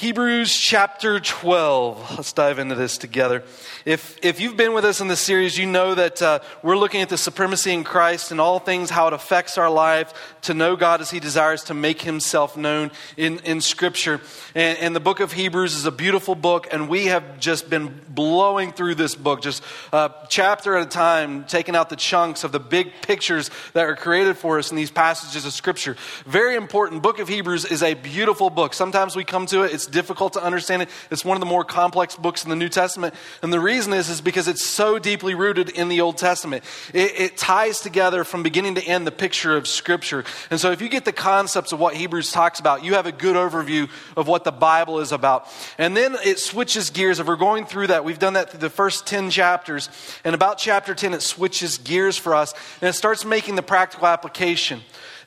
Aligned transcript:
Hebrews 0.00 0.56
chapter 0.56 1.20
12. 1.20 2.16
Let's 2.16 2.32
dive 2.32 2.58
into 2.58 2.74
this 2.74 2.96
together. 2.96 3.44
If, 3.84 4.18
if 4.24 4.40
you've 4.40 4.56
been 4.56 4.72
with 4.72 4.86
us 4.86 5.02
in 5.02 5.08
this 5.08 5.20
series, 5.20 5.58
you 5.58 5.66
know 5.66 5.94
that 5.94 6.22
uh, 6.22 6.38
we're 6.62 6.78
looking 6.78 7.02
at 7.02 7.10
the 7.10 7.18
supremacy 7.18 7.70
in 7.70 7.84
Christ 7.84 8.30
and 8.30 8.40
all 8.40 8.60
things, 8.60 8.88
how 8.88 9.08
it 9.08 9.12
affects 9.12 9.58
our 9.58 9.68
life 9.68 10.38
to 10.42 10.54
know 10.54 10.74
God 10.74 11.02
as 11.02 11.10
He 11.10 11.20
desires 11.20 11.64
to 11.64 11.74
make 11.74 12.00
Himself 12.00 12.56
known 12.56 12.92
in, 13.18 13.40
in 13.40 13.60
Scripture. 13.60 14.22
And, 14.54 14.78
and 14.78 14.96
the 14.96 15.00
book 15.00 15.20
of 15.20 15.32
Hebrews 15.32 15.74
is 15.74 15.84
a 15.84 15.92
beautiful 15.92 16.34
book, 16.34 16.68
and 16.72 16.88
we 16.88 17.06
have 17.06 17.38
just 17.38 17.68
been 17.68 18.00
blowing 18.08 18.72
through 18.72 18.94
this 18.94 19.14
book, 19.14 19.42
just 19.42 19.62
uh, 19.92 20.08
chapter 20.30 20.76
at 20.76 20.86
a 20.86 20.88
time, 20.88 21.44
taking 21.44 21.76
out 21.76 21.90
the 21.90 21.96
chunks 21.96 22.42
of 22.42 22.52
the 22.52 22.60
big 22.60 22.90
pictures 23.02 23.50
that 23.74 23.84
are 23.84 23.96
created 23.96 24.38
for 24.38 24.58
us 24.58 24.70
in 24.70 24.78
these 24.78 24.90
passages 24.90 25.44
of 25.44 25.52
Scripture. 25.52 25.94
Very 26.24 26.56
important. 26.56 27.02
Book 27.02 27.18
of 27.18 27.28
Hebrews 27.28 27.66
is 27.66 27.82
a 27.82 27.92
beautiful 27.92 28.48
book. 28.48 28.72
Sometimes 28.72 29.14
we 29.14 29.24
come 29.24 29.44
to 29.44 29.64
it, 29.64 29.74
it's 29.74 29.89
difficult 29.90 30.32
to 30.34 30.42
understand 30.42 30.82
it. 30.82 30.88
It's 31.10 31.24
one 31.24 31.36
of 31.36 31.40
the 31.40 31.46
more 31.46 31.64
complex 31.64 32.16
books 32.16 32.44
in 32.44 32.50
the 32.50 32.56
New 32.56 32.68
Testament. 32.68 33.14
And 33.42 33.52
the 33.52 33.60
reason 33.60 33.92
is, 33.92 34.08
is 34.08 34.20
because 34.20 34.48
it's 34.48 34.64
so 34.64 34.98
deeply 34.98 35.34
rooted 35.34 35.68
in 35.70 35.88
the 35.88 36.00
Old 36.00 36.16
Testament. 36.16 36.64
It, 36.94 37.20
it 37.20 37.36
ties 37.36 37.80
together 37.80 38.24
from 38.24 38.42
beginning 38.42 38.76
to 38.76 38.84
end 38.84 39.06
the 39.06 39.12
picture 39.12 39.56
of 39.56 39.66
Scripture. 39.66 40.24
And 40.50 40.58
so 40.58 40.70
if 40.70 40.80
you 40.80 40.88
get 40.88 41.04
the 41.04 41.12
concepts 41.12 41.72
of 41.72 41.80
what 41.80 41.94
Hebrews 41.94 42.32
talks 42.32 42.60
about, 42.60 42.84
you 42.84 42.94
have 42.94 43.06
a 43.06 43.12
good 43.12 43.36
overview 43.36 43.90
of 44.16 44.28
what 44.28 44.44
the 44.44 44.52
Bible 44.52 45.00
is 45.00 45.12
about. 45.12 45.48
And 45.76 45.96
then 45.96 46.16
it 46.24 46.38
switches 46.38 46.90
gears. 46.90 47.18
If 47.18 47.26
we're 47.26 47.36
going 47.36 47.66
through 47.66 47.88
that, 47.88 48.04
we've 48.04 48.18
done 48.18 48.34
that 48.34 48.50
through 48.50 48.60
the 48.60 48.70
first 48.70 49.06
10 49.06 49.30
chapters. 49.30 49.88
And 50.24 50.34
about 50.34 50.58
chapter 50.58 50.94
10, 50.94 51.14
it 51.14 51.22
switches 51.22 51.78
gears 51.78 52.16
for 52.16 52.34
us 52.34 52.54
and 52.80 52.88
it 52.88 52.94
starts 52.94 53.24
making 53.24 53.56
the 53.56 53.62
practical 53.62 54.06
application. 54.06 54.80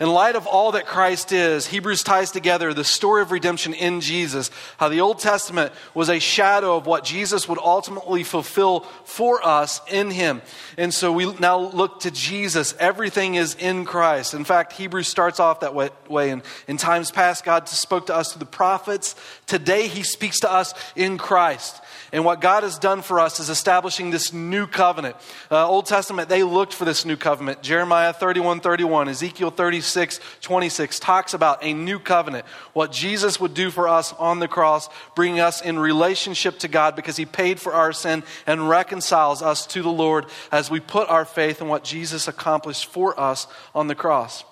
In 0.03 0.09
light 0.09 0.35
of 0.35 0.48
all 0.48 0.73
that 0.73 0.85
Christ 0.85 1.31
is, 1.31 1.66
Hebrews 1.66 2.03
ties 2.03 2.30
together 2.30 2.73
the 2.73 2.84
story 2.84 3.21
of 3.21 3.31
redemption 3.31 3.73
in 3.73 4.02
Jesus, 4.02 4.52
how 4.75 4.89
the 4.89 4.99
Old 4.99 5.20
Testament 5.20 5.71
was 5.94 6.09
a 6.09 6.20
shadow 6.20 6.75
of 6.75 6.85
what 6.85 7.05
Jesus 7.05 7.48
would 7.48 7.57
ultimately 7.57 8.25
fulfill 8.25 8.81
for 9.05 9.42
us 9.47 9.80
in 9.89 10.11
Him. 10.11 10.42
And 10.77 10.94
so 10.94 11.14
we 11.14 11.31
now 11.36 11.58
look 11.58 12.02
to 12.02 12.11
Jesus. 12.11 12.75
Everything 12.80 13.36
is 13.36 13.55
in 13.55 13.86
Christ. 13.86 14.33
In 14.33 14.44
fact, 14.44 14.73
Hebrews 14.73 15.08
starts 15.08 15.39
off 15.39 15.61
that 15.61 15.73
way. 15.73 16.30
And 16.31 16.42
in 16.67 16.75
times 16.75 17.09
past, 17.09 17.45
God 17.45 17.70
spoke 17.70 18.08
to 18.08 18.16
us 18.16 18.33
through 18.33 18.39
the 18.39 18.45
prophets. 18.45 19.16
Today, 19.47 19.88
He 19.88 20.03
speaks 20.03 20.42
to 20.42 20.52
us 20.52 20.73
in 20.97 21.17
Christ. 21.17 21.81
And 22.14 22.23
what 22.23 22.42
God 22.42 22.61
has 22.61 22.78
done 22.78 23.02
for 23.02 23.19
us 23.19 23.39
is 23.39 23.50
establishing 23.50 24.11
this 24.11 24.31
new 24.31 24.67
covenant. 24.67 25.16
Uh, 25.50 25.67
Old 25.67 25.88
Testament, 25.88 26.30
they 26.30 26.44
looked 26.44 26.72
for 26.72 26.86
this 26.86 27.05
new 27.05 27.17
covenant. 27.17 27.64
Jeremiah 27.64 28.14
31 28.14 28.59
31, 28.59 29.09
Ezekiel 29.09 29.50
36 29.50 30.20
26 30.39 31.00
talks 31.00 31.33
about 31.33 31.64
a 31.64 31.73
new 31.73 31.97
covenant. 31.97 32.45
What 32.73 32.92
Jesus 32.92 33.39
would 33.39 33.55
do 33.55 33.72
for 33.72 33.89
us 33.89 34.14
on 34.14 34.38
the 34.38 34.47
cross, 34.47 34.89
bringing 35.16 35.39
us 35.39 35.59
in 35.64 35.80
relationship 35.80 36.59
to 36.59 36.67
God 36.67 36.95
because 36.95 37.17
he 37.17 37.25
paid 37.25 37.59
for 37.59 37.73
our 37.73 37.92
sin 37.92 38.22
and 38.45 38.70
reconciles 38.70 39.42
us 39.42 39.66
to 39.67 39.81
the 39.81 39.89
Lord 39.89 40.27
as 40.52 40.70
we 40.70 40.80
put 40.80 41.09
our 41.09 41.25
faith 41.25 41.61
in 41.61 41.67
what 41.67 41.83
Jesus 41.83 42.27
accomplished 42.27 42.86
for 42.86 43.20
us 43.20 43.48
on 43.73 43.88
the 43.88 43.95
cross. 43.95 44.44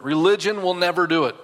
Religion 0.00 0.60
will 0.60 0.74
never 0.74 1.06
do 1.06 1.26
it. 1.26 1.36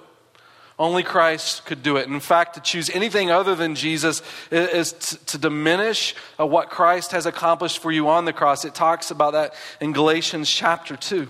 Only 0.78 1.02
Christ 1.02 1.66
could 1.66 1.82
do 1.82 1.96
it. 1.96 2.08
In 2.08 2.20
fact, 2.20 2.54
to 2.54 2.60
choose 2.60 2.88
anything 2.90 3.30
other 3.30 3.54
than 3.54 3.74
Jesus 3.74 4.22
is 4.50 4.92
to 5.26 5.38
diminish 5.38 6.14
uh, 6.40 6.46
what 6.46 6.70
Christ 6.70 7.12
has 7.12 7.26
accomplished 7.26 7.80
for 7.80 7.92
you 7.92 8.08
on 8.08 8.24
the 8.24 8.32
cross. 8.32 8.64
It 8.64 8.74
talks 8.74 9.10
about 9.10 9.34
that 9.34 9.54
in 9.80 9.92
Galatians 9.92 10.50
chapter 10.50 10.96
2. 10.96 11.28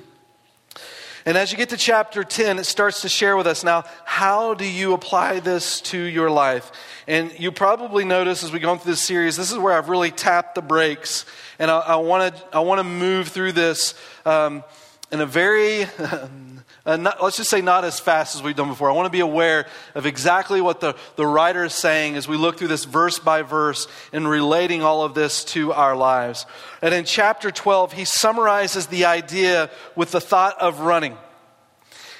And 1.24 1.38
as 1.38 1.52
you 1.52 1.58
get 1.58 1.68
to 1.68 1.76
chapter 1.76 2.24
10, 2.24 2.58
it 2.58 2.64
starts 2.64 3.02
to 3.02 3.08
share 3.08 3.36
with 3.36 3.46
us 3.46 3.62
now 3.62 3.84
how 4.04 4.54
do 4.54 4.64
you 4.64 4.92
apply 4.92 5.38
this 5.40 5.80
to 5.82 5.98
your 5.98 6.30
life? 6.30 6.72
And 7.06 7.38
you 7.38 7.52
probably 7.52 8.04
notice 8.04 8.42
as 8.42 8.50
we 8.50 8.58
go 8.58 8.76
through 8.76 8.92
this 8.92 9.02
series, 9.02 9.36
this 9.36 9.52
is 9.52 9.58
where 9.58 9.72
I've 9.72 9.88
really 9.88 10.10
tapped 10.10 10.56
the 10.56 10.62
brakes. 10.62 11.24
And 11.58 11.70
I, 11.70 11.78
I 11.78 11.96
want 11.96 12.34
to 12.34 12.56
I 12.56 12.60
wanna 12.60 12.84
move 12.84 13.28
through 13.28 13.52
this 13.52 13.94
um, 14.24 14.64
in 15.12 15.20
a 15.20 15.26
very 15.26 15.86
Uh, 16.84 16.96
not, 16.96 17.22
let's 17.22 17.36
just 17.36 17.48
say 17.48 17.60
not 17.60 17.84
as 17.84 18.00
fast 18.00 18.34
as 18.34 18.42
we've 18.42 18.56
done 18.56 18.68
before. 18.68 18.90
I 18.90 18.94
want 18.94 19.06
to 19.06 19.10
be 19.10 19.20
aware 19.20 19.66
of 19.94 20.04
exactly 20.04 20.60
what 20.60 20.80
the, 20.80 20.96
the 21.14 21.26
writer 21.26 21.64
is 21.64 21.74
saying 21.74 22.16
as 22.16 22.26
we 22.26 22.36
look 22.36 22.58
through 22.58 22.68
this 22.68 22.84
verse 22.84 23.20
by 23.20 23.42
verse 23.42 23.86
and 24.12 24.28
relating 24.28 24.82
all 24.82 25.04
of 25.04 25.14
this 25.14 25.44
to 25.44 25.72
our 25.72 25.94
lives. 25.94 26.44
And 26.80 26.92
in 26.92 27.04
chapter 27.04 27.52
12, 27.52 27.92
he 27.92 28.04
summarizes 28.04 28.88
the 28.88 29.04
idea 29.04 29.70
with 29.94 30.10
the 30.10 30.20
thought 30.20 30.60
of 30.60 30.80
running. 30.80 31.16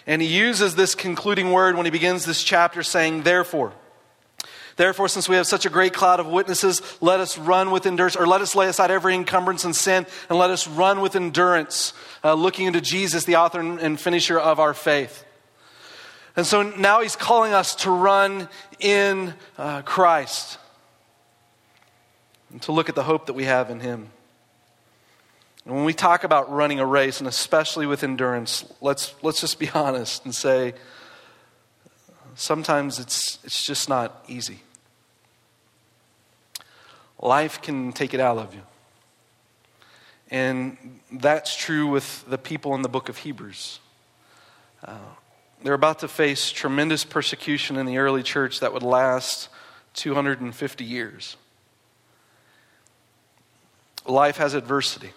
And 0.07 0.23
he 0.23 0.29
uses 0.29 0.77
this 0.77 0.95
concluding 0.95 1.51
word 1.51 1.77
when 1.77 1.85
he 1.85 1.91
begins 1.91 2.25
this 2.25 2.45
chapter 2.45 2.85
saying, 2.85 3.23
therefore. 3.23 3.73
Therefore, 4.77 5.09
since 5.09 5.29
we 5.29 5.37
have 5.37 5.47
such 5.47 5.67
a 5.67 5.71
great 5.71 5.93
cloud 5.93 6.19
of 6.19 6.27
witnesses, 6.27 6.81
let 7.01 7.21
us 7.21 7.37
run 7.37 7.71
with 7.71 7.87
endurance, 7.87 8.17
or 8.17 8.27
let 8.27 8.41
us 8.41 8.55
lay 8.55 8.69
aside 8.69 8.91
every 8.91 9.15
encumbrance 9.15 9.65
and 9.65 9.77
sin, 9.77 10.07
and 10.29 10.39
let 10.39 10.51
us 10.51 10.67
run 10.67 11.01
with 11.01 11.15
endurance, 11.15 11.93
uh, 12.25 12.35
looking 12.35 12.67
into 12.67 12.81
Jesus, 12.81 13.25
the 13.25 13.37
author 13.37 13.61
and 13.61 14.01
finisher 14.01 14.39
of 14.39 14.61
our 14.61 14.75
faith. 14.75 15.25
And 16.37 16.47
so 16.47 16.63
now 16.63 17.03
he's 17.03 17.17
calling 17.17 17.53
us 17.53 17.75
to 17.77 17.91
run 17.91 18.49
in 18.81 19.35
uh, 19.59 19.83
Christ 19.83 20.59
and 22.51 22.63
to 22.63 22.73
look 22.73 22.89
at 22.89 22.95
the 22.95 23.03
hope 23.03 23.27
that 23.27 23.35
we 23.35 23.45
have 23.45 23.71
in 23.71 23.81
him. 23.81 24.11
And 25.65 25.75
when 25.75 25.85
we 25.85 25.93
talk 25.93 26.25
about 26.25 26.51
running 26.51 26.81
a 26.81 26.87
race, 26.87 27.21
and 27.21 27.29
especially 27.29 27.87
with 27.87 28.03
endurance, 28.03 28.65
let's, 28.81 29.15
let's 29.23 29.41
just 29.41 29.59
be 29.59 29.69
honest 29.75 30.25
and 30.25 30.35
say, 30.35 30.75
sometimes 32.35 32.99
it's, 32.99 33.39
it's 33.45 33.65
just 33.67 33.89
not 33.89 34.25
easy. 34.27 34.61
Life 37.21 37.63
can 37.63 37.93
take 37.93 38.15
it 38.15 38.21
out 38.21 38.39
of 38.39 38.55
you. 38.55 38.63
And 40.33 40.79
that's 41.13 41.55
true 41.55 41.87
with 41.87 42.25
the 42.27 42.39
people 42.39 42.75
in 42.75 42.81
the 42.81 42.89
book 42.89 43.11
of 43.11 43.19
Hebrews. 43.19 43.81
Uh, 44.83 44.97
they're 45.63 45.75
about 45.75 45.99
to 45.99 46.09
face 46.09 46.51
tremendous 46.51 47.05
persecution 47.05 47.77
in 47.77 47.85
the 47.85 47.99
early 47.99 48.23
church 48.23 48.61
that 48.61 48.73
would 48.73 48.83
last 48.83 49.51
250 49.93 50.85
years. 50.85 51.37
Life 54.07 54.39
has 54.39 54.55
adversity. 54.55 55.11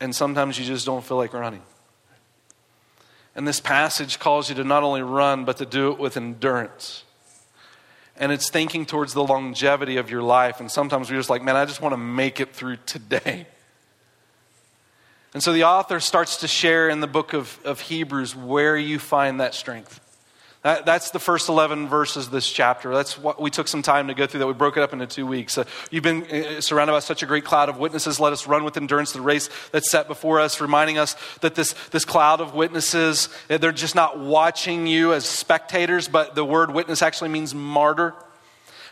And 0.00 0.16
sometimes 0.16 0.58
you 0.58 0.64
just 0.64 0.86
don't 0.86 1.04
feel 1.04 1.18
like 1.18 1.34
running. 1.34 1.62
And 3.36 3.46
this 3.46 3.60
passage 3.60 4.18
calls 4.18 4.48
you 4.48 4.54
to 4.54 4.64
not 4.64 4.82
only 4.82 5.02
run, 5.02 5.44
but 5.44 5.58
to 5.58 5.66
do 5.66 5.92
it 5.92 5.98
with 5.98 6.16
endurance. 6.16 7.04
And 8.16 8.32
it's 8.32 8.48
thinking 8.48 8.86
towards 8.86 9.12
the 9.12 9.22
longevity 9.22 9.98
of 9.98 10.10
your 10.10 10.22
life. 10.22 10.58
And 10.58 10.70
sometimes 10.70 11.10
we're 11.10 11.18
just 11.18 11.28
like, 11.28 11.42
man, 11.42 11.54
I 11.54 11.66
just 11.66 11.82
want 11.82 11.92
to 11.92 11.98
make 11.98 12.40
it 12.40 12.54
through 12.54 12.78
today. 12.86 13.46
And 15.34 15.42
so 15.42 15.52
the 15.52 15.64
author 15.64 16.00
starts 16.00 16.38
to 16.38 16.48
share 16.48 16.88
in 16.88 17.00
the 17.00 17.06
book 17.06 17.34
of, 17.34 17.58
of 17.64 17.80
Hebrews 17.80 18.34
where 18.34 18.76
you 18.76 18.98
find 18.98 19.40
that 19.40 19.54
strength. 19.54 20.00
That, 20.62 20.84
that's 20.84 21.12
the 21.12 21.20
first 21.20 21.48
11 21.48 21.88
verses 21.88 22.26
of 22.26 22.32
this 22.32 22.50
chapter. 22.50 22.92
That's 22.92 23.16
what 23.16 23.40
we 23.40 23.48
took 23.48 23.68
some 23.68 23.82
time 23.82 24.08
to 24.08 24.14
go 24.14 24.26
through 24.26 24.40
that. 24.40 24.46
We 24.46 24.54
broke 24.54 24.76
it 24.76 24.82
up 24.82 24.92
into 24.92 25.06
two 25.06 25.26
weeks. 25.26 25.56
Uh, 25.56 25.64
you've 25.90 26.02
been 26.02 26.24
uh, 26.24 26.60
surrounded 26.60 26.92
by 26.92 26.98
such 26.98 27.22
a 27.22 27.26
great 27.26 27.44
cloud 27.44 27.68
of 27.68 27.78
witnesses. 27.78 28.18
Let 28.18 28.32
us 28.32 28.46
run 28.46 28.64
with 28.64 28.76
endurance 28.76 29.12
the 29.12 29.20
race 29.20 29.50
that's 29.70 29.88
set 29.88 30.08
before 30.08 30.40
us, 30.40 30.60
reminding 30.60 30.98
us 30.98 31.14
that 31.42 31.54
this, 31.54 31.74
this 31.90 32.04
cloud 32.04 32.40
of 32.40 32.54
witnesses, 32.54 33.28
uh, 33.48 33.58
they're 33.58 33.70
just 33.70 33.94
not 33.94 34.18
watching 34.18 34.88
you 34.88 35.12
as 35.12 35.24
spectators, 35.24 36.08
but 36.08 36.34
the 36.34 36.44
word 36.44 36.72
witness 36.72 37.02
actually 37.02 37.28
means 37.28 37.54
martyr. 37.54 38.14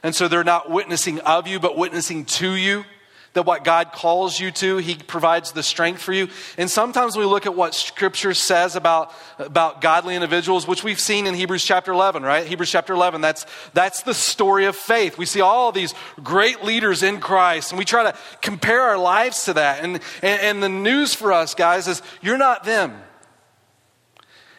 And 0.05 0.15
so 0.15 0.29
they're 0.29 0.45
not 0.45 0.71
witnessing 0.71 1.19
of 1.21 1.49
you, 1.49 1.59
but 1.59 1.77
witnessing 1.77 2.27
to 2.27 2.53
you 2.53 2.85
that 3.37 3.43
what 3.43 3.65
God 3.65 3.93
calls 3.93 4.41
you 4.41 4.51
to, 4.51 4.79
He 4.79 4.95
provides 4.95 5.53
the 5.53 5.63
strength 5.63 6.01
for 6.01 6.15
you. 6.15 6.29
And 6.57 6.71
sometimes 6.71 7.19
we 7.19 7.27
look 7.27 7.45
at 7.45 7.55
what 7.55 7.75
Scripture 7.75 8.33
says 8.33 8.77
about, 8.77 9.13
about 9.39 9.83
godly 9.83 10.15
individuals, 10.15 10.67
which 10.67 10.83
we've 10.83 10.99
seen 10.99 11.27
in 11.27 11.35
Hebrews 11.35 11.63
chapter 11.63 11.93
11, 11.93 12.23
right? 12.23 12.47
Hebrews 12.47 12.71
chapter 12.71 12.95
11, 12.95 13.21
that's, 13.21 13.45
that's 13.75 14.03
the 14.05 14.15
story 14.15 14.65
of 14.65 14.75
faith. 14.75 15.19
We 15.19 15.27
see 15.27 15.43
all 15.43 15.71
these 15.71 15.95
great 16.23 16.65
leaders 16.65 17.03
in 17.03 17.21
Christ, 17.21 17.73
and 17.73 17.79
we 17.79 17.85
try 17.85 18.05
to 18.11 18.19
compare 18.41 18.81
our 18.81 18.99
lives 18.99 19.45
to 19.45 19.53
that. 19.53 19.85
And, 19.85 20.01
and, 20.23 20.41
and 20.41 20.63
the 20.63 20.71
news 20.71 21.15
for 21.15 21.31
us, 21.31 21.55
guys, 21.55 21.89
is 21.89 22.01
you're 22.23 22.39
not 22.39 22.65
them. 22.65 22.99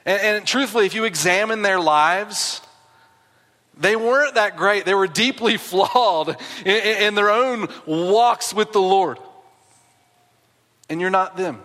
And, 0.06 0.22
and 0.22 0.48
truthfully, 0.48 0.86
if 0.86 0.94
you 0.94 1.04
examine 1.04 1.64
their 1.64 1.80
lives, 1.80 2.62
they 3.80 3.96
weren't 3.96 4.36
that 4.36 4.58
great. 4.58 4.86
They 4.86 4.94
were 4.94 5.08
deeply 5.08 5.58
flawed 5.58 6.38
in, 6.66 6.76
in, 6.76 7.16
their 7.16 7.30
own 7.30 7.68
walks 7.86 8.54
with 8.54 8.72
the 8.72 8.82
Lord. 8.82 9.20
And 10.90 11.02
you're 11.02 11.10
not 11.10 11.38
them. 11.38 11.62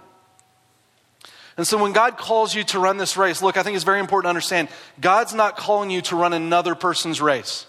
And 1.56 1.66
so 1.66 1.80
when 1.80 1.92
God 1.92 2.16
calls 2.16 2.54
you 2.54 2.64
to 2.64 2.78
run 2.78 2.96
this 2.96 3.16
race, 3.16 3.42
look, 3.42 3.56
I 3.56 3.62
think 3.62 3.76
it's 3.76 3.84
very 3.84 4.00
important 4.00 4.26
to 4.26 4.30
understand 4.30 4.68
God's 5.00 5.34
not 5.34 5.56
calling 5.56 5.90
you 5.90 6.00
to 6.02 6.16
run 6.16 6.32
another 6.32 6.74
person's 6.74 7.20
race. 7.20 7.66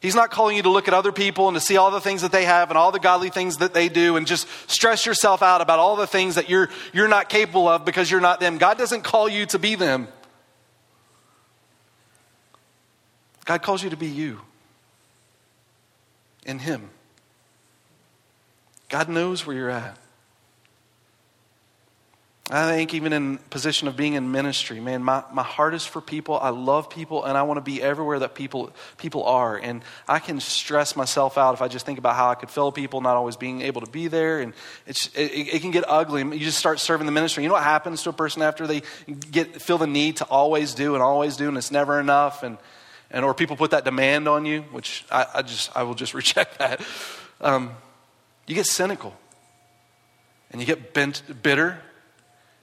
He's 0.00 0.14
not 0.14 0.30
calling 0.30 0.56
you 0.56 0.62
to 0.64 0.70
look 0.70 0.86
at 0.86 0.92
other 0.92 1.12
people 1.12 1.48
and 1.48 1.54
to 1.54 1.60
see 1.62 1.78
all 1.78 1.90
the 1.90 2.00
things 2.00 2.22
that 2.22 2.32
they 2.32 2.44
have 2.44 2.70
and 2.70 2.76
all 2.76 2.92
the 2.92 2.98
godly 2.98 3.30
things 3.30 3.58
that 3.58 3.72
they 3.72 3.88
do 3.88 4.16
and 4.16 4.26
just 4.26 4.46
stress 4.66 5.06
yourself 5.06 5.42
out 5.42 5.62
about 5.62 5.78
all 5.78 5.96
the 5.96 6.06
things 6.06 6.34
that 6.34 6.50
you're, 6.50 6.68
you're 6.92 7.08
not 7.08 7.30
capable 7.30 7.68
of 7.68 7.86
because 7.86 8.10
you're 8.10 8.20
not 8.20 8.38
them. 8.38 8.58
God 8.58 8.76
doesn't 8.76 9.02
call 9.02 9.30
you 9.30 9.46
to 9.46 9.58
be 9.58 9.76
them. 9.76 10.08
God 13.44 13.62
calls 13.62 13.82
you 13.82 13.90
to 13.90 13.96
be 13.96 14.08
you 14.08 14.40
in 16.46 16.58
Him. 16.58 16.90
God 18.88 19.08
knows 19.08 19.46
where 19.46 19.56
you're 19.56 19.70
at. 19.70 19.98
I 22.50 22.70
think 22.70 22.92
even 22.92 23.14
in 23.14 23.38
position 23.38 23.88
of 23.88 23.96
being 23.96 24.12
in 24.14 24.30
ministry, 24.30 24.78
man, 24.78 25.02
my, 25.02 25.24
my 25.32 25.42
heart 25.42 25.72
is 25.72 25.86
for 25.86 26.02
people. 26.02 26.38
I 26.38 26.50
love 26.50 26.90
people 26.90 27.24
and 27.24 27.38
I 27.38 27.42
want 27.44 27.56
to 27.56 27.62
be 27.62 27.80
everywhere 27.82 28.18
that 28.18 28.34
people 28.34 28.70
people 28.98 29.24
are. 29.24 29.56
And 29.56 29.82
I 30.06 30.18
can 30.18 30.40
stress 30.40 30.94
myself 30.94 31.38
out 31.38 31.54
if 31.54 31.62
I 31.62 31.68
just 31.68 31.86
think 31.86 31.98
about 31.98 32.16
how 32.16 32.28
I 32.28 32.34
could 32.34 32.50
fill 32.50 32.70
people 32.70 33.00
not 33.00 33.16
always 33.16 33.36
being 33.36 33.62
able 33.62 33.80
to 33.80 33.90
be 33.90 34.08
there. 34.08 34.40
And 34.40 34.52
it's, 34.86 35.06
it, 35.16 35.54
it 35.54 35.62
can 35.62 35.70
get 35.70 35.84
ugly. 35.88 36.20
You 36.20 36.44
just 36.44 36.58
start 36.58 36.80
serving 36.80 37.06
the 37.06 37.12
ministry. 37.12 37.44
You 37.44 37.48
know 37.48 37.54
what 37.54 37.64
happens 37.64 38.02
to 38.02 38.10
a 38.10 38.12
person 38.12 38.42
after 38.42 38.66
they 38.66 38.82
get 39.30 39.62
feel 39.62 39.78
the 39.78 39.86
need 39.86 40.18
to 40.18 40.24
always 40.26 40.74
do 40.74 40.92
and 40.92 41.02
always 41.02 41.38
do 41.38 41.48
and 41.48 41.56
it's 41.56 41.70
never 41.70 41.98
enough 41.98 42.42
and 42.42 42.58
and 43.10 43.24
or 43.24 43.34
people 43.34 43.56
put 43.56 43.70
that 43.70 43.84
demand 43.84 44.28
on 44.28 44.46
you, 44.46 44.62
which 44.72 45.04
I, 45.10 45.26
I 45.34 45.42
just 45.42 45.76
I 45.76 45.82
will 45.82 45.94
just 45.94 46.14
reject 46.14 46.58
that. 46.58 46.80
Um, 47.40 47.72
you 48.46 48.54
get 48.54 48.66
cynical 48.66 49.14
and 50.50 50.60
you 50.60 50.66
get 50.66 50.92
bent, 50.94 51.22
bitter 51.42 51.80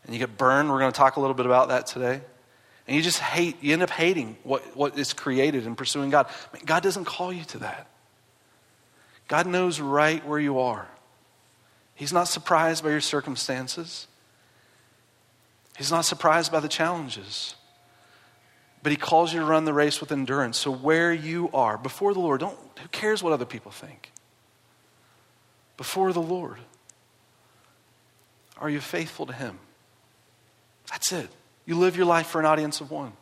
and 0.05 0.13
you 0.13 0.19
get 0.19 0.37
burned. 0.37 0.69
We're 0.69 0.79
going 0.79 0.91
to 0.91 0.97
talk 0.97 1.15
a 1.15 1.19
little 1.19 1.33
bit 1.33 1.45
about 1.45 1.69
that 1.69 1.87
today. 1.87 2.21
And 2.87 2.95
you 2.95 3.01
just 3.01 3.19
hate, 3.19 3.57
you 3.61 3.73
end 3.73 3.83
up 3.83 3.89
hating 3.89 4.37
what, 4.43 4.75
what 4.75 4.97
is 4.97 5.13
created 5.13 5.65
and 5.65 5.77
pursuing 5.77 6.09
God. 6.09 6.27
God 6.65 6.83
doesn't 6.83 7.05
call 7.05 7.31
you 7.31 7.43
to 7.45 7.59
that. 7.59 7.87
God 9.27 9.47
knows 9.47 9.79
right 9.79 10.25
where 10.25 10.39
you 10.39 10.59
are. 10.59 10.87
He's 11.95 12.11
not 12.11 12.27
surprised 12.27 12.83
by 12.83 12.89
your 12.89 13.01
circumstances. 13.01 14.07
He's 15.77 15.91
not 15.91 16.01
surprised 16.01 16.51
by 16.51 16.59
the 16.59 16.67
challenges. 16.67 17.55
But 18.83 18.91
he 18.91 18.95
calls 18.95 19.33
you 19.33 19.39
to 19.39 19.45
run 19.45 19.65
the 19.65 19.73
race 19.73 19.99
with 19.99 20.11
endurance. 20.11 20.57
So 20.57 20.71
where 20.71 21.13
you 21.13 21.49
are, 21.53 21.77
before 21.77 22.13
the 22.13 22.19
Lord, 22.19 22.39
don't 22.39 22.57
who 22.79 22.87
cares 22.87 23.21
what 23.21 23.31
other 23.31 23.45
people 23.45 23.71
think? 23.71 24.11
Before 25.77 26.11
the 26.13 26.21
Lord. 26.21 26.57
Are 28.57 28.69
you 28.69 28.79
faithful 28.79 29.25
to 29.27 29.33
him? 29.33 29.59
That's 30.89 31.11
it. 31.11 31.29
You 31.65 31.75
live 31.77 31.95
your 31.95 32.05
life 32.05 32.27
for 32.27 32.39
an 32.39 32.45
audience 32.45 32.81
of 32.81 32.91
one. 32.91 33.13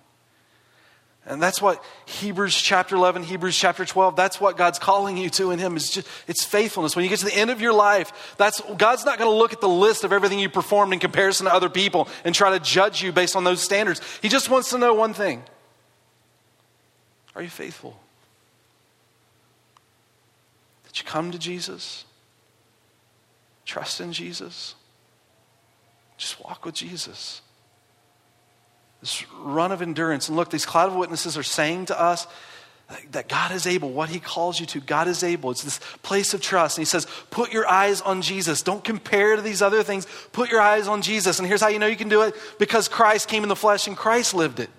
And 1.26 1.42
that's 1.42 1.62
what 1.62 1.84
Hebrews 2.06 2.56
chapter 2.56 2.96
11, 2.96 3.24
Hebrews 3.24 3.58
chapter 3.58 3.86
12, 3.86 4.16
that's 4.16 4.40
what 4.40 4.58
God's 4.58 4.80
calling 4.80 5.18
you 5.18 5.30
to 5.32 5.52
in 5.52 5.60
Him. 5.60 5.76
Is 5.76 5.90
just, 5.90 6.08
it's 6.28 6.44
faithfulness. 6.44 6.96
When 6.96 7.04
you 7.04 7.10
get 7.10 7.20
to 7.20 7.26
the 7.26 7.36
end 7.36 7.52
of 7.52 7.62
your 7.62 7.74
life, 7.74 8.36
that's, 8.38 8.62
God's 8.78 9.06
not 9.06 9.20
going 9.20 9.30
to 9.30 9.36
look 9.36 9.54
at 9.54 9.62
the 9.62 9.70
list 9.70 10.04
of 10.04 10.14
everything 10.14 10.40
you 10.40 10.50
performed 10.50 10.94
in 10.94 11.00
comparison 11.00 11.46
to 11.46 11.54
other 11.54 11.70
people 11.70 12.08
and 12.24 12.34
try 12.34 12.52
to 12.52 12.60
judge 12.60 13.04
you 13.04 13.12
based 13.12 13.36
on 13.36 13.44
those 13.44 13.62
standards. 13.62 14.02
He 14.22 14.30
just 14.30 14.50
wants 14.50 14.70
to 14.72 14.78
know 14.78 14.94
one 14.94 15.14
thing 15.14 15.44
Are 17.36 17.44
you 17.44 17.50
faithful? 17.50 18.00
Did 20.88 21.00
you 21.00 21.06
come 21.06 21.32
to 21.32 21.38
Jesus? 21.38 22.06
Trust 23.66 24.02
in 24.02 24.14
Jesus? 24.14 24.74
Just 26.18 26.44
walk 26.44 26.66
with 26.66 26.74
Jesus 26.74 27.42
this 29.02 29.26
run 29.40 29.72
of 29.72 29.82
endurance. 29.82 30.28
And 30.28 30.38
look, 30.38 30.50
these 30.50 30.66
cloud 30.66 30.90
of 30.90 30.96
witnesses 30.96 31.38
are 31.38 31.44
saying 31.44 31.86
to 31.88 32.00
us 32.00 32.28
that 33.12 33.30
God 33.30 33.52
is 33.52 33.68
able, 33.68 33.92
what 33.92 34.10
He 34.10 34.20
calls 34.20 34.60
you 34.60 34.66
to, 34.68 34.80
God 34.80 35.08
is 35.08 35.24
able. 35.24 35.52
It's 35.52 35.64
this 35.64 35.80
place 36.02 36.34
of 36.34 36.42
trust. 36.42 36.78
And 36.78 36.82
He 36.82 36.90
says, 36.90 37.06
put 37.30 37.54
your 37.54 37.68
eyes 37.68 38.02
on 38.02 38.22
Jesus. 38.22 38.62
Don't 38.64 38.84
compare 38.84 39.36
to 39.36 39.42
these 39.42 39.62
other 39.62 39.84
things. 39.84 40.08
Put 40.32 40.52
your 40.52 40.62
eyes 40.62 40.88
on 40.88 41.02
Jesus. 41.02 41.40
And 41.40 41.48
here's 41.48 41.62
how 41.62 41.68
you 41.68 41.80
know 41.80 41.88
you 41.88 41.96
can 41.96 42.10
do 42.10 42.24
it 42.24 42.36
because 42.58 42.88
Christ 42.88 43.28
came 43.28 43.44
in 43.44 43.50
the 43.50 43.56
flesh 43.56 43.88
and 43.88 43.96
Christ 43.96 44.34
lived 44.34 44.60
it. 44.60 44.70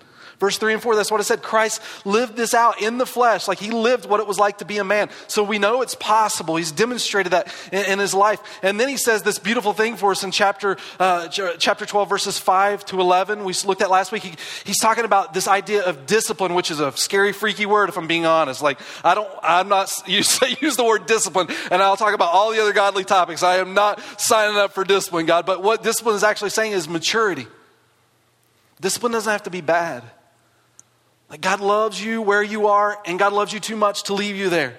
Verse 0.41 0.57
3 0.57 0.73
and 0.73 0.81
4, 0.81 0.95
that's 0.95 1.11
what 1.11 1.21
it 1.21 1.25
said. 1.25 1.43
Christ 1.43 1.83
lived 2.03 2.35
this 2.35 2.55
out 2.55 2.81
in 2.81 2.97
the 2.97 3.05
flesh, 3.05 3.47
like 3.47 3.59
he 3.59 3.69
lived 3.69 4.09
what 4.09 4.19
it 4.19 4.25
was 4.25 4.39
like 4.39 4.57
to 4.57 4.65
be 4.65 4.79
a 4.79 4.83
man. 4.83 5.11
So 5.27 5.43
we 5.43 5.59
know 5.59 5.83
it's 5.83 5.93
possible. 5.93 6.55
He's 6.55 6.71
demonstrated 6.71 7.33
that 7.33 7.53
in, 7.71 7.85
in 7.85 7.99
his 7.99 8.15
life. 8.15 8.41
And 8.63 8.79
then 8.79 8.89
he 8.89 8.97
says 8.97 9.21
this 9.21 9.37
beautiful 9.37 9.73
thing 9.73 9.97
for 9.97 10.09
us 10.09 10.23
in 10.23 10.31
chapter, 10.31 10.77
uh, 10.99 11.27
chapter 11.27 11.85
12, 11.85 12.09
verses 12.09 12.39
5 12.39 12.83
to 12.85 12.99
11. 12.99 13.43
We 13.43 13.53
looked 13.65 13.83
at 13.83 13.91
last 13.91 14.11
week. 14.11 14.23
He, 14.23 14.33
he's 14.65 14.79
talking 14.79 15.05
about 15.05 15.35
this 15.35 15.47
idea 15.47 15.83
of 15.83 16.07
discipline, 16.07 16.55
which 16.55 16.71
is 16.71 16.79
a 16.79 16.91
scary, 16.93 17.33
freaky 17.33 17.67
word, 17.67 17.89
if 17.89 17.95
I'm 17.95 18.07
being 18.07 18.25
honest. 18.25 18.63
Like, 18.63 18.79
I 19.03 19.13
don't, 19.13 19.29
I'm 19.43 19.67
not, 19.67 19.93
you 20.07 20.23
say, 20.23 20.57
use 20.59 20.75
the 20.75 20.83
word 20.83 21.05
discipline, 21.05 21.49
and 21.69 21.83
I'll 21.83 21.97
talk 21.97 22.15
about 22.15 22.33
all 22.33 22.51
the 22.51 22.59
other 22.59 22.73
godly 22.73 23.03
topics. 23.03 23.43
I 23.43 23.57
am 23.57 23.75
not 23.75 24.01
signing 24.19 24.57
up 24.57 24.73
for 24.73 24.83
discipline, 24.83 25.27
God. 25.27 25.45
But 25.45 25.61
what 25.61 25.83
discipline 25.83 26.15
is 26.15 26.23
actually 26.23 26.49
saying 26.49 26.71
is 26.71 26.89
maturity. 26.89 27.45
Discipline 28.79 29.11
doesn't 29.11 29.31
have 29.31 29.43
to 29.43 29.51
be 29.51 29.61
bad. 29.61 30.01
Like 31.31 31.39
God 31.39 31.61
loves 31.61 32.03
you 32.03 32.21
where 32.21 32.43
you 32.43 32.67
are, 32.67 32.99
and 33.05 33.17
God 33.17 33.31
loves 33.31 33.53
you 33.53 33.61
too 33.61 33.77
much 33.77 34.03
to 34.03 34.13
leave 34.13 34.35
you 34.35 34.49
there. 34.49 34.75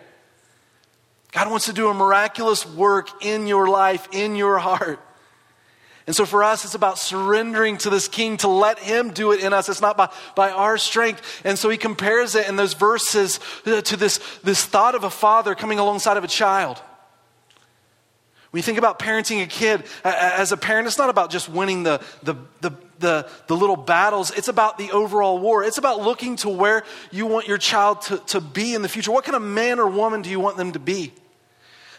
God 1.33 1.51
wants 1.51 1.65
to 1.65 1.73
do 1.73 1.89
a 1.89 1.95
miraculous 1.95 2.67
work 2.67 3.25
in 3.25 3.47
your 3.47 3.69
life, 3.69 4.07
in 4.13 4.37
your 4.37 4.59
heart. 4.59 5.01
And 6.07 6.15
so 6.15 6.27
for 6.27 6.45
us, 6.45 6.67
it's 6.67 6.75
about 6.75 6.99
surrendering 6.99 7.79
to 7.79 7.91
this 7.91 8.07
king 8.07 8.37
to 8.39 8.49
let 8.49 8.79
him 8.79 9.13
do 9.13 9.33
it 9.33 9.41
in 9.41 9.55
us. 9.55 9.71
It's 9.71 9.81
not 9.81 9.97
by, 9.97 10.11
by 10.35 10.51
our 10.51 10.77
strength. 10.77 11.41
And 11.43 11.59
so 11.59 11.71
he 11.71 11.79
compares 11.79 12.35
it 12.35 12.49
in 12.49 12.57
those 12.57 12.75
verses 12.75 13.41
uh, 13.65 13.81
to 13.81 13.97
this, 13.97 14.19
this 14.43 14.63
thought 14.63 14.95
of 14.95 15.05
a 15.05 15.11
father 15.11 15.55
coming 15.55 15.79
alongside 15.79 16.19
of 16.19 16.25
a 16.25 16.29
child. 16.29 16.83
When 18.51 18.59
you 18.59 18.63
think 18.63 18.77
about 18.77 18.99
parenting 18.99 19.43
a 19.43 19.47
kid, 19.47 19.85
as 20.05 20.53
a 20.53 20.59
parent, 20.59 20.87
it's 20.87 20.99
not 20.99 21.09
about 21.09 21.31
just 21.31 21.49
winning 21.49 21.85
the, 21.85 22.03
the, 22.23 22.35
the, 22.61 22.73
the, 23.03 23.29
the 23.49 23.55
little 23.55 23.77
battles. 23.77 24.31
It's 24.31 24.49
about 24.49 24.79
the 24.79 24.91
overall 24.93 25.39
war. 25.39 25.63
It's 25.63 25.77
about 25.77 26.01
looking 26.01 26.37
to 26.37 26.49
where 26.49 26.85
you 27.11 27.27
want 27.27 27.47
your 27.47 27.59
child 27.59 28.01
to, 28.03 28.17
to 28.29 28.41
be 28.41 28.75
in 28.75 28.81
the 28.81 28.89
future. 28.89 29.13
What 29.13 29.25
kind 29.25 29.37
of 29.37 29.43
man 29.43 29.79
or 29.79 29.89
woman 29.89 30.23
do 30.23 30.31
you 30.31 30.41
want 30.41 30.57
them 30.57 30.73
to 30.73 30.79
be? 30.79 31.13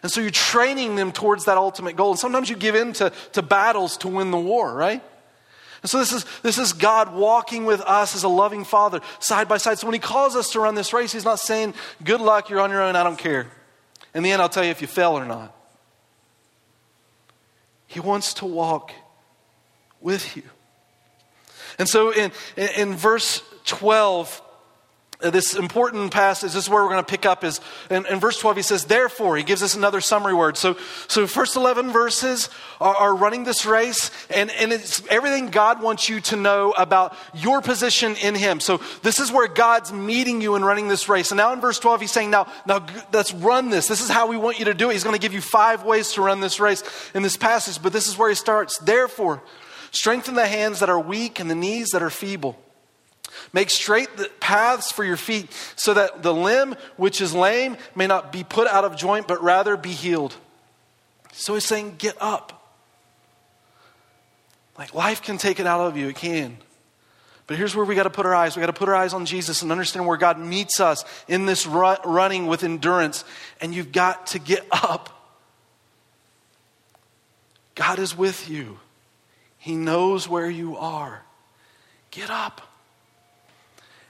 And 0.02 0.12
so 0.12 0.20
you're 0.20 0.32
training 0.32 0.96
them 0.96 1.12
towards 1.12 1.46
that 1.46 1.58
ultimate 1.58 1.96
goal. 1.96 2.12
And 2.12 2.20
sometimes 2.20 2.50
you 2.50 2.56
give 2.56 2.74
in 2.76 2.94
to, 2.94 3.12
to 3.34 3.42
battles 3.42 3.98
to 3.98 4.08
win 4.08 4.32
the 4.32 4.40
war, 4.40 4.74
right? 4.74 5.02
And 5.82 5.90
so 5.90 6.00
this 6.00 6.12
is, 6.12 6.26
this 6.42 6.58
is 6.58 6.74
God 6.74 7.14
walking 7.14 7.66
with 7.66 7.82
us 7.82 8.16
as 8.16 8.24
a 8.24 8.30
loving 8.30 8.64
father 8.64 9.02
side 9.20 9.48
by 9.48 9.58
side. 9.58 9.80
So 9.80 9.86
when 9.88 9.94
he 9.94 10.00
calls 10.00 10.36
us 10.36 10.52
to 10.52 10.60
run 10.60 10.76
this 10.76 10.94
race, 10.94 11.12
he's 11.12 11.26
not 11.26 11.40
saying, 11.40 11.74
good 12.04 12.22
luck, 12.22 12.50
you're 12.50 12.62
on 12.62 12.72
your 12.72 12.82
own, 12.82 12.96
I 12.96 13.04
don't 13.04 13.20
care. 13.20 13.48
In 14.16 14.24
the 14.24 14.32
end, 14.32 14.42
I'll 14.42 14.50
tell 14.50 14.64
you 14.64 14.72
if 14.72 14.82
you 14.82 14.88
fail 14.88 15.12
or 15.12 15.26
not. 15.26 15.56
He 17.88 18.00
wants 18.00 18.34
to 18.36 18.46
walk 18.46 18.92
with 20.02 20.36
you. 20.36 20.44
And 21.80 21.88
so 21.88 22.12
in, 22.12 22.32
in 22.56 22.96
verse 22.96 23.42
12, 23.66 24.42
uh, 25.24 25.30
this 25.30 25.56
important 25.56 26.12
passage, 26.12 26.52
this 26.52 26.66
is 26.66 26.70
where 26.70 26.84
we're 26.84 26.90
going 26.90 27.04
to 27.04 27.10
pick 27.10 27.26
up 27.26 27.46
is 27.46 27.62
in, 27.90 28.06
in, 28.08 28.20
verse 28.20 28.38
12 28.40 28.58
he 28.58 28.62
says 28.62 28.86
therefore 28.86 29.38
he 29.38 29.44
gives 29.44 29.64
us 29.64 29.74
another 29.74 30.02
summary 30.02 30.34
word. 30.34 30.58
So 30.58 30.76
so 31.08 31.26
first 31.28 31.56
11 31.56 31.92
verses 31.92 32.50
are, 32.82 32.96
are, 32.96 33.16
running 33.16 33.46
this 33.46 33.66
race 33.66 34.12
and, 34.30 34.52
and 34.52 34.74
it's 34.74 35.06
everything 35.08 35.48
god 35.48 35.82
wants 35.82 36.10
you 36.10 36.20
to 36.22 36.36
know 36.36 36.72
about 36.72 37.16
your 37.34 37.62
position 37.62 38.18
in 38.18 38.36
him. 38.36 38.60
So 38.60 38.82
this 39.02 39.20
is 39.20 39.32
where 39.32 39.48
god's 39.48 39.94
meeting 39.94 40.42
you 40.42 40.56
and 40.56 40.66
running 40.66 40.90
this 40.90 41.08
race. 41.08 41.32
And 41.32 41.38
now 41.38 41.54
in 41.54 41.62
verse 41.62 41.80
12 41.80 42.02
he's 42.02 42.12
saying 42.12 42.30
now 42.30 42.52
now 42.66 42.86
let's 43.14 43.34
run 43.34 43.70
this. 43.70 43.88
This 43.88 44.02
is 44.02 44.10
how 44.10 44.28
we 44.28 44.36
want 44.36 44.60
you 44.60 44.66
to 44.66 44.74
do 44.74 44.90
it. 44.90 44.94
He's 44.94 45.06
going 45.06 45.16
to 45.16 45.22
give 45.22 45.34
you 45.34 45.42
five 45.42 45.84
ways 45.84 46.14
to 46.14 46.22
run 46.22 46.42
this 46.42 46.60
race 46.60 46.84
in 47.14 47.24
this 47.24 47.38
passage 47.38 47.82
but 47.82 47.94
this 47.94 48.08
is 48.08 48.18
where 48.18 48.30
he 48.30 48.36
starts. 48.36 48.78
Therefore 48.80 49.42
Strengthen 49.94 50.34
the 50.34 50.48
hands 50.48 50.80
that 50.80 50.90
are 50.90 51.00
weak 51.00 51.40
and 51.40 51.50
the 51.50 51.56
knees 51.56 51.90
that 51.90 52.02
are 52.02 52.10
feeble. 52.10 52.60
Make 53.54 53.70
straight 53.70 54.18
the 54.18 54.30
paths 54.40 54.92
for 54.92 55.04
your 55.04 55.18
feet 55.18 55.52
so 55.76 55.94
that 55.94 56.24
the 56.24 56.34
limb 56.34 56.76
which 56.98 57.22
is 57.22 57.34
lame 57.34 57.78
may 57.96 58.08
not 58.08 58.32
be 58.32 58.44
put 58.44 58.68
out 58.68 58.86
of 58.86 58.96
joint, 58.96 59.28
but 59.28 59.42
rather 59.44 59.78
be 59.78 59.92
healed. 59.92 60.36
So 61.32 61.54
he's 61.54 61.64
saying, 61.64 61.96
get 62.00 62.16
up. 62.20 62.76
Like 64.78 64.96
life 64.96 65.22
can 65.22 65.38
take 65.38 65.60
it 65.60 65.68
out 65.68 65.82
of 65.82 65.96
you, 65.96 66.10
it 66.10 66.16
can. 66.16 66.58
But 67.46 67.58
here's 67.58 67.76
where 67.76 67.86
we 67.86 67.94
got 67.94 68.04
to 68.04 68.10
put 68.10 68.26
our 68.26 68.34
eyes. 68.34 68.56
We 68.56 68.62
got 68.62 68.68
to 68.68 68.74
put 68.74 68.90
our 68.90 68.96
eyes 68.96 69.14
on 69.14 69.28
Jesus 69.28 69.62
and 69.62 69.72
understand 69.72 70.08
where 70.08 70.18
God 70.18 70.40
meets 70.40 70.80
us 70.80 71.06
in 71.28 71.46
this 71.46 71.68
running 71.68 72.48
with 72.48 72.64
endurance. 72.64 73.26
And 73.62 73.76
you've 73.76 73.92
got 73.92 74.28
to 74.28 74.40
get 74.40 74.66
up. 74.72 75.10
God 77.76 78.00
is 78.00 78.18
with 78.18 78.50
you. 78.50 78.80
He 79.64 79.76
knows 79.78 80.28
where 80.28 80.50
you 80.50 80.76
are. 80.76 81.22
Get 82.12 82.30
up. 82.30 82.60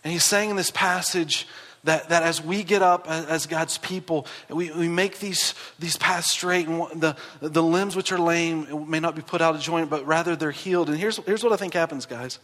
And 0.04 0.12
he's 0.12 0.24
saying 0.24 0.50
in 0.50 0.56
this 0.56 0.72
passage 0.72 1.48
that, 1.84 2.10
that 2.10 2.24
as 2.24 2.44
we 2.44 2.64
get 2.64 2.82
up 2.82 3.08
as, 3.08 3.46
God's 3.46 3.78
people, 3.78 4.26
we, 4.50 4.72
we 4.72 4.88
make 4.88 5.20
these, 5.20 5.54
these 5.78 5.96
paths 5.96 6.32
straight, 6.32 6.68
and 6.68 7.00
the, 7.00 7.16
the 7.40 7.62
limbs 7.62 7.96
which 7.96 8.12
are 8.12 8.18
lame 8.18 8.90
may 8.90 9.00
not 9.00 9.16
be 9.16 9.22
put 9.22 9.44
out 9.44 9.54
of 9.54 9.62
joint, 9.62 9.92
but 9.92 10.08
rather 10.08 10.36
they're 10.36 10.50
healed. 10.50 10.90
And 10.90 10.98
here's, 10.98 11.18
here's 11.18 11.44
what 11.44 11.54
I 11.54 11.58
think 11.58 11.76
happens, 11.76 12.08
guys. 12.08 12.40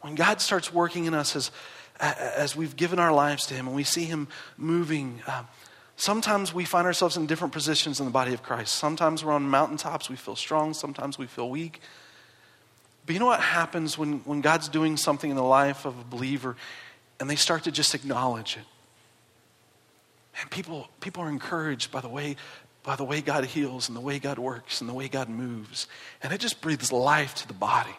When 0.00 0.16
God 0.16 0.40
starts 0.40 0.74
working 0.74 1.04
in 1.04 1.14
us 1.14 1.36
as, 1.36 1.52
as 2.00 2.56
we've 2.56 2.74
given 2.74 2.98
our 2.98 3.12
lives 3.12 3.46
to 3.46 3.54
Him 3.54 3.68
and 3.68 3.76
we 3.76 3.84
see 3.84 4.06
Him 4.06 4.26
moving, 4.56 5.22
um, 5.28 5.46
Sometimes 6.02 6.52
we 6.52 6.64
find 6.64 6.84
ourselves 6.84 7.16
in 7.16 7.26
different 7.26 7.52
positions 7.52 8.00
in 8.00 8.06
the 8.06 8.10
body 8.10 8.34
of 8.34 8.42
Christ. 8.42 8.74
Sometimes 8.74 9.24
we're 9.24 9.30
on 9.30 9.48
mountaintops, 9.48 10.10
we 10.10 10.16
feel 10.16 10.34
strong. 10.34 10.74
Sometimes 10.74 11.16
we 11.16 11.26
feel 11.26 11.48
weak. 11.48 11.80
But 13.06 13.12
you 13.12 13.20
know 13.20 13.26
what 13.26 13.38
happens 13.38 13.96
when, 13.96 14.18
when 14.24 14.40
God's 14.40 14.68
doing 14.68 14.96
something 14.96 15.30
in 15.30 15.36
the 15.36 15.44
life 15.44 15.84
of 15.84 15.96
a 15.96 16.02
believer 16.02 16.56
and 17.20 17.30
they 17.30 17.36
start 17.36 17.62
to 17.62 17.70
just 17.70 17.94
acknowledge 17.94 18.56
it. 18.56 18.64
And 20.40 20.50
people, 20.50 20.88
people 21.00 21.22
are 21.22 21.28
encouraged 21.28 21.92
by 21.92 22.00
the 22.00 22.08
way 22.08 22.34
by 22.82 22.96
the 22.96 23.04
way 23.04 23.20
God 23.20 23.44
heals 23.44 23.86
and 23.88 23.96
the 23.96 24.00
way 24.00 24.18
God 24.18 24.40
works 24.40 24.80
and 24.80 24.90
the 24.90 24.94
way 24.94 25.06
God 25.06 25.28
moves. 25.28 25.86
And 26.20 26.32
it 26.32 26.40
just 26.40 26.60
breathes 26.60 26.90
life 26.90 27.36
to 27.36 27.46
the 27.46 27.54
body. 27.54 27.94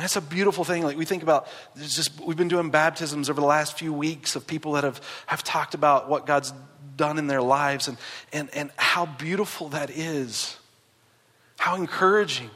That's 0.00 0.16
a 0.16 0.20
beautiful 0.22 0.64
thing. 0.64 0.82
Like 0.82 0.96
we 0.96 1.04
think 1.04 1.22
about, 1.22 1.46
just 1.78 2.18
we've 2.20 2.36
been 2.36 2.48
doing 2.48 2.70
baptisms 2.70 3.28
over 3.28 3.40
the 3.40 3.46
last 3.46 3.78
few 3.78 3.92
weeks 3.92 4.34
of 4.34 4.46
people 4.46 4.72
that 4.72 4.84
have, 4.84 5.00
have 5.26 5.44
talked 5.44 5.74
about 5.74 6.08
what 6.08 6.26
God's 6.26 6.52
done 6.96 7.18
in 7.18 7.26
their 7.26 7.42
lives 7.42 7.86
and, 7.86 7.98
and, 8.32 8.48
and 8.54 8.70
how 8.76 9.06
beautiful 9.06 9.68
that 9.70 9.90
is. 9.90 10.56
How 11.58 11.76
encouraging 11.76 12.50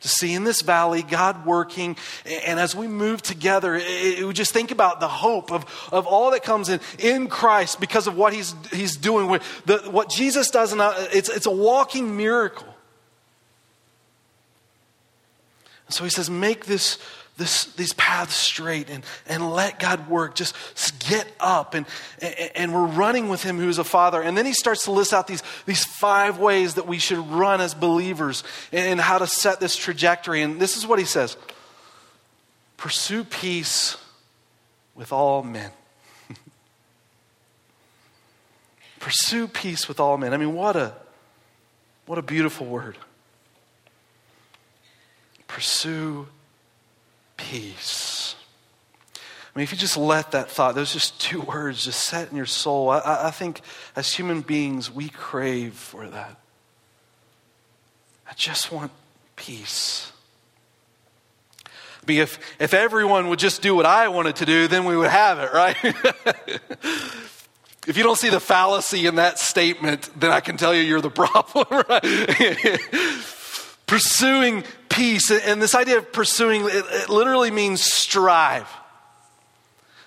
to 0.00 0.08
see 0.08 0.34
in 0.34 0.44
this 0.44 0.62
valley 0.62 1.02
God 1.02 1.46
working. 1.46 1.96
And 2.46 2.58
as 2.58 2.74
we 2.74 2.86
move 2.86 3.22
together, 3.22 3.74
it, 3.74 3.84
it, 4.20 4.26
we 4.26 4.32
just 4.32 4.52
think 4.52 4.70
about 4.70 5.00
the 5.00 5.08
hope 5.08 5.52
of, 5.52 5.64
of 5.92 6.06
all 6.06 6.30
that 6.32 6.42
comes 6.42 6.68
in 6.68 6.80
in 6.98 7.28
Christ 7.28 7.80
because 7.80 8.06
of 8.06 8.16
what 8.16 8.32
He's, 8.32 8.54
he's 8.72 8.96
doing. 8.96 9.40
The, 9.66 9.78
what 9.90 10.08
Jesus 10.08 10.50
does, 10.50 10.72
uh, 10.72 11.08
it's, 11.12 11.28
it's 11.28 11.46
a 11.46 11.50
walking 11.50 12.16
miracle. 12.16 12.71
So 15.92 16.04
he 16.04 16.10
says, 16.10 16.30
make 16.30 16.66
this, 16.66 16.98
this, 17.36 17.64
these 17.74 17.92
paths 17.94 18.34
straight 18.34 18.90
and, 18.90 19.04
and 19.26 19.50
let 19.50 19.78
God 19.78 20.08
work. 20.08 20.34
Just 20.34 20.54
get 21.08 21.26
up. 21.40 21.74
And, 21.74 21.86
and 22.54 22.74
we're 22.74 22.86
running 22.86 23.28
with 23.28 23.42
him 23.42 23.58
who's 23.58 23.78
a 23.78 23.84
father. 23.84 24.22
And 24.22 24.36
then 24.36 24.46
he 24.46 24.52
starts 24.52 24.84
to 24.84 24.92
list 24.92 25.12
out 25.12 25.26
these, 25.26 25.42
these 25.66 25.84
five 25.84 26.38
ways 26.38 26.74
that 26.74 26.86
we 26.86 26.98
should 26.98 27.18
run 27.18 27.60
as 27.60 27.74
believers 27.74 28.44
and 28.70 29.00
how 29.00 29.18
to 29.18 29.26
set 29.26 29.60
this 29.60 29.76
trajectory. 29.76 30.42
And 30.42 30.60
this 30.60 30.76
is 30.76 30.86
what 30.86 30.98
he 30.98 31.04
says 31.04 31.36
Pursue 32.76 33.24
peace 33.24 33.96
with 34.94 35.12
all 35.12 35.42
men. 35.42 35.70
Pursue 39.00 39.48
peace 39.48 39.88
with 39.88 40.00
all 40.00 40.18
men. 40.18 40.34
I 40.34 40.36
mean, 40.36 40.54
what 40.54 40.76
a, 40.76 40.94
what 42.06 42.18
a 42.18 42.22
beautiful 42.22 42.66
word. 42.66 42.98
Pursue 45.52 46.28
peace. 47.36 48.36
I 49.14 49.58
mean, 49.58 49.64
if 49.64 49.70
you 49.70 49.76
just 49.76 49.98
let 49.98 50.30
that 50.30 50.50
thought, 50.50 50.74
those 50.74 50.94
just 50.94 51.20
two 51.20 51.40
words 51.52 51.84
just 51.84 52.00
set 52.06 52.30
in 52.30 52.38
your 52.38 52.46
soul, 52.46 52.88
I, 52.88 53.26
I 53.26 53.30
think 53.30 53.60
as 53.94 54.10
human 54.14 54.40
beings, 54.40 54.90
we 54.90 55.10
crave 55.10 55.74
for 55.74 56.08
that. 56.08 56.40
I 58.26 58.32
just 58.32 58.72
want 58.72 58.92
peace. 59.36 60.10
I 61.66 61.70
mean, 62.06 62.20
if, 62.20 62.38
if 62.58 62.72
everyone 62.72 63.28
would 63.28 63.38
just 63.38 63.60
do 63.60 63.74
what 63.74 63.84
I 63.84 64.08
wanted 64.08 64.36
to 64.36 64.46
do, 64.46 64.68
then 64.68 64.86
we 64.86 64.96
would 64.96 65.10
have 65.10 65.38
it, 65.38 65.52
right? 65.52 65.76
if 67.86 67.94
you 67.98 68.02
don't 68.02 68.18
see 68.18 68.30
the 68.30 68.40
fallacy 68.40 69.06
in 69.06 69.16
that 69.16 69.38
statement, 69.38 70.08
then 70.18 70.30
I 70.30 70.40
can 70.40 70.56
tell 70.56 70.74
you 70.74 70.80
you're 70.80 71.02
the 71.02 71.10
problem, 71.50 71.66
right? 71.90 72.02
Pursuing 73.92 74.64
peace. 74.88 75.30
And 75.30 75.60
this 75.60 75.74
idea 75.74 75.98
of 75.98 76.10
pursuing, 76.14 76.62
it, 76.64 76.84
it 76.88 77.08
literally 77.10 77.50
means 77.50 77.82
strive. 77.82 78.66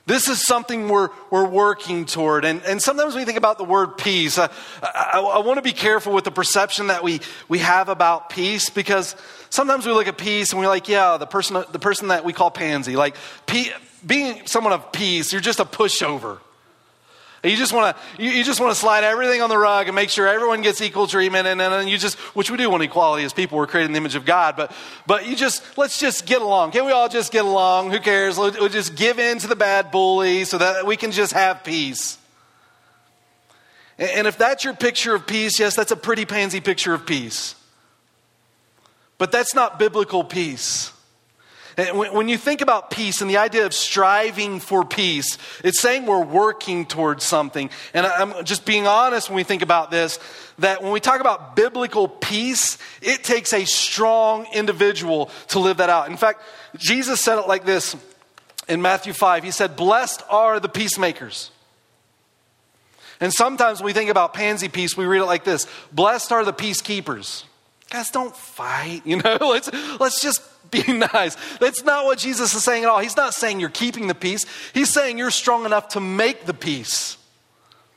This 0.08 0.28
is 0.28 0.44
something 0.44 0.90
we're, 0.90 1.10
we're 1.30 1.48
working 1.48 2.06
toward. 2.06 2.46
And, 2.46 2.64
and 2.64 2.82
sometimes 2.82 3.14
when 3.14 3.22
we 3.22 3.26
think 3.26 3.38
about 3.38 3.60
the 3.60 3.64
word 3.64 3.96
peace, 3.96 4.40
I, 4.40 4.50
I, 4.82 5.20
I 5.20 5.40
want 5.46 5.58
to 5.58 5.62
be 5.62 5.72
careful 5.72 6.14
with 6.14 6.24
the 6.24 6.32
perception 6.32 6.88
that 6.88 7.04
we, 7.04 7.22
we 7.48 7.60
have 7.60 7.88
about 7.88 8.32
peace 8.32 8.72
because 8.72 9.16
sometimes 9.52 9.86
we 9.86 9.92
look 9.92 10.08
at 10.08 10.18
peace 10.18 10.52
and 10.52 10.60
we're 10.60 10.68
like, 10.68 10.88
yeah, 10.88 11.18
the 11.18 11.28
person, 11.28 11.64
the 11.72 11.78
person 11.78 12.08
that 12.08 12.26
we 12.26 12.34
call 12.34 12.50
pansy, 12.50 12.96
like 12.96 13.16
being 14.04 14.48
someone 14.48 14.74
of 14.74 14.94
peace, 14.94 15.32
you're 15.32 15.42
just 15.42 15.60
a 15.60 15.66
pushover. 15.66 16.40
You 17.46 17.58
just 17.58 17.74
want 17.74 17.96
to 17.96 18.24
you, 18.24 18.32
you, 18.32 18.44
just 18.44 18.60
want 18.60 18.74
to 18.74 18.80
slide 18.80 19.04
everything 19.04 19.42
on 19.42 19.50
the 19.50 19.58
rug 19.58 19.88
and 19.88 19.96
make 19.96 20.10
sure 20.10 20.28
everyone 20.28 20.62
gets 20.62 20.82
equal 20.82 21.08
treatment, 21.08 21.48
and, 21.48 21.60
then 21.60 21.88
you 21.88 21.98
just 21.98 22.18
which 22.36 22.50
we 22.50 22.58
do 22.58 22.70
want 22.70 22.84
equality 22.84 23.24
as 23.24 23.34
people. 23.34 23.58
We're 23.58 23.68
creating 23.68 23.92
the 23.92 23.98
image 23.98 24.16
of 24.16 24.26
God, 24.26 24.56
but 24.56 24.72
but 25.06 25.28
you 25.28 25.36
just 25.36 25.78
let's 25.78 26.00
just 26.00 26.26
get 26.26 26.42
along. 26.42 26.72
Can 26.72 26.86
we 26.86 26.92
all 26.92 27.10
just 27.10 27.32
get 27.32 27.46
along? 27.46 27.92
Who 27.92 28.00
cares? 28.00 28.38
We'll, 28.38 28.52
we'll 28.52 28.70
just 28.70 28.96
give 28.96 29.20
in 29.20 29.40
to 29.40 29.48
the 29.48 29.56
bad 29.56 29.92
bully 29.92 30.46
so 30.46 30.58
that 30.58 30.86
we 30.86 30.98
can 30.98 31.12
just 31.12 31.34
have 31.34 31.64
peace. 31.64 32.18
And, 33.98 34.10
and 34.10 34.28
if 34.28 34.38
that's 34.38 34.64
your 34.64 34.74
picture 34.74 35.14
of 35.14 35.28
peace, 35.28 35.60
yes, 35.60 35.76
that's 35.76 35.92
a 35.92 35.98
pretty 35.98 36.26
pansy 36.26 36.62
picture 36.62 36.94
of 36.94 37.06
peace. 37.06 37.56
But 39.18 39.32
that's 39.32 39.54
not 39.54 39.80
biblical 39.80 40.24
peace. 40.24 40.92
When 41.78 42.30
you 42.30 42.38
think 42.38 42.62
about 42.62 42.90
peace 42.90 43.22
and 43.22 43.30
the 43.30 43.38
idea 43.38 43.66
of 43.66 43.74
striving 43.74 44.62
for 44.62 44.86
peace, 44.86 45.38
it's 45.64 45.82
saying 45.82 46.06
we're 46.06 46.24
working 46.24 46.86
towards 46.86 47.26
something. 47.26 47.70
And 47.94 48.06
I'm 48.06 48.46
just 48.46 48.66
being 48.66 48.88
honest 48.88 49.30
when 49.30 49.36
we 49.36 49.44
think 49.44 49.62
about 49.62 49.92
this 49.92 50.20
that 50.60 50.82
when 50.82 50.94
we 50.94 51.02
talk 51.02 51.20
about 51.20 51.56
biblical 51.56 52.08
peace, 52.08 52.78
it 53.02 53.26
takes 53.26 53.52
a 53.52 53.66
strong 53.66 54.48
individual 54.54 55.30
to 55.50 55.60
live 55.60 55.78
that 55.78 55.90
out. 55.90 56.10
In 56.10 56.16
fact, 56.16 56.42
Jesus 56.78 57.20
said 57.20 57.40
it 57.40 57.48
like 57.48 57.66
this 57.66 57.96
in 58.70 58.82
Matthew 58.82 59.12
5. 59.12 59.44
He 59.44 59.52
said, 59.52 59.76
Blessed 59.76 60.24
are 60.30 60.62
the 60.62 60.70
peacemakers. 60.70 61.52
And 63.20 63.34
sometimes 63.34 63.80
when 63.80 63.88
we 63.88 63.94
think 63.94 64.10
about 64.10 64.34
pansy 64.34 64.70
peace, 64.70 64.96
we 64.98 65.06
read 65.06 65.22
it 65.22 65.26
like 65.26 65.44
this 65.44 65.68
Blessed 65.92 66.32
are 66.32 66.46
the 66.46 66.54
peacekeepers. 66.54 67.44
Guys, 67.90 68.10
don't 68.10 68.36
fight, 68.36 69.02
you 69.06 69.18
know, 69.18 69.38
let's, 69.42 69.70
let's 70.00 70.22
just 70.22 70.42
be 70.72 70.84
nice. 70.92 71.36
That's 71.60 71.84
not 71.84 72.06
what 72.06 72.18
Jesus 72.18 72.54
is 72.54 72.64
saying 72.64 72.84
at 72.84 72.90
all. 72.90 73.00
He's 73.00 73.18
not 73.18 73.34
saying 73.34 73.60
you're 73.60 73.70
keeping 73.70 74.08
the 74.08 74.16
peace, 74.16 74.46
He's 74.74 74.90
saying 74.90 75.18
you're 75.18 75.32
strong 75.32 75.66
enough 75.66 75.90
to 75.90 76.00
make 76.00 76.46
the 76.46 76.54
peace. 76.54 77.18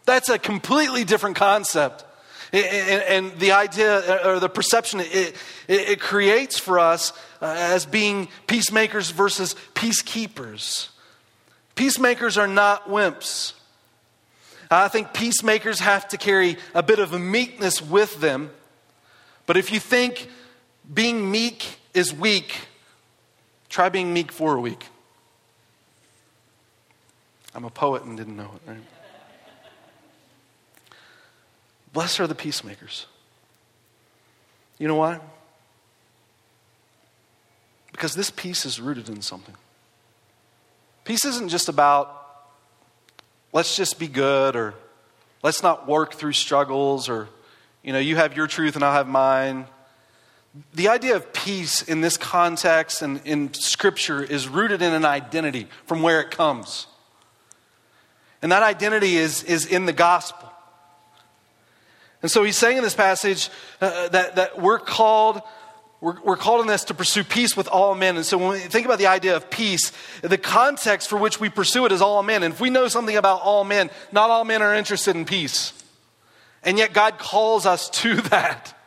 That's 0.04 0.28
a 0.28 0.38
completely 0.38 1.04
different 1.04 1.36
concept. 1.36 2.04
And 2.50 3.38
the 3.38 3.52
idea 3.52 4.26
or 4.26 4.40
the 4.40 4.48
perception 4.48 5.00
it, 5.00 5.36
it 5.68 6.00
creates 6.00 6.58
for 6.58 6.78
us 6.78 7.12
uh, 7.42 7.54
as 7.58 7.84
being 7.84 8.28
peacemakers 8.46 9.10
versus 9.10 9.54
peacekeepers. 9.74 10.88
Peacemakers 11.74 12.38
are 12.38 12.46
not 12.46 12.88
wimps. 12.88 13.52
I 14.70 14.88
think 14.88 15.12
peacemakers 15.12 15.80
have 15.80 16.08
to 16.08 16.16
carry 16.16 16.56
a 16.74 16.82
bit 16.82 16.98
of 16.98 17.12
meekness 17.18 17.82
with 17.82 18.18
them. 18.20 18.50
But 19.46 19.56
if 19.56 19.72
you 19.72 19.78
think 19.78 20.28
being 20.92 21.30
meek 21.30 21.78
is 21.98 22.14
weak, 22.14 22.54
try 23.68 23.88
being 23.88 24.14
meek 24.14 24.32
for 24.32 24.56
a 24.56 24.60
week. 24.60 24.86
I'm 27.54 27.64
a 27.64 27.70
poet 27.70 28.04
and 28.04 28.16
didn't 28.16 28.36
know 28.36 28.50
it, 28.54 28.70
right? 28.70 28.80
Blessed 31.92 32.20
are 32.20 32.26
the 32.26 32.34
peacemakers. 32.34 33.06
You 34.78 34.86
know 34.86 34.94
why? 34.94 35.18
Because 37.90 38.14
this 38.14 38.30
peace 38.30 38.64
is 38.64 38.80
rooted 38.80 39.08
in 39.08 39.20
something. 39.20 39.56
Peace 41.04 41.24
isn't 41.24 41.48
just 41.48 41.68
about 41.68 42.14
let's 43.52 43.76
just 43.76 43.98
be 43.98 44.06
good 44.06 44.54
or 44.54 44.74
let's 45.42 45.62
not 45.62 45.88
work 45.88 46.14
through 46.14 46.34
struggles 46.34 47.08
or, 47.08 47.28
you 47.82 47.92
know, 47.92 47.98
you 47.98 48.14
have 48.16 48.36
your 48.36 48.46
truth 48.46 48.76
and 48.76 48.84
I'll 48.84 48.92
have 48.92 49.08
mine 49.08 49.66
the 50.74 50.88
idea 50.88 51.14
of 51.16 51.32
peace 51.32 51.82
in 51.82 52.00
this 52.00 52.16
context 52.16 53.02
and 53.02 53.20
in 53.24 53.52
Scripture 53.54 54.22
is 54.22 54.48
rooted 54.48 54.82
in 54.82 54.92
an 54.92 55.04
identity 55.04 55.68
from 55.86 56.02
where 56.02 56.20
it 56.20 56.30
comes. 56.30 56.86
And 58.42 58.52
that 58.52 58.62
identity 58.62 59.16
is, 59.16 59.42
is 59.44 59.66
in 59.66 59.86
the 59.86 59.92
gospel. 59.92 60.50
And 62.22 62.30
so 62.30 62.42
he's 62.44 62.56
saying 62.56 62.78
in 62.78 62.82
this 62.82 62.94
passage 62.94 63.50
uh, 63.80 64.08
that, 64.08 64.36
that 64.36 64.60
we're 64.60 64.78
called. 64.78 65.42
We're, 66.00 66.20
we're 66.22 66.36
called 66.36 66.60
in 66.60 66.68
this 66.68 66.84
to 66.84 66.94
pursue 66.94 67.24
peace 67.24 67.56
with 67.56 67.66
all 67.66 67.96
men. 67.96 68.14
And 68.14 68.24
so 68.24 68.38
when 68.38 68.50
we 68.50 68.58
think 68.60 68.86
about 68.86 68.98
the 68.98 69.08
idea 69.08 69.34
of 69.34 69.50
peace, 69.50 69.90
the 70.22 70.38
context 70.38 71.08
for 71.08 71.16
which 71.16 71.40
we 71.40 71.48
pursue 71.48 71.86
it 71.86 71.92
is 71.92 72.00
all 72.00 72.22
men. 72.22 72.44
And 72.44 72.54
if 72.54 72.60
we 72.60 72.70
know 72.70 72.86
something 72.86 73.16
about 73.16 73.42
all 73.42 73.64
men, 73.64 73.90
not 74.12 74.30
all 74.30 74.44
men 74.44 74.62
are 74.62 74.76
interested 74.76 75.16
in 75.16 75.24
peace. 75.24 75.72
And 76.62 76.78
yet 76.78 76.92
God 76.92 77.18
calls 77.18 77.66
us 77.66 77.90
to 77.90 78.14
that. 78.30 78.77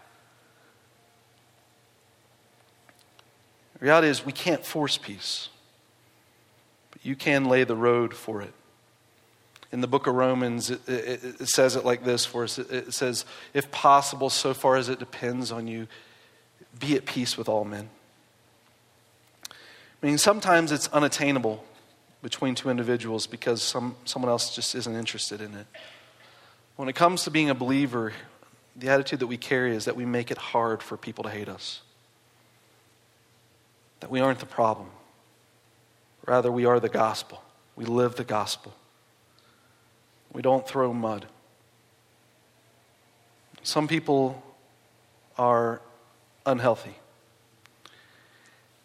The 3.82 3.86
reality 3.86 4.10
is, 4.10 4.24
we 4.24 4.32
can't 4.32 4.64
force 4.64 4.98
peace, 4.98 5.50
but 6.92 7.04
you 7.04 7.16
can 7.16 7.46
lay 7.46 7.64
the 7.64 7.76
road 7.76 8.14
for 8.14 8.44
it. 8.44 8.54
In 9.72 9.82
the 9.82 9.88
book 9.88 10.06
of 10.06 10.14
Romans, 10.14 10.70
it, 10.70 10.88
it, 10.88 11.24
it 11.42 11.48
says 11.48 11.76
it 11.76 11.84
like 11.84 12.04
this 12.04 12.24
for 12.24 12.44
us 12.44 12.60
it, 12.60 12.94
says, 12.94 13.26
If 13.56 13.72
possible, 13.72 14.30
so 14.30 14.54
far 14.54 14.76
as 14.76 14.88
it 14.88 15.00
depends 15.00 15.52
on 15.52 15.66
you, 15.66 15.88
be 16.80 16.96
at 16.96 17.08
peace 17.08 17.40
with 17.40 17.50
all 17.50 17.66
men. 17.66 17.90
I 19.50 20.06
mean, 20.06 20.20
sometimes 20.20 20.72
it's 20.72 20.88
unattainable 20.90 21.64
between 22.22 22.54
two 22.54 22.70
individuals 22.70 23.26
because 23.26 23.64
some, 23.64 23.96
someone 24.06 24.30
else 24.30 24.54
just 24.54 24.76
isn't 24.76 24.96
interested 24.96 25.42
in 25.42 25.56
it. 25.56 25.66
When 26.76 26.88
it 26.88 26.94
comes 26.94 27.24
to 27.24 27.32
being 27.32 27.50
a 27.50 27.56
believer, 27.56 28.14
the 28.76 28.90
attitude 28.90 29.22
that 29.22 29.28
we 29.28 29.38
carry 29.38 29.76
is 29.76 29.86
that 29.86 29.96
we 29.96 30.06
make 30.06 30.30
it 30.30 30.38
hard 30.38 30.84
for 30.84 30.98
people 30.98 31.24
to 31.24 31.32
hate 31.32 31.50
us 31.50 31.82
that 34.02 34.12
we 34.12 34.20
aren't 34.20 34.40
the 34.40 34.46
problem. 34.46 34.90
Rather, 36.28 36.52
we 36.52 36.66
are 36.66 36.80
the 36.80 36.90
gospel. 36.90 37.42
We 37.76 37.86
live 37.86 38.16
the 38.16 38.24
gospel. 38.24 38.74
We 40.34 40.42
don't 40.42 40.68
throw 40.68 40.94
mud. 40.94 41.26
Some 43.64 43.88
people 43.88 44.44
are 45.38 45.82
unhealthy. 46.46 46.96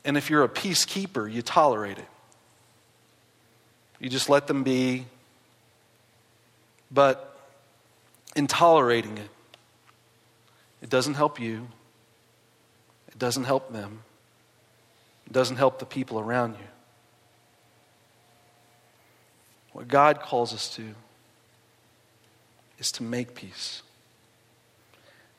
And 0.05 0.17
if 0.17 0.31
you're 0.31 0.45
a 0.45 0.49
peacekeeper, 0.49 1.31
you 1.31 1.43
tolerate 1.43 1.99
it. 1.99 2.09
You 3.99 4.09
just 4.09 4.29
let 4.29 4.47
them 4.47 4.63
be. 4.63 5.07
But 6.91 7.37
in 8.37 8.47
tolerating 8.47 9.19
it, 9.19 9.31
it 10.83 10.91
doesn't 10.91 11.15
help 11.15 11.41
you, 11.41 11.67
it 13.09 13.19
doesn't 13.19 13.45
help 13.45 13.73
them, 13.73 14.03
it 15.27 15.33
doesn't 15.33 15.57
help 15.57 15.79
the 15.79 15.87
people 15.87 16.19
around 16.19 16.53
you. 16.53 16.67
What 19.73 19.89
God 19.89 20.21
calls 20.21 20.55
us 20.55 20.75
to 20.77 20.95
is 22.79 22.93
to 22.93 23.03
make 23.03 23.35
peace. 23.35 23.83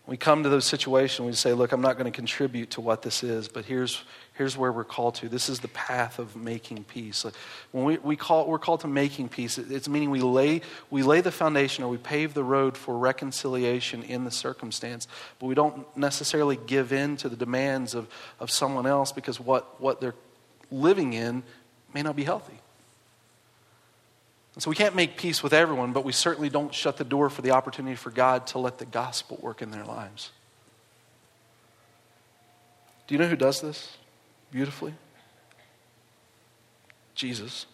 We 0.08 0.16
come 0.16 0.44
to 0.44 0.50
those 0.50 0.64
situations, 0.64 1.26
we 1.26 1.34
say, 1.34 1.52
Look, 1.52 1.74
I'm 1.74 1.82
not 1.82 1.98
going 1.98 2.10
to 2.10 2.16
contribute 2.16 2.72
to 2.72 2.82
what 2.82 3.02
this 3.02 3.24
is, 3.24 3.50
but 3.50 3.66
here's, 3.66 4.02
here's 4.36 4.58
where 4.58 4.72
we're 4.72 4.86
called 4.86 5.16
to. 5.16 5.28
This 5.28 5.50
is 5.50 5.60
the 5.60 5.68
path 5.68 6.18
of 6.18 6.34
making 6.38 6.86
peace. 6.86 7.26
When 7.74 7.84
we, 7.84 7.98
we 7.98 8.16
call, 8.16 8.48
we're 8.48 8.58
called 8.58 8.80
to 8.82 8.88
making 8.88 9.28
peace, 9.28 9.58
it's 9.58 9.90
meaning 9.90 10.10
we 10.10 10.22
lay, 10.22 10.62
we 10.90 11.04
lay 11.04 11.20
the 11.20 11.32
foundation 11.32 11.84
or 11.84 11.90
we 11.90 11.98
pave 11.98 12.34
the 12.34 12.44
road 12.44 12.78
for 12.78 12.98
reconciliation 12.98 14.02
in 14.02 14.24
the 14.24 14.32
circumstance, 14.32 15.10
but 15.40 15.48
we 15.48 15.56
don't 15.56 15.86
necessarily 15.98 16.56
give 16.56 16.94
in 16.94 17.18
to 17.18 17.28
the 17.28 17.36
demands 17.36 17.94
of, 17.94 18.08
of 18.40 18.50
someone 18.50 18.88
else 18.88 19.12
because 19.12 19.42
what, 19.42 19.82
what 19.82 20.00
they're 20.00 20.16
living 20.72 21.12
in 21.12 21.44
may 21.94 22.02
not 22.02 22.16
be 22.16 22.24
healthy. 22.24 22.60
And 24.58 24.64
so 24.64 24.72
we 24.72 24.76
can't 24.76 24.96
make 24.96 25.18
peace 25.18 25.44
with 25.44 25.54
everyone, 25.54 25.94
but 25.94 26.04
we 26.04 26.12
certainly 26.12 26.50
don't 26.50 26.74
shut 26.74 26.98
the 26.98 27.04
door 27.04 27.30
for 27.30 27.44
the 27.44 27.52
opportunity 27.52 27.96
for 27.96 28.10
God 28.10 28.48
to 28.48 28.58
let 28.58 28.80
the 28.80 28.88
gospel 28.88 29.38
work 29.40 29.62
in 29.62 29.70
their 29.70 29.86
lives. 29.86 30.32
Do 33.06 33.14
you 33.14 33.20
know 33.20 33.28
who 33.28 33.36
does 33.36 33.62
this 33.62 33.98
beautifully? 34.50 34.96
Jesus. 37.14 37.68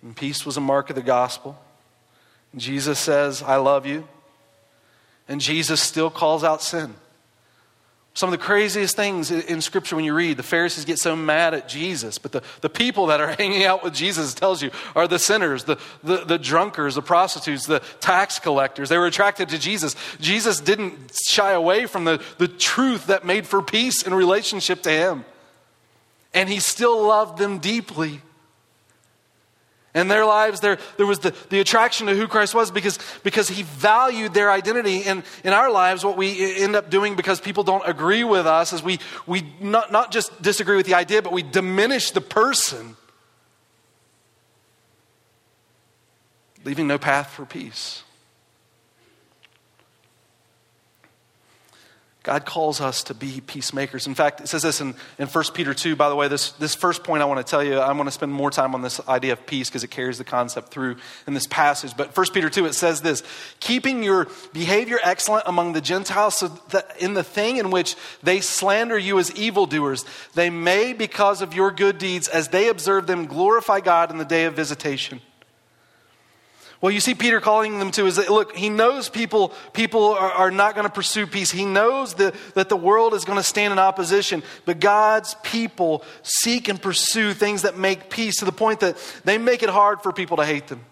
And 0.00 0.16
peace 0.16 0.46
was 0.46 0.56
a 0.56 0.62
mark 0.62 0.88
of 0.88 0.96
the 0.96 1.02
gospel. 1.02 1.62
Jesus 2.56 2.98
says, 2.98 3.42
I 3.42 3.56
love 3.56 3.84
you. 3.84 4.08
And 5.28 5.42
Jesus 5.42 5.82
still 5.82 6.08
calls 6.08 6.42
out 6.42 6.62
sin. 6.62 6.94
Some 8.14 8.32
of 8.32 8.38
the 8.38 8.44
craziest 8.44 8.94
things 8.94 9.32
in 9.32 9.60
Scripture 9.60 9.96
when 9.96 10.04
you 10.04 10.14
read, 10.14 10.36
the 10.36 10.44
Pharisees 10.44 10.84
get 10.84 11.00
so 11.00 11.16
mad 11.16 11.52
at 11.52 11.68
Jesus, 11.68 12.16
but 12.16 12.30
the, 12.30 12.42
the 12.60 12.70
people 12.70 13.06
that 13.06 13.20
are 13.20 13.32
hanging 13.38 13.64
out 13.64 13.82
with 13.82 13.92
Jesus 13.92 14.34
tells 14.34 14.62
you 14.62 14.70
are 14.94 15.08
the 15.08 15.18
sinners, 15.18 15.64
the, 15.64 15.78
the, 16.04 16.24
the 16.24 16.38
drunkards, 16.38 16.94
the 16.94 17.02
prostitutes, 17.02 17.66
the 17.66 17.80
tax 17.98 18.38
collectors. 18.38 18.88
They 18.88 18.98
were 18.98 19.06
attracted 19.06 19.48
to 19.48 19.58
Jesus. 19.58 19.96
Jesus 20.20 20.60
didn't 20.60 21.10
shy 21.26 21.50
away 21.50 21.86
from 21.86 22.04
the, 22.04 22.22
the 22.38 22.46
truth 22.46 23.08
that 23.08 23.24
made 23.24 23.48
for 23.48 23.60
peace 23.60 24.02
in 24.02 24.14
relationship 24.14 24.82
to 24.82 24.90
Him. 24.90 25.24
And 26.32 26.48
He 26.48 26.60
still 26.60 27.04
loved 27.08 27.36
them 27.36 27.58
deeply. 27.58 28.20
In 29.94 30.08
their 30.08 30.24
lives, 30.24 30.60
there, 30.60 30.78
there 30.96 31.06
was 31.06 31.20
the, 31.20 31.32
the 31.50 31.60
attraction 31.60 32.08
to 32.08 32.14
who 32.14 32.26
Christ 32.26 32.54
was 32.54 32.70
because, 32.70 32.98
because 33.22 33.48
he 33.48 33.62
valued 33.62 34.34
their 34.34 34.50
identity. 34.50 35.04
And 35.04 35.22
in 35.44 35.52
our 35.52 35.70
lives, 35.70 36.04
what 36.04 36.16
we 36.16 36.62
end 36.62 36.74
up 36.74 36.90
doing 36.90 37.14
because 37.14 37.40
people 37.40 37.62
don't 37.62 37.86
agree 37.86 38.24
with 38.24 38.46
us 38.46 38.72
is 38.72 38.82
we, 38.82 38.98
we 39.26 39.44
not, 39.60 39.92
not 39.92 40.10
just 40.10 40.42
disagree 40.42 40.76
with 40.76 40.86
the 40.86 40.94
idea, 40.94 41.22
but 41.22 41.32
we 41.32 41.42
diminish 41.42 42.10
the 42.10 42.20
person, 42.20 42.96
leaving 46.64 46.86
no 46.86 46.98
path 46.98 47.30
for 47.30 47.44
peace. 47.44 48.03
God 52.24 52.46
calls 52.46 52.80
us 52.80 53.04
to 53.04 53.14
be 53.14 53.42
peacemakers. 53.42 54.06
In 54.06 54.14
fact, 54.14 54.40
it 54.40 54.48
says 54.48 54.62
this 54.62 54.80
in, 54.80 54.94
in 55.18 55.28
1 55.28 55.44
Peter 55.52 55.74
2. 55.74 55.94
By 55.94 56.08
the 56.08 56.16
way, 56.16 56.26
this, 56.26 56.52
this 56.52 56.74
first 56.74 57.04
point 57.04 57.20
I 57.20 57.26
want 57.26 57.46
to 57.46 57.48
tell 57.48 57.62
you, 57.62 57.76
I 57.76 57.92
want 57.92 58.06
to 58.06 58.12
spend 58.12 58.32
more 58.32 58.50
time 58.50 58.74
on 58.74 58.80
this 58.80 58.98
idea 59.06 59.34
of 59.34 59.46
peace 59.46 59.68
because 59.68 59.84
it 59.84 59.90
carries 59.90 60.16
the 60.16 60.24
concept 60.24 60.70
through 60.70 60.96
in 61.26 61.34
this 61.34 61.46
passage. 61.46 61.94
But 61.94 62.16
1 62.16 62.26
Peter 62.32 62.48
2, 62.48 62.64
it 62.64 62.72
says 62.72 63.02
this 63.02 63.22
keeping 63.60 64.02
your 64.02 64.26
behavior 64.54 64.98
excellent 65.04 65.44
among 65.46 65.74
the 65.74 65.82
Gentiles, 65.82 66.38
so 66.38 66.48
that 66.70 66.98
in 66.98 67.12
the 67.12 67.22
thing 67.22 67.58
in 67.58 67.70
which 67.70 67.94
they 68.22 68.40
slander 68.40 68.96
you 68.96 69.18
as 69.18 69.30
evildoers, 69.36 70.06
they 70.34 70.48
may, 70.48 70.94
because 70.94 71.42
of 71.42 71.52
your 71.52 71.70
good 71.70 71.98
deeds, 71.98 72.26
as 72.28 72.48
they 72.48 72.70
observe 72.70 73.06
them, 73.06 73.26
glorify 73.26 73.80
God 73.80 74.10
in 74.10 74.16
the 74.16 74.24
day 74.24 74.46
of 74.46 74.54
visitation. 74.54 75.20
Well, 76.84 76.92
you 76.92 77.00
see 77.00 77.14
Peter 77.14 77.40
calling 77.40 77.78
them 77.78 77.90
to 77.92 78.04
is 78.04 78.16
that, 78.16 78.28
look, 78.28 78.54
he 78.54 78.68
knows 78.68 79.08
people, 79.08 79.54
people 79.72 80.12
are, 80.12 80.30
are 80.30 80.50
not 80.50 80.74
going 80.74 80.86
to 80.86 80.92
pursue 80.92 81.26
peace. 81.26 81.50
He 81.50 81.64
knows 81.64 82.12
that, 82.16 82.34
that 82.52 82.68
the 82.68 82.76
world 82.76 83.14
is 83.14 83.24
going 83.24 83.38
to 83.38 83.42
stand 83.42 83.72
in 83.72 83.78
opposition. 83.78 84.42
But 84.66 84.80
God's 84.80 85.34
people 85.42 86.04
seek 86.22 86.68
and 86.68 86.78
pursue 86.78 87.32
things 87.32 87.62
that 87.62 87.78
make 87.78 88.10
peace 88.10 88.40
to 88.40 88.44
the 88.44 88.52
point 88.52 88.80
that 88.80 88.98
they 89.24 89.38
make 89.38 89.62
it 89.62 89.70
hard 89.70 90.02
for 90.02 90.12
people 90.12 90.36
to 90.36 90.44
hate 90.44 90.66
them. 90.66 90.84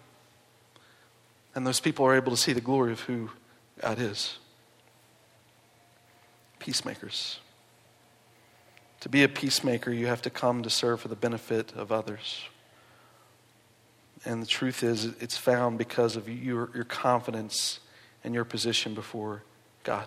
And 1.55 1.67
those 1.67 1.79
people 1.79 2.07
are 2.07 2.17
able 2.17 2.31
to 2.31 2.39
see 2.39 2.55
the 2.55 2.63
glory 2.63 2.93
of 2.93 3.01
who 3.01 3.29
God 3.79 3.99
is. 3.99 4.39
Peacemakers. 6.59 7.39
To 9.01 9.11
be 9.11 9.25
a 9.25 9.29
peacemaker, 9.29 9.93
you 9.93 10.07
have 10.07 10.23
to 10.23 10.31
come 10.31 10.63
to 10.63 10.71
serve 10.71 11.03
for 11.03 11.09
the 11.09 11.17
benefit 11.17 11.75
of 11.75 11.93
others. 11.93 12.47
And 14.25 14.41
the 14.41 14.47
truth 14.47 14.83
is, 14.83 15.07
it's 15.21 15.37
found 15.37 15.79
because 15.79 16.17
of 16.17 16.29
your, 16.29 16.71
your 16.75 16.85
confidence 16.85 17.81
and 18.23 18.35
your 18.35 18.45
position 18.45 18.95
before 18.95 19.43
God. 19.83 20.07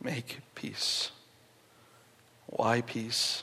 Make 0.00 0.38
peace. 0.54 1.10
Why 2.46 2.80
peace? 2.82 3.42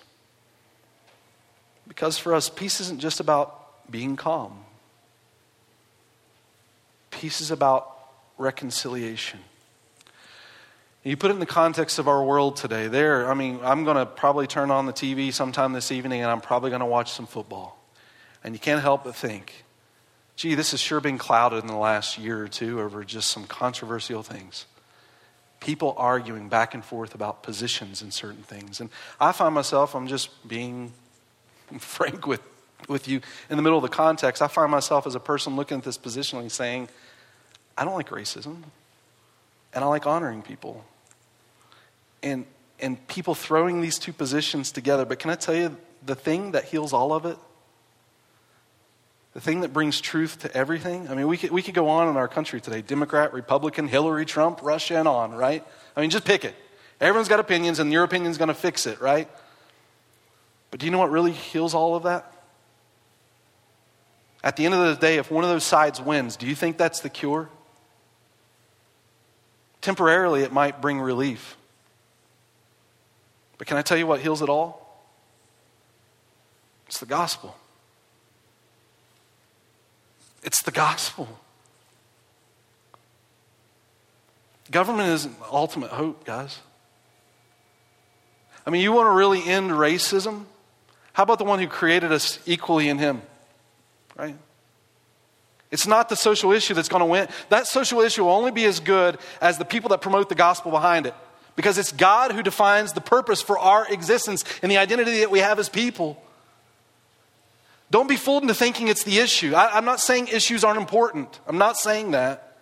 Because 1.87 2.17
for 2.17 2.33
us, 2.33 2.49
peace 2.49 2.79
isn't 2.79 2.99
just 2.99 3.19
about 3.19 3.91
being 3.91 4.15
calm, 4.15 4.63
peace 7.11 7.41
is 7.41 7.51
about 7.51 7.97
reconciliation. 8.37 9.39
You 11.03 11.15
put 11.15 11.31
it 11.31 11.35
in 11.35 11.39
the 11.39 11.45
context 11.45 11.97
of 11.97 12.09
our 12.09 12.21
world 12.23 12.57
today. 12.57 12.87
There, 12.87 13.31
I 13.31 13.33
mean, 13.33 13.61
I'm 13.63 13.85
going 13.85 13.95
to 13.95 14.05
probably 14.05 14.47
turn 14.47 14.69
on 14.69 14.85
the 14.85 14.91
TV 14.93 15.33
sometime 15.33 15.71
this 15.71 15.93
evening 15.93 16.21
and 16.21 16.29
I'm 16.29 16.41
probably 16.41 16.69
going 16.71 16.81
to 16.81 16.85
watch 16.85 17.13
some 17.13 17.25
football. 17.25 17.78
And 18.43 18.53
you 18.53 18.59
can't 18.59 18.81
help 18.81 19.03
but 19.03 19.15
think, 19.15 19.65
gee, 20.35 20.55
this 20.55 20.71
has 20.71 20.79
sure 20.79 21.01
been 21.01 21.17
clouded 21.17 21.61
in 21.61 21.67
the 21.67 21.75
last 21.75 22.17
year 22.17 22.43
or 22.43 22.47
two 22.47 22.79
over 22.79 23.03
just 23.03 23.29
some 23.29 23.45
controversial 23.45 24.23
things. 24.23 24.65
People 25.59 25.93
arguing 25.97 26.47
back 26.47 26.73
and 26.73 26.83
forth 26.83 27.13
about 27.13 27.43
positions 27.43 28.01
and 28.01 28.13
certain 28.13 28.43
things. 28.43 28.79
And 28.79 28.89
I 29.19 29.33
find 29.33 29.53
myself, 29.53 29.93
I'm 29.93 30.07
just 30.07 30.47
being 30.47 30.93
frank 31.79 32.25
with, 32.25 32.41
with 32.87 33.09
you, 33.09 33.19
in 33.49 33.57
the 33.57 33.61
middle 33.61 33.77
of 33.77 33.81
the 33.81 33.89
context, 33.89 34.41
I 34.41 34.47
find 34.47 34.71
myself 34.71 35.05
as 35.05 35.15
a 35.15 35.19
person 35.19 35.57
looking 35.57 35.79
at 35.79 35.83
this 35.83 35.97
positionally 35.97 36.49
saying, 36.49 36.87
I 37.77 37.83
don't 37.83 37.95
like 37.95 38.09
racism, 38.09 38.63
and 39.73 39.83
I 39.83 39.87
like 39.87 40.07
honoring 40.07 40.41
people. 40.41 40.85
And, 42.23 42.45
and 42.79 43.05
people 43.07 43.35
throwing 43.35 43.81
these 43.81 43.99
two 43.99 44.13
positions 44.13 44.71
together. 44.71 45.05
But 45.05 45.19
can 45.19 45.29
I 45.29 45.35
tell 45.35 45.55
you, 45.55 45.77
the 46.05 46.15
thing 46.15 46.51
that 46.51 46.63
heals 46.63 46.93
all 46.93 47.11
of 47.11 47.25
it 47.25 47.37
the 49.33 49.41
thing 49.41 49.61
that 49.61 49.73
brings 49.73 50.01
truth 50.01 50.39
to 50.39 50.55
everything. 50.55 51.07
I 51.07 51.15
mean, 51.15 51.27
we 51.27 51.37
could, 51.37 51.51
we 51.51 51.61
could 51.61 51.75
go 51.75 51.89
on 51.89 52.07
in 52.07 52.17
our 52.17 52.27
country 52.27 52.61
today 52.61 52.81
Democrat, 52.81 53.33
Republican, 53.33 53.87
Hillary, 53.87 54.25
Trump, 54.25 54.61
Russia, 54.61 54.97
and 54.97 55.07
on, 55.07 55.33
right? 55.33 55.65
I 55.95 56.01
mean, 56.01 56.09
just 56.09 56.25
pick 56.25 56.45
it. 56.45 56.55
Everyone's 56.99 57.29
got 57.29 57.39
opinions, 57.39 57.79
and 57.79 57.91
your 57.91 58.03
opinion's 58.03 58.37
going 58.37 58.49
to 58.49 58.53
fix 58.53 58.85
it, 58.85 58.99
right? 58.99 59.29
But 60.71 60.79
do 60.79 60.85
you 60.85 60.91
know 60.91 60.99
what 60.99 61.11
really 61.11 61.31
heals 61.31 61.73
all 61.73 61.95
of 61.95 62.03
that? 62.03 62.31
At 64.43 64.55
the 64.55 64.65
end 64.65 64.73
of 64.73 64.79
the 64.81 64.95
day, 64.95 65.17
if 65.17 65.31
one 65.31 65.43
of 65.43 65.49
those 65.49 65.63
sides 65.63 66.01
wins, 66.01 66.35
do 66.35 66.47
you 66.47 66.55
think 66.55 66.77
that's 66.77 67.01
the 67.01 67.09
cure? 67.09 67.49
Temporarily, 69.81 70.43
it 70.43 70.51
might 70.51 70.81
bring 70.81 70.99
relief. 70.99 71.57
But 73.57 73.67
can 73.67 73.77
I 73.77 73.81
tell 73.81 73.97
you 73.97 74.07
what 74.07 74.21
heals 74.21 74.41
it 74.41 74.49
all? 74.49 75.03
It's 76.87 76.99
the 76.99 77.05
gospel. 77.05 77.55
It's 80.43 80.61
the 80.63 80.71
gospel. 80.71 81.27
Government 84.71 85.09
isn't 85.09 85.35
ultimate 85.51 85.91
hope, 85.91 86.25
guys. 86.25 86.59
I 88.65 88.69
mean, 88.69 88.81
you 88.81 88.91
want 88.91 89.07
to 89.07 89.11
really 89.11 89.43
end 89.47 89.71
racism? 89.71 90.45
How 91.13 91.23
about 91.23 91.39
the 91.39 91.43
one 91.43 91.59
who 91.59 91.67
created 91.67 92.11
us 92.11 92.39
equally 92.45 92.87
in 92.87 92.99
Him? 92.99 93.21
Right? 94.15 94.35
It's 95.71 95.87
not 95.87 96.09
the 96.09 96.15
social 96.15 96.51
issue 96.51 96.73
that's 96.73 96.89
going 96.89 97.01
to 97.01 97.05
win. 97.05 97.27
That 97.49 97.67
social 97.67 98.01
issue 98.01 98.23
will 98.23 98.31
only 98.31 98.51
be 98.51 98.65
as 98.65 98.79
good 98.79 99.17
as 99.41 99.57
the 99.57 99.65
people 99.65 99.89
that 99.89 100.01
promote 100.01 100.29
the 100.29 100.35
gospel 100.35 100.71
behind 100.71 101.05
it. 101.05 101.13
because 101.59 101.77
it's 101.77 101.91
God 101.91 102.31
who 102.31 102.41
defines 102.41 102.93
the 102.93 103.01
purpose 103.01 103.41
for 103.41 103.59
our 103.59 103.85
existence 103.91 104.45
and 104.61 104.71
the 104.71 104.77
identity 104.77 105.19
that 105.19 105.29
we 105.29 105.39
have 105.39 105.59
as 105.59 105.67
people. 105.67 106.21
Don't 107.91 108.07
be 108.07 108.17
fooled 108.17 108.43
into 108.43 108.53
thinking 108.53 108.87
it's 108.87 109.03
the 109.03 109.17
issue. 109.17 109.53
I, 109.55 109.77
am 109.77 109.85
not 109.85 109.99
saying 109.99 110.27
issues 110.27 110.63
aren't 110.63 110.79
important. 110.79 111.39
I'm 111.47 111.57
not 111.57 111.77
saying 111.77 112.11
that. 112.11 112.57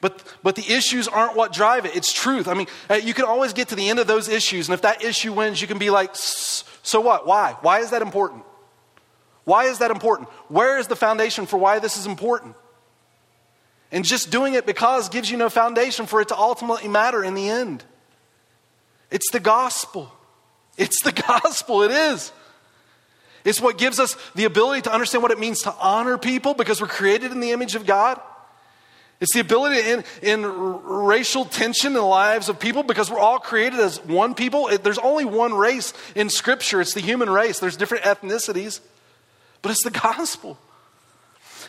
But, 0.00 0.22
but 0.42 0.54
the 0.54 0.72
issues 0.72 1.08
aren't 1.08 1.34
what 1.34 1.52
drive 1.52 1.86
it. 1.86 1.96
It's 1.96 2.12
truth. 2.12 2.46
I 2.46 2.54
mean, 2.54 2.66
uh, 2.90 2.94
you 2.94 3.14
can 3.14 3.24
always 3.24 3.54
get 3.54 3.68
to 3.68 3.74
the 3.74 3.88
end 3.88 3.98
of 3.98 4.06
those 4.06 4.28
issues, 4.28 4.68
and 4.68 4.74
if 4.74 4.82
that 4.82 5.02
issue 5.02 5.32
wins, 5.32 5.60
you 5.60 5.66
can 5.66 5.78
be 5.78 5.90
like, 5.90 6.10
so 6.14 7.00
what? 7.00 7.26
Why? 7.26 7.56
Why 7.62 7.80
is 7.80 7.90
that 7.90 8.02
important? 8.02 8.44
Why 9.44 9.64
is 9.64 9.78
that 9.78 9.90
important? 9.90 10.28
Where 10.48 10.78
is 10.78 10.86
the 10.86 10.96
foundation 10.96 11.46
for 11.46 11.56
why 11.56 11.78
this 11.78 11.96
is 11.96 12.06
important? 12.06 12.54
And 13.90 14.04
just 14.04 14.30
doing 14.30 14.54
it 14.54 14.66
because 14.66 15.08
gives 15.08 15.30
you 15.30 15.36
no 15.36 15.48
foundation 15.48 16.06
for 16.06 16.20
it 16.20 16.28
to 16.28 16.36
ultimately 16.36 16.88
matter 16.88 17.22
in 17.22 17.34
the 17.34 17.48
end. 17.48 17.84
It's 19.10 19.30
the 19.30 19.40
gospel. 19.40 20.12
It's 20.76 21.02
the 21.02 21.12
gospel. 21.28 21.82
It 21.82 21.90
is. 21.90 22.32
It's 23.44 23.60
what 23.60 23.76
gives 23.76 24.00
us 24.00 24.16
the 24.34 24.44
ability 24.44 24.82
to 24.82 24.92
understand 24.92 25.22
what 25.22 25.30
it 25.30 25.38
means 25.38 25.62
to 25.62 25.74
honor 25.74 26.16
people 26.16 26.54
because 26.54 26.80
we're 26.80 26.86
created 26.86 27.30
in 27.30 27.40
the 27.40 27.50
image 27.50 27.74
of 27.74 27.84
God. 27.84 28.20
It's 29.20 29.32
the 29.32 29.40
ability 29.40 29.76
to 29.76 29.88
end 29.88 30.04
in 30.22 30.44
racial 30.44 31.44
tension 31.44 31.88
in 31.88 31.94
the 31.94 32.02
lives 32.02 32.48
of 32.48 32.58
people 32.58 32.82
because 32.82 33.10
we're 33.10 33.18
all 33.18 33.38
created 33.38 33.78
as 33.80 34.02
one 34.04 34.34
people. 34.34 34.68
There's 34.82 34.98
only 34.98 35.24
one 35.24 35.54
race 35.54 35.92
in 36.14 36.28
Scripture, 36.30 36.80
it's 36.80 36.94
the 36.94 37.00
human 37.00 37.30
race. 37.30 37.58
There's 37.58 37.76
different 37.76 38.04
ethnicities, 38.04 38.80
but 39.62 39.70
it's 39.70 39.84
the 39.84 39.90
gospel. 39.90 40.58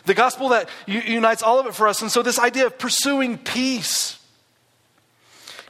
The 0.06 0.14
gospel 0.14 0.50
that 0.50 0.68
unites 0.86 1.42
all 1.42 1.58
of 1.58 1.66
it 1.66 1.74
for 1.74 1.88
us. 1.88 2.02
And 2.02 2.10
so, 2.10 2.22
this 2.22 2.38
idea 2.38 2.66
of 2.66 2.78
pursuing 2.78 3.38
peace 3.38 4.18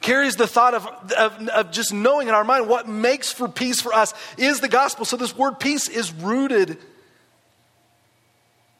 carries 0.07 0.37
the 0.37 0.47
thought 0.47 0.73
of, 0.73 0.87
of, 1.17 1.47
of, 1.49 1.71
just 1.71 1.93
knowing 1.93 2.29
in 2.29 2.33
our 2.33 2.45
mind 2.45 2.69
what 2.69 2.87
makes 2.87 3.31
for 3.31 3.49
peace 3.49 3.81
for 3.81 3.93
us 3.93 4.13
is 4.37 4.61
the 4.61 4.69
gospel. 4.69 5.03
So, 5.03 5.17
this 5.17 5.35
word 5.35 5.59
peace 5.59 5.89
is 5.89 6.13
rooted 6.13 6.77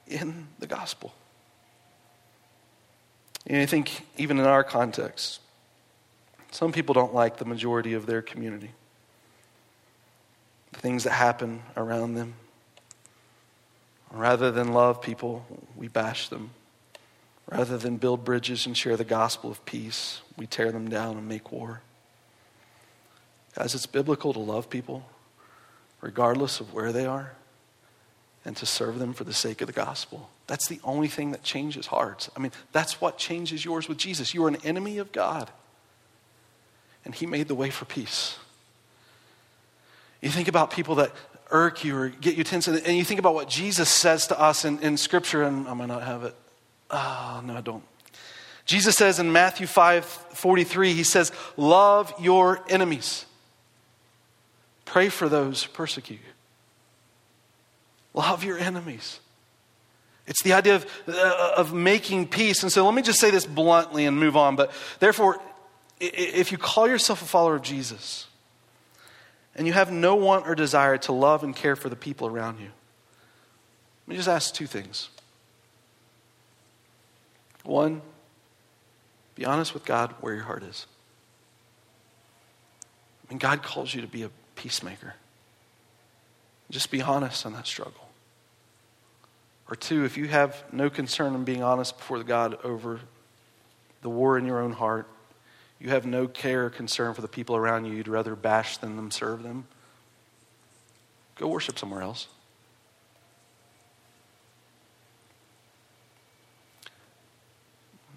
in 0.07 0.47
the 0.59 0.67
gospel. 0.67 1.13
And 3.45 3.61
I 3.61 3.65
think, 3.65 4.05
even 4.15 4.39
in 4.39 4.45
our 4.45 4.63
context, 4.63 5.41
some 6.51 6.71
people 6.71 6.93
don't 6.93 7.13
like 7.13 7.37
the 7.37 7.45
majority 7.45 7.93
of 7.93 8.05
their 8.05 8.21
community, 8.21 8.71
the 10.71 10.79
things 10.79 11.03
that 11.03 11.11
happen 11.11 11.61
around 11.75 12.15
them. 12.15 12.35
Rather 14.11 14.51
than 14.51 14.71
love 14.71 15.01
people, 15.01 15.45
we 15.75 15.89
bash 15.89 16.29
them. 16.29 16.51
Rather 17.49 17.77
than 17.77 17.97
build 17.97 18.25
bridges 18.25 18.65
and 18.65 18.75
share 18.75 18.97
the 18.97 19.05
gospel 19.05 19.49
of 19.49 19.63
peace, 19.65 20.21
we 20.35 20.45
tear 20.45 20.71
them 20.71 20.89
down 20.89 21.17
and 21.17 21.27
make 21.27 21.51
war. 21.51 21.81
Guys, 23.55 23.73
it's 23.73 23.85
biblical 23.85 24.33
to 24.33 24.39
love 24.39 24.69
people 24.69 25.05
regardless 26.01 26.59
of 26.59 26.73
where 26.73 26.91
they 26.91 27.05
are 27.05 27.31
and 28.45 28.55
to 28.57 28.65
serve 28.65 28.99
them 28.99 29.13
for 29.13 29.23
the 29.23 29.33
sake 29.33 29.61
of 29.61 29.67
the 29.67 29.73
gospel. 29.73 30.29
That's 30.45 30.67
the 30.67 30.79
only 30.83 31.07
thing 31.07 31.31
that 31.31 31.43
changes 31.43 31.87
hearts. 31.87 32.29
I 32.35 32.39
mean, 32.39 32.51
that's 32.71 33.01
what 33.01 33.17
changes 33.17 33.65
yours 33.65 33.89
with 33.89 33.97
Jesus. 33.97 34.33
You 34.33 34.45
are 34.45 34.47
an 34.47 34.57
enemy 34.63 34.99
of 34.99 35.11
God, 35.11 35.49
and 37.03 37.15
He 37.15 37.25
made 37.25 37.47
the 37.47 37.55
way 37.55 37.69
for 37.69 37.85
peace. 37.85 38.37
You 40.21 40.29
think 40.29 40.47
about 40.47 40.71
people 40.71 40.95
that 40.95 41.11
irk 41.51 41.83
you 41.83 41.97
or 41.97 42.09
get 42.09 42.35
you 42.35 42.43
tense. 42.43 42.67
And 42.67 42.95
you 42.95 43.03
think 43.03 43.19
about 43.19 43.33
what 43.33 43.47
Jesus 43.47 43.89
says 43.89 44.27
to 44.27 44.39
us 44.39 44.65
in, 44.65 44.79
in 44.79 44.97
Scripture, 44.97 45.43
and 45.43 45.67
I 45.67 45.73
might 45.73 45.87
not 45.87 46.03
have 46.03 46.23
it. 46.23 46.35
Oh, 46.89 47.41
no, 47.43 47.55
I 47.55 47.61
don't. 47.61 47.83
Jesus 48.65 48.95
says 48.95 49.19
in 49.19 49.31
Matthew 49.31 49.65
5 49.65 50.05
43, 50.05 50.93
He 50.93 51.03
says, 51.03 51.31
Love 51.55 52.13
your 52.19 52.63
enemies. 52.69 53.25
Pray 54.85 55.09
for 55.09 55.27
those 55.27 55.63
who 55.63 55.71
persecute 55.71 56.19
you. 56.19 56.33
Love 58.13 58.43
your 58.43 58.57
enemies. 58.57 59.19
It's 60.27 60.43
the 60.43 60.53
idea 60.53 60.75
of, 60.75 60.85
uh, 61.07 61.53
of 61.57 61.73
making 61.73 62.27
peace. 62.27 62.61
And 62.63 62.71
so 62.71 62.83
let 62.85 62.93
me 62.93 63.01
just 63.01 63.19
say 63.19 63.31
this 63.31 63.45
bluntly 63.45 64.05
and 64.05 64.19
move 64.19 64.35
on. 64.35 64.55
But 64.55 64.71
therefore, 64.99 65.39
if 65.99 66.51
you 66.51 66.57
call 66.57 66.87
yourself 66.87 67.21
a 67.21 67.25
follower 67.25 67.55
of 67.55 67.61
Jesus, 67.61 68.27
and 69.55 69.65
you 69.65 69.73
have 69.73 69.91
no 69.91 70.15
want 70.15 70.47
or 70.47 70.55
desire 70.55 70.97
to 70.99 71.11
love 71.11 71.43
and 71.43 71.55
care 71.55 71.75
for 71.75 71.89
the 71.89 71.95
people 71.95 72.27
around 72.27 72.59
you, 72.59 72.69
let 74.05 74.11
me 74.11 74.15
just 74.15 74.27
ask 74.27 74.53
two 74.53 74.67
things. 74.67 75.09
One, 77.67 78.01
be 79.35 79.43
honest 79.43 79.73
with 79.73 79.83
God 79.83 80.13
where 80.21 80.33
your 80.33 80.45
heart 80.45 80.63
is. 80.63 80.87
I 83.27 83.33
mean, 83.33 83.39
God 83.39 83.61
calls 83.61 83.93
you 83.93 83.99
to 83.99 84.07
be 84.07 84.23
a 84.23 84.29
peacemaker. 84.55 85.15
Just 86.71 86.91
be 86.91 87.01
honest 87.01 87.45
on 87.45 87.51
that 87.53 87.67
struggle. 87.67 88.07
Or 89.69 89.75
two, 89.75 90.05
if 90.05 90.17
you 90.17 90.29
have 90.29 90.63
no 90.71 90.89
concern 90.89 91.35
in 91.35 91.43
being 91.43 91.61
honest 91.61 91.97
before 91.97 92.23
God 92.23 92.57
over 92.63 93.01
the 94.01 94.09
war 94.09 94.37
in 94.37 94.45
your 94.45 94.61
own 94.61 94.71
heart, 94.71 95.05
you 95.77 95.89
have 95.89 96.05
no 96.05 96.25
care 96.25 96.67
or 96.67 96.69
concern 96.69 97.13
for 97.13 97.21
the 97.21 97.27
people 97.27 97.57
around 97.57 97.83
you. 97.83 97.93
You'd 97.93 98.07
rather 98.07 98.37
bash 98.37 98.77
than 98.77 98.95
them 98.95 99.11
serve 99.11 99.43
them. 99.43 99.67
Go 101.35 101.47
worship 101.47 101.77
somewhere 101.77 102.01
else. 102.01 102.29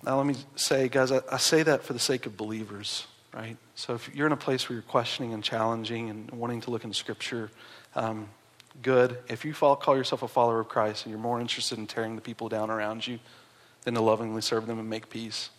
Now, 0.03 0.17
let 0.17 0.27
me 0.27 0.35
say, 0.57 0.89
guys, 0.89 1.13
I, 1.13 1.21
I, 1.31 1.37
say 1.37 1.63
that 1.63 1.83
for 1.83 1.93
the 1.93 1.99
sake 1.99 2.25
of 2.25 2.37
believers, 2.37 3.07
right? 3.35 3.57
So 3.75 3.95
if 3.95 4.15
you're 4.15 4.27
in 4.27 4.33
a 4.33 4.37
place 4.37 4.69
where 4.69 4.75
you're 4.75 4.83
questioning 4.83 5.35
and 5.35 5.45
challenging 5.45 6.09
and 6.09 6.31
wanting 6.31 6.63
to 6.63 6.71
look 6.71 6.85
in 6.85 6.93
Scripture, 6.95 7.51
um, 7.95 8.29
good. 8.83 9.19
If 9.29 9.45
you 9.45 9.53
call 9.53 9.97
yourself 9.97 10.23
a 10.23 10.29
follower 10.29 10.61
of 10.61 10.69
Christ 10.69 11.05
and 11.05 11.11
you're 11.11 11.21
more 11.21 11.41
interested 11.41 11.79
in 11.79 11.87
tearing 11.87 12.15
the 12.15 12.23
people 12.23 12.49
down 12.49 12.71
around 12.71 13.07
you 13.07 13.19
than 13.83 13.95
to 13.95 14.01
lovingly 14.01 14.41
serve 14.41 14.67
them 14.67 14.79
and 14.79 14.89
make 14.89 15.11
peace, 15.11 15.51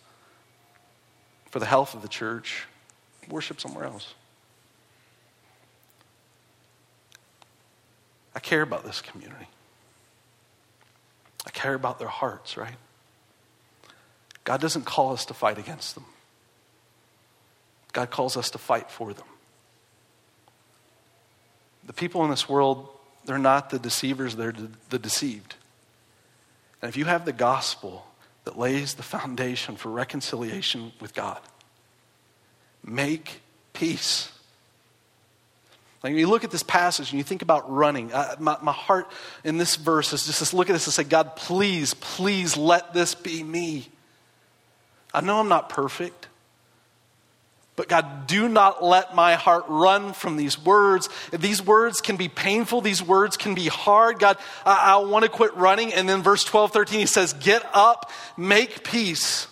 for 1.50 1.58
the 1.58 1.66
health 1.66 1.94
of 1.94 2.02
the 2.02 2.08
church, 2.08 2.66
worship 3.28 3.60
somewhere 3.60 3.84
else. 3.84 4.14
I 8.34 8.40
care 8.40 8.62
about 8.62 8.84
this 8.84 9.02
community. 9.02 9.48
I 11.46 11.50
care 11.50 11.74
about 11.74 11.98
their 11.98 12.08
hearts, 12.08 12.56
right? 12.56 12.76
God 14.44 14.60
doesn't 14.60 14.84
call 14.84 15.12
us 15.12 15.26
to 15.26 15.34
fight 15.34 15.58
against 15.58 15.94
them. 15.94 16.04
God 17.92 18.10
calls 18.10 18.36
us 18.36 18.50
to 18.50 18.58
fight 18.58 18.90
for 18.90 19.12
them. 19.12 19.26
The 21.86 21.92
people 21.92 22.24
in 22.24 22.30
this 22.30 22.48
world, 22.48 22.88
they're 23.24 23.38
not 23.38 23.70
the 23.70 23.78
deceivers, 23.78 24.36
they're 24.36 24.54
the 24.88 24.98
deceived. 24.98 25.56
And 26.80 26.88
if 26.88 26.96
you 26.96 27.04
have 27.04 27.24
the 27.24 27.32
gospel, 27.32 28.06
that 28.44 28.58
lays 28.58 28.94
the 28.94 29.02
foundation 29.02 29.76
for 29.76 29.90
reconciliation 29.90 30.92
with 31.00 31.14
God. 31.14 31.40
Make 32.84 33.40
peace. 33.72 34.30
Like 36.02 36.14
you 36.14 36.28
look 36.28 36.42
at 36.42 36.50
this 36.50 36.64
passage 36.64 37.10
and 37.10 37.18
you 37.18 37.22
think 37.22 37.42
about 37.42 37.72
running, 37.72 38.12
uh, 38.12 38.34
my, 38.40 38.56
my 38.60 38.72
heart 38.72 39.08
in 39.44 39.56
this 39.56 39.76
verse 39.76 40.12
is 40.12 40.26
just 40.26 40.50
to 40.50 40.56
look 40.56 40.68
at 40.68 40.72
this 40.72 40.86
and 40.86 40.94
say, 40.94 41.04
God, 41.04 41.36
please, 41.36 41.94
please 41.94 42.56
let 42.56 42.92
this 42.92 43.14
be 43.14 43.44
me. 43.44 43.88
I 45.14 45.20
know 45.20 45.40
I'm 45.40 45.48
not 45.48 45.68
perfect. 45.68 46.28
But 47.74 47.88
God, 47.88 48.26
do 48.26 48.48
not 48.48 48.84
let 48.84 49.14
my 49.14 49.34
heart 49.34 49.64
run 49.66 50.12
from 50.12 50.36
these 50.36 50.62
words. 50.62 51.08
These 51.32 51.64
words 51.64 52.00
can 52.02 52.16
be 52.16 52.28
painful. 52.28 52.82
These 52.82 53.02
words 53.02 53.38
can 53.38 53.54
be 53.54 53.68
hard. 53.68 54.18
God, 54.18 54.36
I, 54.64 54.92
I 54.92 54.96
want 54.96 55.24
to 55.24 55.30
quit 55.30 55.54
running. 55.56 55.92
And 55.94 56.06
then 56.08 56.22
verse 56.22 56.44
12, 56.44 56.72
13, 56.72 57.00
he 57.00 57.06
says, 57.06 57.32
Get 57.32 57.64
up, 57.72 58.10
make 58.36 58.84
peace. 58.84 59.48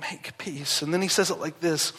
Make 0.00 0.36
peace. 0.36 0.82
And 0.82 0.92
then 0.92 1.00
he 1.00 1.08
says 1.08 1.30
it 1.30 1.38
like 1.38 1.60
this. 1.60 1.92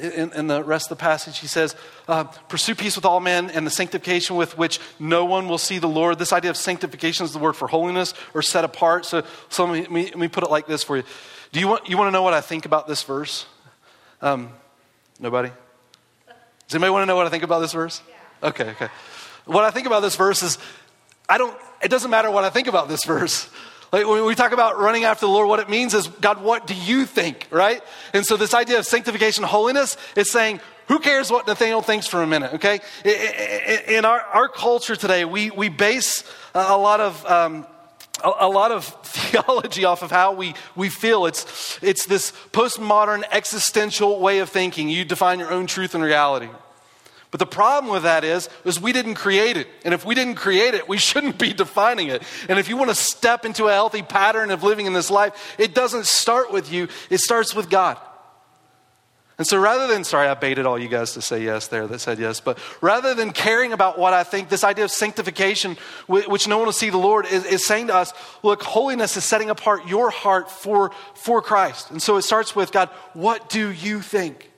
In, 0.00 0.32
in, 0.32 0.46
the 0.46 0.64
rest 0.64 0.90
of 0.90 0.96
the 0.96 1.02
passage, 1.02 1.38
he 1.40 1.46
says, 1.46 1.76
uh, 2.08 2.24
Pursue 2.24 2.74
peace 2.74 2.96
with 2.96 3.04
all 3.04 3.20
men 3.20 3.50
and 3.50 3.66
the 3.66 3.70
sanctification 3.70 4.36
with 4.36 4.56
which 4.56 4.80
no 4.98 5.26
one 5.26 5.48
will 5.48 5.58
see 5.58 5.78
the 5.78 5.88
Lord. 5.88 6.18
This 6.18 6.32
idea 6.32 6.50
of 6.50 6.56
sanctification 6.56 7.26
is 7.26 7.32
the 7.34 7.38
word 7.38 7.52
for 7.52 7.68
holiness 7.68 8.14
or 8.32 8.40
set 8.40 8.64
apart. 8.64 9.04
So, 9.04 9.22
so 9.50 9.66
let, 9.66 9.90
me, 9.90 10.04
let 10.04 10.18
me 10.18 10.28
put 10.28 10.44
it 10.44 10.50
like 10.50 10.66
this 10.66 10.82
for 10.82 10.96
you 10.96 11.02
do 11.52 11.60
you 11.60 11.68
want, 11.68 11.88
you 11.88 11.98
want 11.98 12.08
to 12.08 12.12
know 12.12 12.22
what 12.22 12.32
I 12.32 12.40
think 12.40 12.64
about 12.64 12.88
this 12.88 13.02
verse? 13.02 13.46
Um, 14.22 14.50
nobody? 15.20 15.50
Does 16.66 16.74
anybody 16.74 16.90
want 16.90 17.02
to 17.02 17.06
know 17.06 17.16
what 17.16 17.26
I 17.26 17.30
think 17.30 17.42
about 17.42 17.60
this 17.60 17.72
verse? 17.72 18.00
Yeah. 18.08 18.48
Okay, 18.48 18.70
okay. 18.70 18.88
What 19.44 19.64
I 19.64 19.70
think 19.70 19.86
about 19.86 20.00
this 20.00 20.16
verse 20.16 20.42
is 20.42 20.56
I 21.28 21.36
don't, 21.36 21.54
it 21.82 21.88
doesn't 21.88 22.10
matter 22.10 22.30
what 22.30 22.44
I 22.44 22.50
think 22.50 22.68
about 22.68 22.88
this 22.88 23.04
verse. 23.04 23.50
Like 23.92 24.06
when 24.06 24.24
we 24.24 24.34
talk 24.34 24.52
about 24.52 24.78
running 24.78 25.04
after 25.04 25.26
the 25.26 25.32
Lord, 25.32 25.48
what 25.48 25.60
it 25.60 25.68
means 25.68 25.92
is, 25.92 26.08
God, 26.08 26.42
what 26.42 26.66
do 26.66 26.74
you 26.74 27.04
think, 27.04 27.46
right? 27.50 27.82
And 28.14 28.24
so 28.24 28.38
this 28.38 28.54
idea 28.54 28.78
of 28.78 28.86
sanctification, 28.86 29.44
holiness, 29.44 29.98
is 30.16 30.32
saying, 30.32 30.60
who 30.88 30.98
cares 30.98 31.30
what 31.30 31.46
Nathaniel 31.46 31.82
thinks 31.82 32.06
for 32.06 32.22
a 32.22 32.26
minute, 32.26 32.54
okay? 32.54 32.80
In 33.88 34.06
our, 34.06 34.20
our 34.20 34.48
culture 34.48 34.96
today, 34.96 35.26
we, 35.26 35.50
we 35.50 35.68
base 35.68 36.24
a 36.54 36.76
lot 36.76 37.00
of 37.00 37.24
um, 37.26 37.66
a, 38.24 38.48
lot 38.48 38.72
of 38.72 38.84
theology 39.04 39.84
off 39.84 40.02
of 40.02 40.10
how 40.10 40.32
we, 40.32 40.54
we 40.76 40.88
feel. 40.88 41.26
It's, 41.26 41.78
it's 41.82 42.06
this 42.06 42.32
postmodern 42.52 43.24
existential 43.30 44.20
way 44.20 44.38
of 44.38 44.48
thinking. 44.48 44.88
You 44.88 45.04
define 45.04 45.38
your 45.38 45.52
own 45.52 45.66
truth 45.66 45.94
and 45.94 46.02
reality. 46.02 46.48
But 47.32 47.38
the 47.38 47.46
problem 47.46 47.90
with 47.90 48.02
that 48.02 48.24
is, 48.24 48.50
is 48.66 48.78
we 48.78 48.92
didn't 48.92 49.14
create 49.14 49.56
it. 49.56 49.66
And 49.86 49.94
if 49.94 50.04
we 50.04 50.14
didn't 50.14 50.34
create 50.34 50.74
it, 50.74 50.86
we 50.86 50.98
shouldn't 50.98 51.38
be 51.38 51.52
defining 51.54 52.08
it. 52.08 52.22
And 52.48 52.58
if 52.58 52.68
you 52.68 52.76
want 52.76 52.90
to 52.90 52.94
step 52.94 53.44
into 53.46 53.66
a 53.66 53.72
healthy 53.72 54.02
pattern 54.02 54.50
of 54.50 54.62
living 54.62 54.86
in 54.86 54.92
this 54.92 55.10
life, 55.10 55.56
it 55.58 55.74
doesn't 55.74 56.06
start 56.06 56.52
with 56.52 56.70
you, 56.70 56.88
it 57.10 57.18
starts 57.18 57.54
with 57.54 57.70
God. 57.70 57.98
And 59.38 59.46
so 59.46 59.58
rather 59.58 59.86
than, 59.86 60.04
sorry, 60.04 60.28
I 60.28 60.34
baited 60.34 60.66
all 60.66 60.78
you 60.78 60.88
guys 60.88 61.14
to 61.14 61.22
say 61.22 61.42
yes 61.42 61.68
there 61.68 61.86
that 61.86 62.00
said 62.00 62.18
yes, 62.18 62.38
but 62.38 62.58
rather 62.82 63.14
than 63.14 63.32
caring 63.32 63.72
about 63.72 63.98
what 63.98 64.12
I 64.12 64.24
think, 64.24 64.50
this 64.50 64.62
idea 64.62 64.84
of 64.84 64.90
sanctification, 64.90 65.78
which 66.06 66.46
no 66.46 66.58
one 66.58 66.66
will 66.66 66.72
see 66.72 66.90
the 66.90 66.98
Lord, 66.98 67.24
is, 67.24 67.46
is 67.46 67.66
saying 67.66 67.86
to 67.86 67.94
us, 67.94 68.12
look, 68.42 68.62
holiness 68.62 69.16
is 69.16 69.24
setting 69.24 69.48
apart 69.48 69.88
your 69.88 70.10
heart 70.10 70.50
for, 70.50 70.92
for 71.14 71.40
Christ. 71.40 71.90
And 71.90 72.02
so 72.02 72.18
it 72.18 72.22
starts 72.22 72.54
with, 72.54 72.72
God, 72.72 72.90
what 73.14 73.48
do 73.48 73.70
you 73.70 74.02
think? 74.02 74.51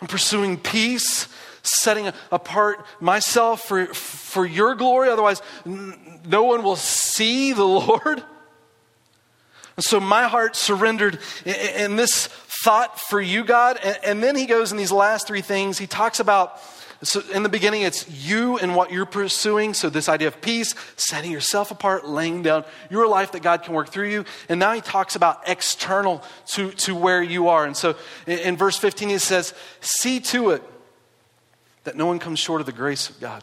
I'm 0.00 0.08
pursuing 0.08 0.56
peace, 0.56 1.28
setting 1.62 2.10
apart 2.32 2.86
myself 3.00 3.62
for, 3.62 3.86
for 3.86 4.46
your 4.46 4.74
glory, 4.74 5.10
otherwise, 5.10 5.42
no 5.64 6.44
one 6.44 6.62
will 6.62 6.76
see 6.76 7.52
the 7.52 7.64
Lord. 7.64 8.22
And 9.76 9.84
so 9.84 10.00
my 10.00 10.24
heart 10.24 10.56
surrendered 10.56 11.18
in 11.44 11.96
this 11.96 12.26
thought 12.26 13.00
for 13.00 13.20
you, 13.20 13.44
God. 13.44 13.78
And 14.04 14.22
then 14.22 14.36
he 14.36 14.46
goes 14.46 14.72
in 14.72 14.78
these 14.78 14.92
last 14.92 15.26
three 15.26 15.40
things. 15.40 15.78
He 15.78 15.86
talks 15.86 16.20
about, 16.20 16.60
so 17.02 17.22
in 17.32 17.42
the 17.42 17.48
beginning, 17.48 17.82
it's 17.82 18.08
you 18.08 18.58
and 18.58 18.76
what 18.76 18.92
you're 18.92 19.06
pursuing. 19.06 19.72
So 19.74 19.88
this 19.88 20.08
idea 20.08 20.28
of 20.28 20.40
peace, 20.40 20.74
setting 20.96 21.30
yourself 21.30 21.70
apart, 21.70 22.06
laying 22.06 22.42
down 22.42 22.64
your 22.90 23.06
life 23.06 23.32
that 23.32 23.42
God 23.42 23.62
can 23.62 23.74
work 23.74 23.88
through 23.88 24.10
you. 24.10 24.24
And 24.48 24.60
now 24.60 24.72
he 24.72 24.80
talks 24.80 25.16
about 25.16 25.48
external 25.48 26.22
to, 26.48 26.70
to 26.72 26.94
where 26.94 27.22
you 27.22 27.48
are. 27.48 27.64
And 27.64 27.76
so 27.76 27.96
in, 28.26 28.38
in 28.40 28.56
verse 28.56 28.76
15, 28.76 29.08
he 29.08 29.18
says, 29.18 29.54
See 29.80 30.20
to 30.20 30.50
it 30.50 30.62
that 31.84 31.96
no 31.96 32.06
one 32.06 32.18
comes 32.18 32.38
short 32.38 32.60
of 32.60 32.66
the 32.66 32.72
grace 32.72 33.08
of 33.08 33.18
God. 33.20 33.42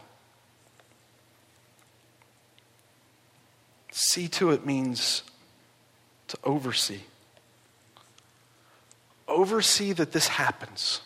See 3.91 4.27
to 4.27 4.51
it 4.51 4.65
means 4.65 5.23
to 6.27 6.37
oversee 6.43 7.01
oversee 9.27 9.93
that 9.93 10.11
this 10.11 10.27
happens. 10.27 11.01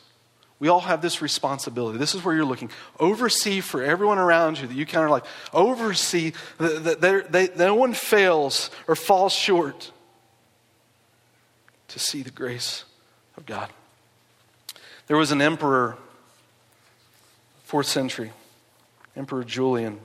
We 0.61 0.67
all 0.67 0.81
have 0.81 1.01
this 1.01 1.23
responsibility. 1.23 1.97
This 1.97 2.13
is 2.13 2.23
where 2.23 2.35
you're 2.35 2.45
looking. 2.45 2.69
Oversee 2.99 3.61
for 3.61 3.81
everyone 3.81 4.19
around 4.19 4.59
you 4.59 4.67
that 4.67 4.75
you 4.75 4.85
counter 4.85 5.09
life. 5.09 5.23
Oversee 5.51 6.33
that, 6.59 7.01
that 7.31 7.57
no 7.57 7.73
one 7.73 7.95
fails 7.95 8.69
or 8.87 8.95
falls 8.95 9.33
short 9.33 9.91
to 11.87 11.97
see 11.97 12.21
the 12.21 12.29
grace 12.29 12.85
of 13.37 13.47
God. 13.47 13.71
There 15.07 15.17
was 15.17 15.31
an 15.31 15.41
emperor, 15.41 15.97
fourth 17.63 17.87
century, 17.87 18.31
Emperor 19.15 19.43
Julian, 19.43 19.99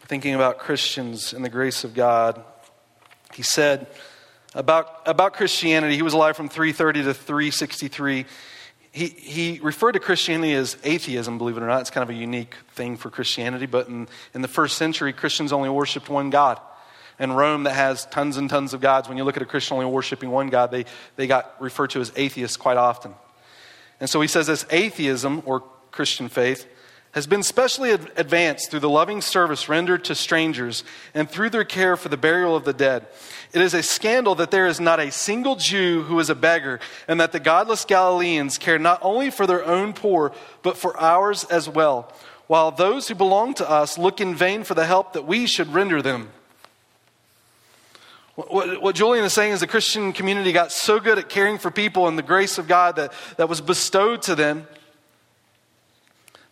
thinking 0.00 0.34
about 0.34 0.58
Christians 0.58 1.32
and 1.32 1.44
the 1.44 1.48
grace 1.48 1.84
of 1.84 1.94
God. 1.94 2.42
He 3.32 3.44
said, 3.44 3.86
about, 4.54 5.00
about 5.06 5.34
Christianity. 5.34 5.96
He 5.96 6.02
was 6.02 6.12
alive 6.12 6.36
from 6.36 6.48
330 6.48 7.04
to 7.04 7.14
363. 7.14 8.26
He, 8.92 9.06
he 9.06 9.60
referred 9.62 9.92
to 9.92 10.00
Christianity 10.00 10.54
as 10.54 10.76
atheism, 10.84 11.38
believe 11.38 11.56
it 11.56 11.62
or 11.62 11.66
not. 11.66 11.80
It's 11.80 11.90
kind 11.90 12.08
of 12.08 12.10
a 12.10 12.18
unique 12.18 12.54
thing 12.74 12.96
for 12.96 13.10
Christianity, 13.10 13.66
but 13.66 13.88
in, 13.88 14.08
in 14.34 14.42
the 14.42 14.48
first 14.48 14.78
century, 14.78 15.12
Christians 15.12 15.52
only 15.52 15.68
worshiped 15.68 16.08
one 16.08 16.30
God. 16.30 16.60
And 17.18 17.36
Rome, 17.36 17.64
that 17.64 17.74
has 17.74 18.06
tons 18.06 18.36
and 18.36 18.50
tons 18.50 18.74
of 18.74 18.80
gods, 18.80 19.08
when 19.08 19.16
you 19.16 19.24
look 19.24 19.36
at 19.36 19.42
a 19.42 19.46
Christian 19.46 19.74
only 19.74 19.86
worshiping 19.86 20.30
one 20.30 20.48
God, 20.48 20.70
they, 20.70 20.84
they 21.16 21.26
got 21.26 21.54
referred 21.60 21.90
to 21.90 22.00
as 22.00 22.12
atheists 22.16 22.56
quite 22.56 22.76
often. 22.76 23.14
And 24.00 24.10
so 24.10 24.20
he 24.20 24.28
says 24.28 24.46
this 24.46 24.66
atheism, 24.70 25.42
or 25.46 25.60
Christian 25.90 26.28
faith, 26.28 26.66
has 27.14 27.28
been 27.28 27.44
specially 27.44 27.92
advanced 27.92 28.70
through 28.70 28.80
the 28.80 28.90
loving 28.90 29.20
service 29.20 29.68
rendered 29.68 30.04
to 30.04 30.16
strangers 30.16 30.82
and 31.14 31.30
through 31.30 31.48
their 31.48 31.64
care 31.64 31.96
for 31.96 32.08
the 32.08 32.16
burial 32.16 32.56
of 32.56 32.64
the 32.64 32.72
dead. 32.72 33.06
It 33.52 33.62
is 33.62 33.72
a 33.72 33.84
scandal 33.84 34.34
that 34.34 34.50
there 34.50 34.66
is 34.66 34.80
not 34.80 34.98
a 34.98 35.12
single 35.12 35.54
Jew 35.54 36.02
who 36.02 36.18
is 36.18 36.28
a 36.28 36.34
beggar, 36.34 36.80
and 37.06 37.20
that 37.20 37.30
the 37.30 37.38
godless 37.38 37.84
Galileans 37.84 38.58
care 38.58 38.80
not 38.80 38.98
only 39.00 39.30
for 39.30 39.46
their 39.46 39.64
own 39.64 39.92
poor, 39.92 40.32
but 40.62 40.76
for 40.76 40.98
ours 41.00 41.44
as 41.44 41.68
well, 41.68 42.12
while 42.48 42.72
those 42.72 43.06
who 43.06 43.14
belong 43.14 43.54
to 43.54 43.70
us 43.70 43.96
look 43.96 44.20
in 44.20 44.34
vain 44.34 44.64
for 44.64 44.74
the 44.74 44.84
help 44.84 45.12
that 45.12 45.24
we 45.24 45.46
should 45.46 45.72
render 45.72 46.02
them. 46.02 46.30
What, 48.34 48.96
Julian 48.96 49.24
is 49.24 49.32
saying 49.32 49.52
is 49.52 49.60
the 49.60 49.68
Christian 49.68 50.12
community 50.12 50.50
got 50.50 50.72
so 50.72 50.98
good 50.98 51.18
at 51.18 51.28
caring 51.28 51.58
for 51.58 51.70
people 51.70 52.08
and 52.08 52.18
the 52.18 52.22
grace 52.22 52.58
of 52.58 52.66
God 52.66 52.96
that, 52.96 53.12
that 53.36 53.48
was 53.48 53.60
bestowed 53.60 54.22
to 54.22 54.34
them 54.34 54.66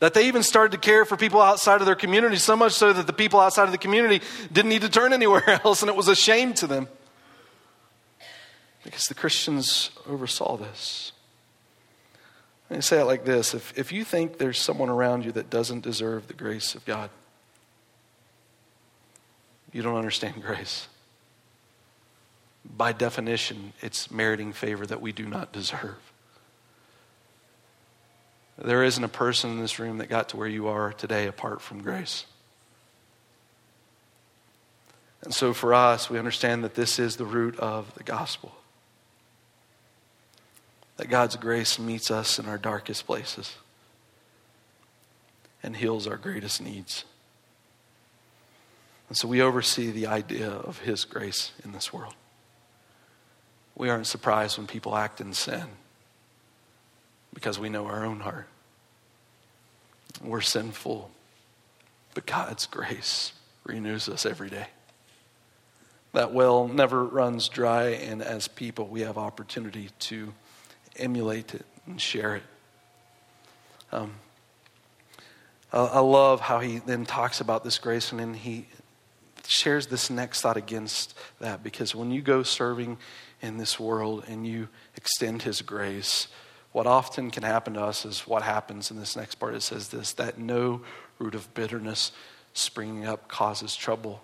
that 0.03 0.15
they 0.15 0.27
even 0.27 0.43
started 0.43 0.73
to 0.73 0.79
care 0.79 1.05
for 1.05 1.17
people 1.17 1.41
outside 1.41 1.81
of 1.81 1.87
their 1.87 1.95
community, 1.95 2.35
so 2.35 2.57
much 2.57 2.73
so 2.73 2.93
that 2.93 3.07
the 3.07 3.13
people 3.13 3.39
outside 3.39 3.67
of 3.67 3.71
the 3.71 3.79
community 3.79 4.21
didn't 4.53 4.69
need 4.69 4.83
to 4.83 4.89
turn 4.89 5.13
anywhere 5.21 5.49
else, 5.65 5.81
and 5.81 5.89
it 5.89 5.95
was 5.95 6.09
a 6.09 6.17
shame 6.17 6.55
to 6.55 6.67
them. 6.67 6.89
Because 8.83 9.05
the 9.05 9.15
Christians 9.15 9.93
oversaw 10.09 10.57
this. 10.57 11.13
Let 12.69 12.79
me 12.79 12.83
say 12.83 13.01
it 13.01 13.05
like 13.05 13.25
this 13.25 13.55
if, 13.55 13.79
if 13.79 13.93
you 13.93 14.03
think 14.03 14.39
there's 14.39 14.59
someone 14.59 14.89
around 14.89 15.25
you 15.25 15.31
that 15.33 15.51
doesn't 15.51 15.83
deserve 15.85 16.27
the 16.27 16.35
grace 16.35 16.75
of 16.75 16.85
God, 16.85 17.09
you 19.71 19.83
don't 19.83 19.95
understand 19.95 20.43
grace. 20.43 20.89
By 22.65 22.93
definition, 22.93 23.73
it's 23.81 24.11
meriting 24.11 24.53
favor 24.53 24.85
that 24.85 25.01
we 25.01 25.13
do 25.13 25.27
not 25.27 25.53
deserve. 25.53 26.12
There 28.59 28.85
isn't 28.85 29.03
a 29.03 29.09
person 29.09 29.51
in 29.51 29.61
this 29.61 29.79
room 29.79 29.99
that 29.99 30.09
got 30.09 30.31
to 30.31 30.37
where 30.37 30.49
you 30.49 30.69
are 30.69 30.93
today 30.93 31.27
apart 31.27 31.61
from 31.61 31.83
grace. 31.83 32.27
And 35.23 35.33
so 35.33 35.55
for 35.55 35.73
us, 35.73 36.11
we 36.11 36.19
understand 36.19 36.65
that 36.65 36.75
this 36.75 36.99
is 36.99 37.17
the 37.17 37.25
root 37.25 37.59
of 37.59 37.95
the 37.95 38.03
gospel. 38.03 38.55
That 40.97 41.09
God's 41.09 41.37
grace 41.37 41.79
meets 41.79 42.11
us 42.11 42.39
in 42.39 42.47
our 42.47 42.59
darkest 42.59 43.07
places 43.07 43.57
and 45.63 45.77
heals 45.77 46.07
our 46.07 46.17
greatest 46.17 46.61
needs. 46.61 47.05
And 49.09 49.17
so 49.17 49.29
we 49.29 49.41
oversee 49.41 49.91
the 49.91 50.07
idea 50.07 50.51
of 50.51 50.81
His 50.81 51.05
grace 51.05 51.53
in 51.65 51.73
this 51.73 51.93
world. 51.93 52.15
We 53.75 53.89
aren't 53.89 54.07
surprised 54.07 54.59
when 54.59 54.67
people 54.67 54.97
act 54.97 55.21
in 55.21 55.33
sin 55.33 55.69
because 57.35 57.59
we 57.59 57.69
know 57.69 57.87
our 57.87 58.05
own 58.05 58.21
heart. 58.21 58.47
We're 60.23 60.41
sinful, 60.41 61.11
but 62.15 62.27
God's 62.27 62.67
grace 62.67 63.33
renews 63.65 64.09
us 64.09 64.27
every 64.27 64.51
day. 64.51 64.67
That 66.13 66.33
well 66.33 66.69
never 66.69 67.05
runs 67.05 67.49
dry, 67.49 67.89
and 67.89 68.23
as 68.23 68.47
people, 68.47 68.87
we 68.87 69.01
have 69.01 69.17
opportunity 69.17 69.89
to 70.01 70.35
emulate 70.97 71.55
it 71.55 71.65
and 71.87 72.01
share 72.01 72.37
it. 72.37 72.43
Um, 73.91 74.13
I 75.73 76.01
love 76.01 76.41
how 76.41 76.61
he 76.61 76.79
then 76.81 77.07
talks 77.07 77.41
about 77.41 77.65
this 77.65 77.79
grace, 77.79 78.11
and 78.11 78.21
then 78.21 78.35
he 78.35 78.67
shares 79.47 79.87
this 79.87 80.11
next 80.11 80.43
thought 80.43 80.59
against 80.59 81.15
that 81.41 81.63
because 81.63 81.95
when 81.95 82.11
you 82.11 82.21
go 82.21 82.43
serving 82.43 82.99
in 83.41 83.57
this 83.57 83.81
world 83.81 84.25
and 84.29 84.47
you 84.47 84.69
extend 84.97 85.43
his 85.43 85.63
grace, 85.63 86.29
what 86.73 86.87
often 86.87 87.31
can 87.31 87.43
happen 87.43 87.75
to 87.75 87.83
us 87.83 88.05
is 88.05 88.27
what 88.27 88.43
happens 88.43 88.91
in 88.91 88.99
this 88.99 89.17
next 89.17 89.37
part. 89.37 89.55
It 89.55 89.63
says 89.63 89.89
this 89.89 90.13
that 90.15 90.39
no 90.39 90.81
root 91.19 91.35
of 91.35 91.53
bitterness 91.55 92.13
springing 92.55 93.07
up 93.07 93.29
causes 93.29 93.77
trouble, 93.77 94.23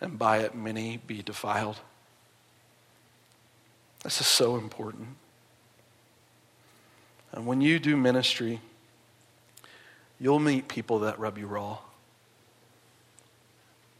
and 0.00 0.18
by 0.18 0.38
it 0.38 0.54
many 0.54 0.98
be 0.98 1.22
defiled. 1.22 1.76
This 4.02 4.20
is 4.20 4.26
so 4.26 4.56
important. 4.56 5.08
And 7.32 7.46
when 7.46 7.60
you 7.60 7.78
do 7.78 7.96
ministry, 7.96 8.60
you'll 10.18 10.40
meet 10.40 10.68
people 10.68 11.00
that 11.00 11.18
rub 11.18 11.38
you 11.38 11.46
raw. 11.46 11.78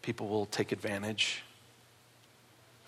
People 0.03 0.29
will 0.29 0.47
take 0.47 0.73
advantage. 0.73 1.45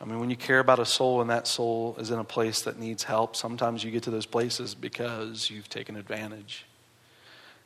I 0.02 0.04
mean, 0.04 0.18
when 0.18 0.30
you 0.30 0.36
care 0.36 0.58
about 0.58 0.80
a 0.80 0.84
soul 0.84 1.20
and 1.20 1.30
that 1.30 1.46
soul 1.46 1.94
is 1.96 2.10
in 2.10 2.18
a 2.18 2.24
place 2.24 2.62
that 2.62 2.76
needs 2.76 3.04
help, 3.04 3.36
sometimes 3.36 3.84
you 3.84 3.92
get 3.92 4.02
to 4.02 4.10
those 4.10 4.26
places 4.26 4.74
because 4.74 5.48
you've 5.48 5.68
taken 5.68 5.94
advantage. 5.94 6.66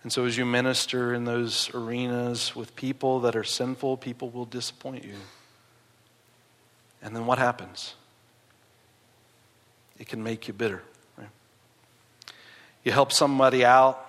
And 0.03 0.13
so, 0.13 0.27
as 0.27 0.37
you 0.37 0.45
minister 0.45 1.15
in 1.15 1.25
those 1.25 1.75
arenas 1.75 2.55
with 2.55 2.77
people 2.77 3.21
that 3.21 3.35
are 3.37 3.43
sinful, 3.43 3.97
people 3.97 4.29
will 4.29 4.45
disappoint 4.45 5.03
you. 5.05 5.15
And 7.01 7.17
then 7.17 7.25
what 7.25 7.39
happens? 7.39 7.95
It 9.99 10.07
can 10.07 10.23
make 10.23 10.47
you 10.47 10.53
bitter. 10.53 10.83
Right? 11.17 11.29
You 12.85 12.93
help 12.93 13.13
somebody 13.13 13.65
out, 13.65 14.07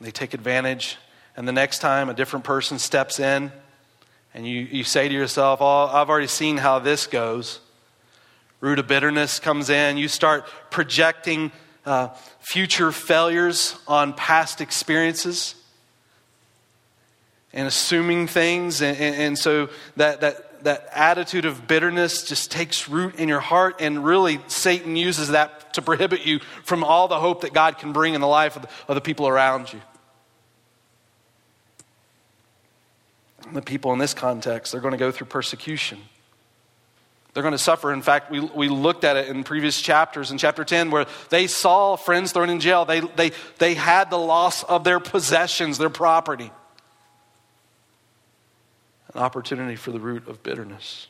they 0.00 0.12
take 0.12 0.34
advantage, 0.34 0.98
and 1.36 1.48
the 1.48 1.52
next 1.52 1.80
time 1.80 2.08
a 2.08 2.14
different 2.14 2.44
person 2.44 2.78
steps 2.78 3.18
in, 3.18 3.50
and 4.36 4.46
you, 4.46 4.68
you 4.70 4.84
say 4.84 5.08
to 5.08 5.14
yourself, 5.14 5.62
Oh, 5.62 5.86
I've 5.86 6.10
already 6.10 6.26
seen 6.26 6.58
how 6.58 6.78
this 6.78 7.06
goes. 7.06 7.58
Root 8.60 8.78
of 8.78 8.86
bitterness 8.86 9.40
comes 9.40 9.70
in. 9.70 9.96
You 9.96 10.08
start 10.08 10.46
projecting 10.70 11.50
uh, 11.86 12.08
future 12.40 12.92
failures 12.92 13.76
on 13.88 14.12
past 14.12 14.60
experiences 14.60 15.54
and 17.54 17.66
assuming 17.66 18.26
things. 18.26 18.82
And, 18.82 18.98
and, 18.98 19.16
and, 19.16 19.38
so 19.38 19.70
that, 19.96 20.20
that, 20.20 20.64
that 20.64 20.86
attitude 20.92 21.46
of 21.46 21.66
bitterness 21.66 22.22
just 22.22 22.50
takes 22.50 22.90
root 22.90 23.14
in 23.14 23.30
your 23.30 23.40
heart. 23.40 23.76
And 23.80 24.04
really, 24.04 24.40
Satan 24.48 24.96
uses 24.96 25.28
that 25.28 25.72
to 25.74 25.82
prohibit 25.82 26.26
you 26.26 26.40
from 26.62 26.84
all 26.84 27.08
the 27.08 27.18
hope 27.18 27.40
that 27.40 27.54
God 27.54 27.78
can 27.78 27.94
bring 27.94 28.12
in 28.12 28.20
the 28.20 28.26
life 28.26 28.56
of 28.56 28.62
the, 28.62 28.68
of 28.86 28.96
the 28.96 29.00
people 29.00 29.26
around 29.28 29.72
you. 29.72 29.80
The 33.52 33.62
people 33.62 33.92
in 33.92 33.98
this 33.98 34.14
context, 34.14 34.72
they're 34.72 34.80
going 34.80 34.92
to 34.92 34.98
go 34.98 35.10
through 35.10 35.28
persecution. 35.28 35.98
They're 37.36 37.42
going 37.42 37.52
to 37.52 37.58
suffer. 37.58 37.92
In 37.92 38.00
fact, 38.00 38.30
we, 38.30 38.40
we 38.40 38.68
looked 38.68 39.04
at 39.04 39.16
it 39.16 39.28
in 39.28 39.44
previous 39.44 39.80
chapters, 39.80 40.30
in 40.30 40.38
chapter 40.38 40.64
10, 40.64 40.90
where 40.90 41.06
they 41.28 41.46
saw 41.46 41.96
friends 41.96 42.32
thrown 42.32 42.48
in 42.48 42.60
jail. 42.60 42.86
They, 42.86 43.00
they, 43.00 43.32
they 43.58 43.74
had 43.74 44.10
the 44.10 44.18
loss 44.18 44.62
of 44.62 44.84
their 44.84 44.98
possessions, 45.00 45.76
their 45.76 45.90
property. 45.90 46.50
An 49.12 49.20
opportunity 49.20 49.76
for 49.76 49.90
the 49.90 50.00
root 50.00 50.26
of 50.26 50.42
bitterness. 50.42 51.08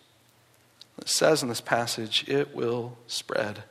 It 0.98 1.08
says 1.08 1.44
in 1.44 1.48
this 1.48 1.60
passage, 1.60 2.28
it 2.28 2.56
will 2.56 2.98
spread. 3.06 3.62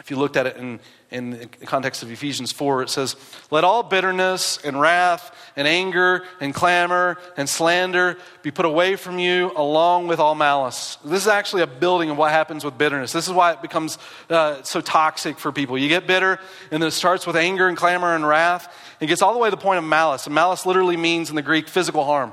If 0.00 0.10
you 0.10 0.16
looked 0.16 0.36
at 0.36 0.46
it 0.46 0.56
in, 0.56 0.80
in 1.10 1.30
the 1.30 1.46
context 1.66 2.02
of 2.02 2.10
Ephesians 2.10 2.50
4, 2.50 2.82
it 2.82 2.90
says, 2.90 3.14
Let 3.50 3.62
all 3.62 3.82
bitterness 3.82 4.58
and 4.64 4.80
wrath 4.80 5.34
and 5.54 5.68
anger 5.68 6.24
and 6.40 6.52
clamor 6.52 7.16
and 7.36 7.48
slander 7.48 8.18
be 8.42 8.50
put 8.50 8.64
away 8.64 8.96
from 8.96 9.18
you 9.18 9.52
along 9.54 10.08
with 10.08 10.18
all 10.18 10.34
malice. 10.34 10.98
This 11.04 11.22
is 11.22 11.28
actually 11.28 11.62
a 11.62 11.66
building 11.66 12.10
of 12.10 12.16
what 12.16 12.32
happens 12.32 12.64
with 12.64 12.76
bitterness. 12.76 13.12
This 13.12 13.28
is 13.28 13.32
why 13.32 13.52
it 13.52 13.62
becomes 13.62 13.98
uh, 14.28 14.62
so 14.64 14.80
toxic 14.80 15.38
for 15.38 15.52
people. 15.52 15.78
You 15.78 15.88
get 15.88 16.08
bitter, 16.08 16.40
and 16.72 16.82
then 16.82 16.88
it 16.88 16.92
starts 16.92 17.26
with 17.26 17.36
anger 17.36 17.68
and 17.68 17.76
clamor 17.76 18.14
and 18.14 18.26
wrath. 18.26 18.74
It 19.00 19.06
gets 19.06 19.22
all 19.22 19.32
the 19.32 19.38
way 19.38 19.48
to 19.48 19.54
the 19.54 19.62
point 19.62 19.78
of 19.78 19.84
malice. 19.84 20.26
And 20.26 20.34
malice 20.34 20.66
literally 20.66 20.96
means 20.96 21.30
in 21.30 21.36
the 21.36 21.42
Greek 21.42 21.68
physical 21.68 22.04
harm. 22.04 22.32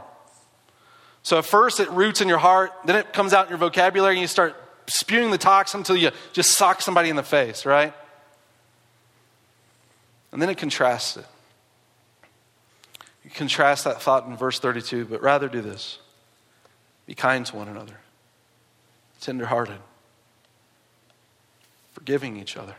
So 1.21 1.37
at 1.37 1.45
first 1.45 1.79
it 1.79 1.89
roots 1.91 2.21
in 2.21 2.27
your 2.27 2.39
heart, 2.39 2.71
then 2.85 2.95
it 2.95 3.13
comes 3.13 3.33
out 3.33 3.45
in 3.45 3.49
your 3.49 3.59
vocabulary, 3.59 4.15
and 4.15 4.21
you 4.21 4.27
start 4.27 4.55
spewing 4.87 5.31
the 5.31 5.37
toxin 5.37 5.81
until 5.81 5.95
you 5.95 6.11
just 6.33 6.51
sock 6.51 6.81
somebody 6.81 7.09
in 7.09 7.15
the 7.15 7.23
face, 7.23 7.65
right? 7.65 7.93
And 10.33 10.41
then 10.41 10.49
it 10.49 10.57
contrasts 10.57 11.15
it. 11.15 11.25
You 13.23 13.29
contrast 13.29 13.83
that 13.85 14.01
thought 14.01 14.25
in 14.25 14.35
verse 14.35 14.59
32, 14.59 15.05
but 15.05 15.21
rather 15.21 15.47
do 15.47 15.61
this 15.61 15.99
be 17.05 17.13
kind 17.13 17.45
to 17.45 17.55
one 17.55 17.67
another, 17.67 17.97
tenderhearted, 19.21 19.77
forgiving 21.91 22.37
each 22.37 22.57
other, 22.57 22.75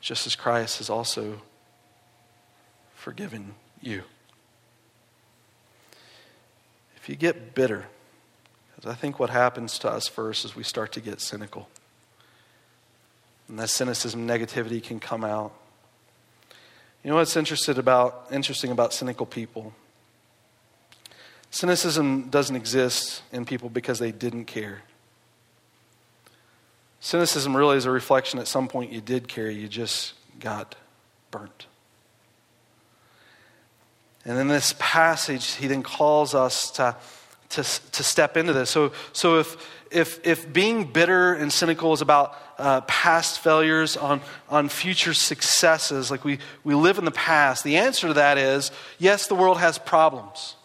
just 0.00 0.26
as 0.26 0.34
Christ 0.36 0.78
has 0.78 0.88
also 0.88 1.42
forgiven 2.94 3.54
you. 3.82 4.04
If 6.96 7.08
you 7.08 7.16
get 7.16 7.54
bitter, 7.54 7.86
because 8.76 8.90
I 8.90 8.94
think 8.94 9.18
what 9.18 9.30
happens 9.30 9.78
to 9.80 9.90
us 9.90 10.08
first 10.08 10.44
is 10.44 10.56
we 10.56 10.62
start 10.62 10.92
to 10.92 11.00
get 11.00 11.20
cynical. 11.20 11.68
And 13.48 13.58
that 13.58 13.68
cynicism, 13.68 14.26
negativity 14.26 14.82
can 14.82 15.00
come 15.00 15.24
out. 15.24 15.52
You 17.04 17.10
know 17.10 17.16
what's 17.16 17.36
interested 17.36 17.76
about, 17.76 18.28
interesting 18.32 18.70
about 18.70 18.94
cynical 18.94 19.26
people? 19.26 19.74
Cynicism 21.50 22.30
doesn't 22.30 22.56
exist 22.56 23.22
in 23.30 23.44
people 23.44 23.68
because 23.68 23.98
they 23.98 24.10
didn't 24.10 24.46
care. 24.46 24.82
Cynicism 27.00 27.54
really 27.54 27.76
is 27.76 27.84
a 27.84 27.90
reflection 27.90 28.40
at 28.40 28.48
some 28.48 28.66
point 28.66 28.90
you 28.90 29.02
did 29.02 29.28
care, 29.28 29.50
you 29.50 29.68
just 29.68 30.14
got 30.40 30.74
burnt. 31.30 31.66
And 34.24 34.38
in 34.38 34.48
this 34.48 34.74
passage, 34.78 35.56
he 35.56 35.66
then 35.66 35.82
calls 35.82 36.34
us 36.34 36.70
to 36.72 36.96
to, 37.54 37.62
to 37.62 38.02
step 38.02 38.36
into 38.36 38.52
this. 38.52 38.70
So, 38.70 38.92
so 39.12 39.38
if, 39.38 39.56
if, 39.90 40.26
if 40.26 40.52
being 40.52 40.84
bitter 40.84 41.34
and 41.34 41.52
cynical 41.52 41.92
is 41.92 42.00
about 42.00 42.36
uh, 42.58 42.80
past 42.82 43.40
failures 43.40 43.96
on, 43.96 44.20
on 44.48 44.68
future 44.68 45.14
successes, 45.14 46.10
like 46.10 46.24
we, 46.24 46.38
we 46.62 46.74
live 46.74 46.98
in 46.98 47.04
the 47.04 47.10
past, 47.10 47.64
the 47.64 47.76
answer 47.76 48.08
to 48.08 48.14
that 48.14 48.38
is 48.38 48.70
yes, 48.98 49.26
the 49.26 49.34
world 49.34 49.58
has 49.58 49.78
problems. 49.78 50.56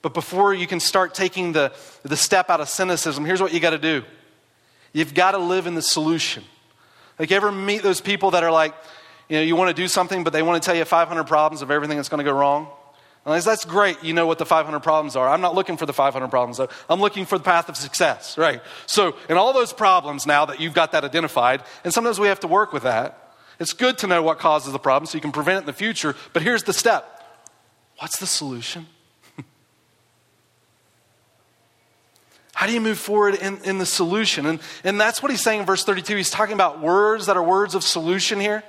But 0.00 0.14
before 0.14 0.54
you 0.54 0.66
can 0.66 0.80
start 0.80 1.14
taking 1.14 1.52
the, 1.52 1.72
the 2.02 2.16
step 2.16 2.50
out 2.50 2.60
of 2.60 2.68
cynicism, 2.68 3.24
here's 3.24 3.42
what 3.42 3.52
you 3.52 3.60
got 3.60 3.70
to 3.70 3.78
do 3.78 4.04
you've 4.92 5.14
got 5.14 5.32
to 5.32 5.38
live 5.38 5.66
in 5.66 5.74
the 5.74 5.82
solution. 5.82 6.44
Like, 7.18 7.30
you 7.30 7.36
ever 7.36 7.52
meet 7.52 7.82
those 7.82 8.00
people 8.00 8.30
that 8.30 8.44
are 8.44 8.50
like, 8.50 8.74
you 9.28 9.36
know, 9.36 9.42
you 9.42 9.56
want 9.56 9.68
to 9.68 9.82
do 9.82 9.88
something, 9.88 10.24
but 10.24 10.32
they 10.32 10.42
want 10.42 10.62
to 10.62 10.66
tell 10.66 10.74
you 10.74 10.84
500 10.84 11.24
problems 11.24 11.62
of 11.62 11.70
everything 11.70 11.96
that's 11.96 12.08
going 12.08 12.24
to 12.24 12.30
go 12.30 12.36
wrong? 12.36 12.68
That's 13.24 13.64
great. 13.64 14.02
You 14.02 14.14
know 14.14 14.26
what 14.26 14.38
the 14.38 14.46
500 14.46 14.80
problems 14.80 15.16
are. 15.16 15.28
I'm 15.28 15.40
not 15.40 15.54
looking 15.54 15.76
for 15.76 15.86
the 15.86 15.92
500 15.92 16.28
problems, 16.28 16.56
though. 16.56 16.68
I'm 16.88 17.00
looking 17.00 17.26
for 17.26 17.36
the 17.38 17.44
path 17.44 17.68
of 17.68 17.76
success, 17.76 18.38
right? 18.38 18.62
So, 18.86 19.16
in 19.28 19.36
all 19.36 19.52
those 19.52 19.72
problems 19.72 20.26
now 20.26 20.46
that 20.46 20.60
you've 20.60 20.74
got 20.74 20.92
that 20.92 21.04
identified, 21.04 21.62
and 21.84 21.92
sometimes 21.92 22.18
we 22.18 22.28
have 22.28 22.40
to 22.40 22.48
work 22.48 22.72
with 22.72 22.84
that, 22.84 23.34
it's 23.60 23.72
good 23.72 23.98
to 23.98 24.06
know 24.06 24.22
what 24.22 24.38
causes 24.38 24.72
the 24.72 24.78
problem 24.78 25.06
so 25.06 25.16
you 25.16 25.22
can 25.22 25.32
prevent 25.32 25.56
it 25.56 25.60
in 25.60 25.66
the 25.66 25.72
future. 25.72 26.14
But 26.32 26.42
here's 26.42 26.62
the 26.62 26.72
step 26.72 27.14
what's 27.98 28.18
the 28.18 28.26
solution? 28.26 28.86
How 32.54 32.66
do 32.66 32.72
you 32.72 32.80
move 32.80 32.98
forward 32.98 33.34
in, 33.34 33.58
in 33.64 33.78
the 33.78 33.86
solution? 33.86 34.46
And, 34.46 34.60
and 34.84 35.00
that's 35.00 35.20
what 35.22 35.32
he's 35.32 35.42
saying 35.42 35.60
in 35.60 35.66
verse 35.66 35.84
32. 35.84 36.16
He's 36.16 36.30
talking 36.30 36.54
about 36.54 36.80
words 36.80 37.26
that 37.26 37.36
are 37.36 37.42
words 37.42 37.74
of 37.74 37.82
solution 37.82 38.38
here. 38.38 38.62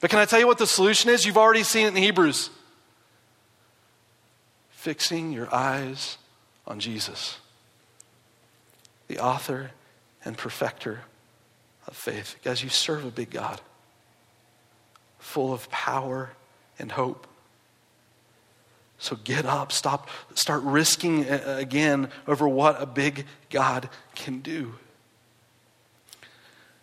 But 0.00 0.10
can 0.10 0.18
I 0.18 0.24
tell 0.24 0.40
you 0.40 0.46
what 0.46 0.58
the 0.58 0.66
solution 0.66 1.10
is? 1.10 1.24
You've 1.24 1.38
already 1.38 1.62
seen 1.62 1.86
it 1.86 1.90
in 1.90 1.96
Hebrews 1.96 2.50
fixing 4.88 5.32
your 5.32 5.54
eyes 5.54 6.16
on 6.66 6.80
Jesus, 6.80 7.36
the 9.06 9.18
author 9.18 9.70
and 10.24 10.34
perfecter 10.34 11.00
of 11.86 11.94
faith. 11.94 12.36
Guys, 12.42 12.62
you 12.62 12.70
serve 12.70 13.04
a 13.04 13.10
big 13.10 13.28
God, 13.28 13.60
full 15.18 15.52
of 15.52 15.68
power 15.68 16.30
and 16.78 16.90
hope. 16.90 17.26
So 18.98 19.14
get 19.14 19.44
up, 19.44 19.72
stop, 19.72 20.08
start 20.32 20.62
risking 20.62 21.26
again 21.28 22.08
over 22.26 22.48
what 22.48 22.80
a 22.80 22.86
big 22.86 23.26
God 23.50 23.90
can 24.14 24.40
do. 24.40 24.72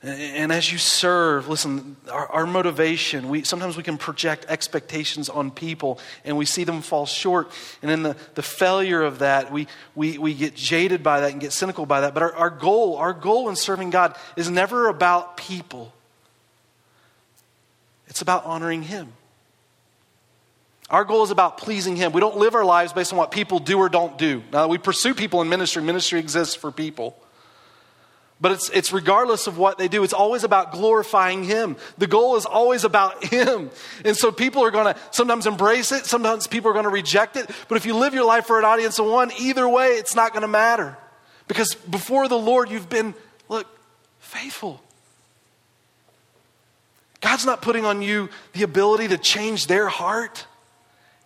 And 0.05 0.51
as 0.51 0.71
you 0.71 0.77
serve, 0.77 1.47
listen, 1.47 1.95
our, 2.11 2.27
our, 2.27 2.45
motivation, 2.45 3.27
we, 3.27 3.41
sometimes 3.41 3.75
we 3.75 3.81
can 3.81 3.97
project 3.97 4.45
expectations 4.49 5.29
on 5.29 5.49
people 5.49 5.99
and 6.23 6.37
we 6.37 6.45
see 6.45 6.63
them 6.63 6.83
fall 6.83 7.07
short. 7.07 7.49
And 7.81 7.89
in 7.89 8.03
the, 8.03 8.15
the 8.35 8.43
failure 8.43 9.01
of 9.01 9.19
that, 9.19 9.51
we, 9.51 9.65
we, 9.95 10.19
we 10.19 10.35
get 10.35 10.53
jaded 10.53 11.01
by 11.01 11.21
that 11.21 11.31
and 11.31 11.41
get 11.41 11.53
cynical 11.53 11.87
by 11.87 12.01
that. 12.01 12.13
But 12.13 12.21
our, 12.21 12.35
our 12.35 12.49
goal, 12.51 12.97
our 12.97 13.13
goal 13.13 13.49
in 13.49 13.55
serving 13.55 13.89
God 13.89 14.15
is 14.35 14.47
never 14.47 14.89
about 14.89 15.37
people, 15.37 15.91
it's 18.07 18.21
about 18.21 18.45
honoring 18.45 18.83
Him. 18.83 19.11
Our 20.87 21.03
goal 21.03 21.23
is 21.23 21.31
about 21.31 21.57
pleasing 21.57 21.95
Him. 21.95 22.11
We 22.11 22.21
don't 22.21 22.37
live 22.37 22.53
our 22.53 22.63
lives 22.63 22.93
based 22.93 23.11
on 23.11 23.17
what 23.17 23.31
people 23.31 23.57
do 23.57 23.79
or 23.79 23.89
don't 23.89 24.19
do. 24.19 24.43
Now, 24.53 24.67
we 24.67 24.77
pursue 24.77 25.15
people 25.15 25.41
in 25.41 25.49
ministry, 25.49 25.81
ministry 25.81 26.19
exists 26.19 26.53
for 26.53 26.71
people. 26.71 27.17
But 28.41 28.51
it's, 28.51 28.69
it's 28.69 28.91
regardless 28.91 29.47
of 29.47 29.57
what 29.57 29.77
they 29.77 29.87
do, 29.87 30.03
it's 30.03 30.13
always 30.13 30.43
about 30.43 30.73
glorifying 30.73 31.43
Him. 31.43 31.77
The 31.97 32.07
goal 32.07 32.35
is 32.35 32.45
always 32.45 32.83
about 32.83 33.23
Him. 33.31 33.69
And 34.03 34.15
so 34.17 34.31
people 34.31 34.63
are 34.63 34.71
going 34.71 34.93
to 34.93 34.99
sometimes 35.11 35.47
embrace 35.47 35.91
it, 35.91 36.05
sometimes 36.05 36.47
people 36.47 36.69
are 36.69 36.73
going 36.73 36.83
to 36.83 36.89
reject 36.89 37.37
it. 37.37 37.49
But 37.69 37.77
if 37.77 37.85
you 37.85 37.95
live 37.95 38.13
your 38.13 38.25
life 38.25 38.45
for 38.45 38.59
an 38.59 38.65
audience 38.65 38.99
of 38.99 39.05
one, 39.05 39.31
either 39.39 39.67
way, 39.67 39.91
it's 39.91 40.15
not 40.15 40.33
going 40.33 40.41
to 40.41 40.47
matter. 40.47 40.97
Because 41.47 41.75
before 41.75 42.27
the 42.27 42.37
Lord, 42.37 42.69
you've 42.69 42.89
been, 42.89 43.13
look, 43.47 43.67
faithful. 44.19 44.81
God's 47.21 47.45
not 47.45 47.61
putting 47.61 47.85
on 47.85 48.01
you 48.01 48.29
the 48.53 48.63
ability 48.63 49.07
to 49.09 49.17
change 49.17 49.67
their 49.67 49.87
heart. 49.87 50.45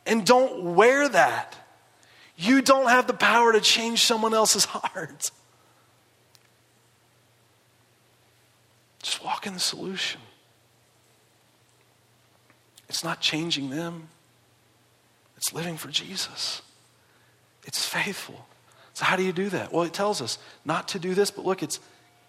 And 0.05 0.25
don't 0.25 0.75
wear 0.75 1.09
that. 1.09 1.55
You 2.37 2.61
don't 2.61 2.89
have 2.89 3.07
the 3.07 3.13
power 3.13 3.51
to 3.51 3.59
change 3.59 4.05
someone 4.05 4.33
else's 4.33 4.65
heart. 4.69 5.31
Just 9.01 9.23
walk 9.23 9.47
in 9.47 9.53
the 9.53 9.59
solution. 9.59 10.21
It's 12.87 13.03
not 13.03 13.21
changing 13.21 13.69
them, 13.69 14.09
it's 15.37 15.53
living 15.53 15.77
for 15.77 15.89
Jesus. 15.89 16.61
It's 17.65 17.85
faithful. 17.85 18.47
So, 18.93 19.05
how 19.05 19.15
do 19.15 19.23
you 19.23 19.31
do 19.31 19.49
that? 19.49 19.71
Well, 19.71 19.83
it 19.83 19.93
tells 19.93 20.21
us 20.21 20.39
not 20.65 20.89
to 20.89 20.99
do 20.99 21.13
this, 21.13 21.29
but 21.31 21.45
look, 21.45 21.61
it's 21.61 21.79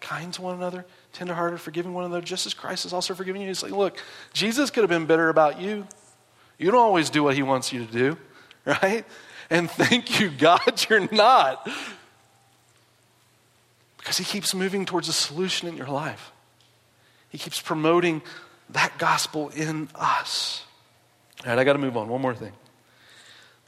kind 0.00 0.32
to 0.34 0.42
one 0.42 0.54
another, 0.54 0.84
tenderhearted, 1.12 1.60
forgiving 1.60 1.94
one 1.94 2.04
another, 2.04 2.20
just 2.20 2.46
as 2.46 2.54
Christ 2.54 2.84
has 2.84 2.92
also 2.92 3.14
forgiven 3.14 3.40
you. 3.40 3.48
He's 3.48 3.62
like, 3.62 3.72
look, 3.72 4.02
Jesus 4.32 4.70
could 4.70 4.82
have 4.82 4.90
been 4.90 5.06
bitter 5.06 5.28
about 5.28 5.60
you. 5.60 5.86
You 6.58 6.70
don't 6.70 6.80
always 6.80 7.10
do 7.10 7.22
what 7.22 7.34
he 7.34 7.42
wants 7.42 7.72
you 7.72 7.86
to 7.86 7.92
do, 7.92 8.18
right? 8.64 9.04
And 9.48 9.70
thank 9.70 10.20
you, 10.20 10.30
God, 10.30 10.84
you're 10.88 11.12
not. 11.12 11.68
Because 13.98 14.16
He 14.16 14.24
keeps 14.24 14.54
moving 14.54 14.86
towards 14.86 15.08
a 15.08 15.12
solution 15.12 15.68
in 15.68 15.76
your 15.76 15.88
life. 15.88 16.32
He 17.30 17.38
keeps 17.38 17.60
promoting 17.60 18.22
that 18.70 18.98
gospel 18.98 19.48
in 19.50 19.88
us. 19.94 20.64
All 21.44 21.50
right, 21.50 21.58
I 21.58 21.64
got 21.64 21.72
to 21.72 21.78
move 21.78 21.96
on. 21.96 22.08
One 22.08 22.20
more 22.20 22.34
thing. 22.34 22.52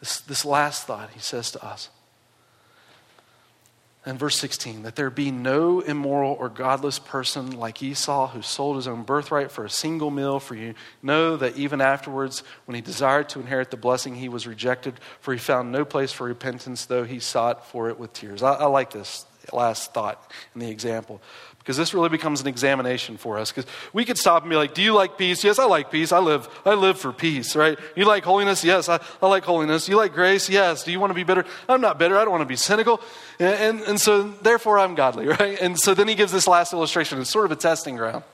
This, 0.00 0.20
this 0.20 0.44
last 0.44 0.86
thought 0.86 1.10
he 1.10 1.20
says 1.20 1.50
to 1.52 1.64
us. 1.64 1.88
And 4.04 4.18
verse 4.18 4.36
16, 4.36 4.82
that 4.82 4.96
there 4.96 5.10
be 5.10 5.30
no 5.30 5.78
immoral 5.78 6.32
or 6.32 6.48
godless 6.48 6.98
person 6.98 7.52
like 7.52 7.80
Esau 7.84 8.26
who 8.28 8.42
sold 8.42 8.74
his 8.74 8.88
own 8.88 9.04
birthright 9.04 9.52
for 9.52 9.64
a 9.64 9.70
single 9.70 10.10
meal, 10.10 10.40
for 10.40 10.56
you 10.56 10.74
know 11.04 11.36
that 11.36 11.56
even 11.56 11.80
afterwards, 11.80 12.42
when 12.64 12.74
he 12.74 12.80
desired 12.80 13.28
to 13.28 13.38
inherit 13.38 13.70
the 13.70 13.76
blessing, 13.76 14.16
he 14.16 14.28
was 14.28 14.44
rejected, 14.44 14.94
for 15.20 15.32
he 15.32 15.38
found 15.38 15.70
no 15.70 15.84
place 15.84 16.10
for 16.10 16.26
repentance, 16.26 16.86
though 16.86 17.04
he 17.04 17.20
sought 17.20 17.68
for 17.68 17.90
it 17.90 17.98
with 17.98 18.12
tears. 18.12 18.42
I, 18.42 18.54
I 18.54 18.66
like 18.66 18.90
this 18.90 19.24
last 19.52 19.94
thought 19.94 20.30
in 20.54 20.60
the 20.60 20.68
example 20.68 21.20
because 21.62 21.76
this 21.76 21.94
really 21.94 22.08
becomes 22.08 22.40
an 22.40 22.48
examination 22.48 23.16
for 23.16 23.38
us 23.38 23.52
because 23.52 23.70
we 23.92 24.04
could 24.04 24.18
stop 24.18 24.42
and 24.42 24.50
be 24.50 24.56
like 24.56 24.74
do 24.74 24.82
you 24.82 24.92
like 24.92 25.16
peace? 25.16 25.44
Yes 25.44 25.58
i 25.58 25.64
like 25.64 25.90
peace. 25.90 26.12
I 26.12 26.18
live 26.18 26.48
i 26.64 26.74
live 26.74 26.98
for 26.98 27.12
peace 27.12 27.54
right? 27.54 27.78
You 27.96 28.04
like 28.04 28.24
holiness? 28.24 28.64
Yes 28.64 28.88
i, 28.88 29.00
I 29.20 29.28
like 29.28 29.44
holiness. 29.44 29.88
You 29.88 29.96
like 29.96 30.12
grace? 30.12 30.48
Yes. 30.48 30.84
Do 30.84 30.92
you 30.92 31.00
want 31.00 31.10
to 31.10 31.14
be 31.14 31.24
bitter? 31.24 31.44
I'm 31.68 31.80
not 31.80 31.98
bitter. 31.98 32.16
I 32.16 32.22
don't 32.22 32.32
want 32.32 32.42
to 32.42 32.46
be 32.46 32.56
cynical. 32.56 33.00
And, 33.38 33.78
and, 33.78 33.88
and 33.88 34.00
so 34.00 34.28
therefore 34.42 34.78
i'm 34.78 34.94
godly 34.94 35.26
right? 35.38 35.58
And 35.60 35.78
so 35.78 35.94
then 35.94 36.08
he 36.08 36.14
gives 36.14 36.32
this 36.32 36.46
last 36.46 36.72
illustration. 36.72 37.20
It's 37.20 37.30
sort 37.30 37.44
of 37.44 37.52
a 37.52 37.56
testing 37.56 37.96
ground. 37.96 38.24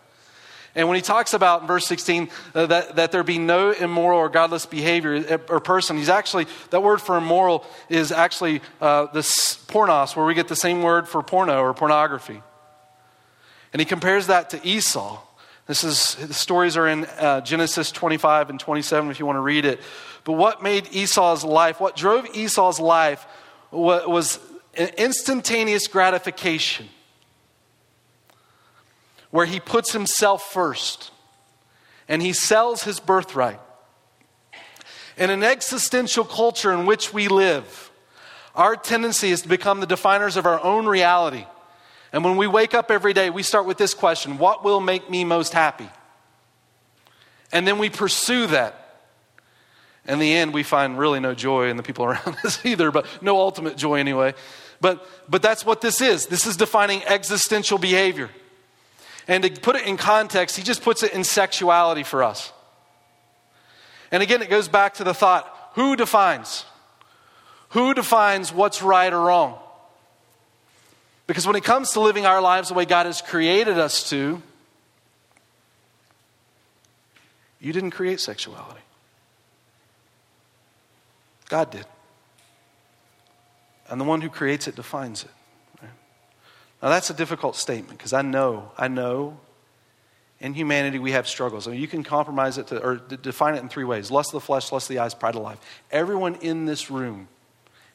And 0.75 0.87
when 0.87 0.97
he 0.97 1.03
talks 1.03 1.35
about 1.35 1.63
in 1.63 1.67
verse 1.67 1.87
16 1.87 2.29
uh, 2.55 2.67
that, 2.67 2.97
that 2.97 3.13
there 3.13 3.25
be 3.25 3.39
no 3.39 3.71
immoral 3.71 4.19
or 4.19 4.29
godless 4.29 4.67
behavior 4.67 5.17
uh, 5.29 5.39
or 5.53 5.61
person, 5.61 5.97
he's 5.97 6.09
actually, 6.09 6.47
that 6.71 6.83
word 6.83 7.01
for 7.01 7.17
immoral 7.17 7.67
is 7.89 8.13
actually 8.13 8.61
uh, 8.81 9.07
this 9.07 9.57
pornos, 9.67 10.15
where 10.15 10.25
we 10.25 10.35
get 10.35 10.47
the 10.47 10.57
same 10.57 10.83
word 10.83 11.09
for 11.09 11.23
porno 11.23 11.61
or 11.61 11.75
pornography. 11.75 12.43
And 13.79 13.87
he 13.87 13.89
compares 13.89 14.27
that 14.27 14.51
to 14.51 14.67
Esau. 14.67 15.21
This 15.69 15.85
is, 15.85 16.17
the 16.17 16.35
stories 16.35 16.77
are 16.77 16.89
in 16.89 17.05
uh, 17.05 17.43
Genesis 17.43 17.93
25 17.93 18.51
and 18.51 18.59
27 18.59 19.09
if 19.09 19.21
you 19.21 19.25
want 19.25 19.37
to 19.37 19.41
read 19.41 19.65
it. 19.65 19.79
But 20.25 20.33
what 20.33 20.65
made 20.65 20.89
Esau's 20.91 21.45
life, 21.45 21.79
what 21.79 21.95
drove 21.95 22.27
Esau's 22.35 22.81
life 22.81 23.25
was 23.71 24.41
an 24.77 24.89
instantaneous 24.99 25.87
gratification, 25.87 26.89
where 29.31 29.47
he 29.47 29.61
puts 29.61 29.93
himself 29.93 30.51
first 30.51 31.13
and 32.09 32.21
he 32.21 32.33
sells 32.33 32.83
his 32.83 32.99
birthright. 32.99 33.61
In 35.17 35.31
an 35.31 35.45
existential 35.45 36.25
culture 36.25 36.73
in 36.73 36.85
which 36.85 37.15
we 37.15 37.29
live, 37.29 37.93
our 38.57 38.75
tendency 38.75 39.31
is 39.31 39.43
to 39.43 39.49
become 39.49 39.79
the 39.79 39.87
definers 39.87 40.37
of 40.37 40.47
our 40.47 40.61
own 40.65 40.87
reality. 40.87 41.47
And 42.13 42.25
when 42.25 42.37
we 42.37 42.47
wake 42.47 42.75
up 42.75 42.91
every 42.91 43.13
day, 43.13 43.31
we 43.31 43.43
start 43.43 43.67
with 43.67 43.79
this 43.79 43.95
question 43.95 44.39
What 44.39 44.65
will 44.65 44.81
make 44.81 45.11
me 45.11 45.25
most 45.25 45.53
happy? 45.53 45.89
And 47.53 47.67
then 47.67 47.79
we 47.79 47.91
pursue 47.91 48.47
that. 48.49 48.85
In 50.07 50.19
the 50.19 50.35
end, 50.35 50.55
we 50.55 50.63
find 50.63 50.99
really 50.99 51.21
no 51.21 51.35
joy 51.35 51.69
in 51.69 51.77
the 51.77 51.83
people 51.83 52.05
around 52.07 52.37
us 52.45 52.65
either, 52.65 52.91
but 52.91 53.07
no 53.21 53.39
ultimate 53.39 53.77
joy 53.77 53.97
anyway. 53.97 54.35
But, 54.81 55.07
but 55.29 55.43
that's 55.43 55.67
what 55.67 55.81
this 55.81 56.01
is. 56.01 56.27
This 56.27 56.47
is 56.47 56.57
defining 56.57 57.03
existential 57.05 57.79
behavior. 57.79 58.31
And 59.27 59.43
to 59.45 59.51
put 59.51 59.77
it 59.77 59.87
in 59.87 59.97
context, 59.97 60.57
he 60.57 60.63
just 60.63 60.83
puts 60.83 61.03
it 61.03 61.13
in 61.13 61.25
sexuality 61.25 62.03
for 62.03 62.23
us. 62.23 62.53
And 64.11 64.23
again, 64.23 64.41
it 64.41 64.49
goes 64.49 64.69
back 64.69 64.95
to 64.95 65.05
the 65.05 65.13
thought 65.13 65.55
who 65.75 65.97
defines? 65.97 66.65
Who 67.71 67.93
defines 67.93 68.53
what's 68.53 68.83
right 68.83 69.13
or 69.13 69.21
wrong? 69.21 69.59
Because 71.29 71.47
when 71.47 71.57
it 71.57 71.63
comes 71.63 71.93
to 71.93 72.01
living 72.01 72.25
our 72.25 72.41
lives 72.41 72.69
the 72.69 72.75
way 72.75 72.87
God 72.87 73.05
has 73.05 73.21
created 73.21 73.79
us 73.79 74.09
to, 74.09 74.43
you 77.61 77.73
didn't 77.73 77.91
create 77.91 78.19
sexuality. 78.19 78.81
God 81.51 81.71
did. 81.71 81.85
And 83.91 84.01
the 84.01 84.05
one 84.05 84.23
who 84.23 84.31
creates 84.31 84.69
it 84.69 84.75
defines 84.75 85.23
it. 85.23 85.31
Right? 85.83 85.91
Now, 86.83 86.89
that's 86.89 87.11
a 87.11 87.15
difficult 87.15 87.57
statement 87.57 87.99
because 87.99 88.15
I 88.15 88.23
know, 88.23 88.73
I 88.79 88.89
know 88.89 89.39
in 90.41 90.55
humanity 90.55 90.99
we 90.99 91.13
have 91.13 91.29
struggles. 91.29 91.69
I 91.69 91.73
mean, 91.73 91.81
you 91.81 91.89
can 91.89 92.05
compromise 92.05 92.57
it 92.57 92.69
to, 92.69 92.83
or 92.83 92.97
define 92.97 93.55
it 93.55 93.61
in 93.61 93.69
three 93.69 93.85
ways 93.85 94.11
lust 94.11 94.31
of 94.31 94.41
the 94.41 94.47
flesh, 94.47 94.73
lust 94.73 94.89
of 94.89 94.97
the 94.97 95.01
eyes, 95.01 95.13
pride 95.13 95.37
of 95.37 95.43
life. 95.43 95.59
Everyone 95.91 96.37
in 96.37 96.65
this 96.65 96.91
room, 96.91 97.29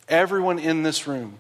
everyone 0.08 0.60
in 0.60 0.84
this 0.84 1.08
room 1.08 1.40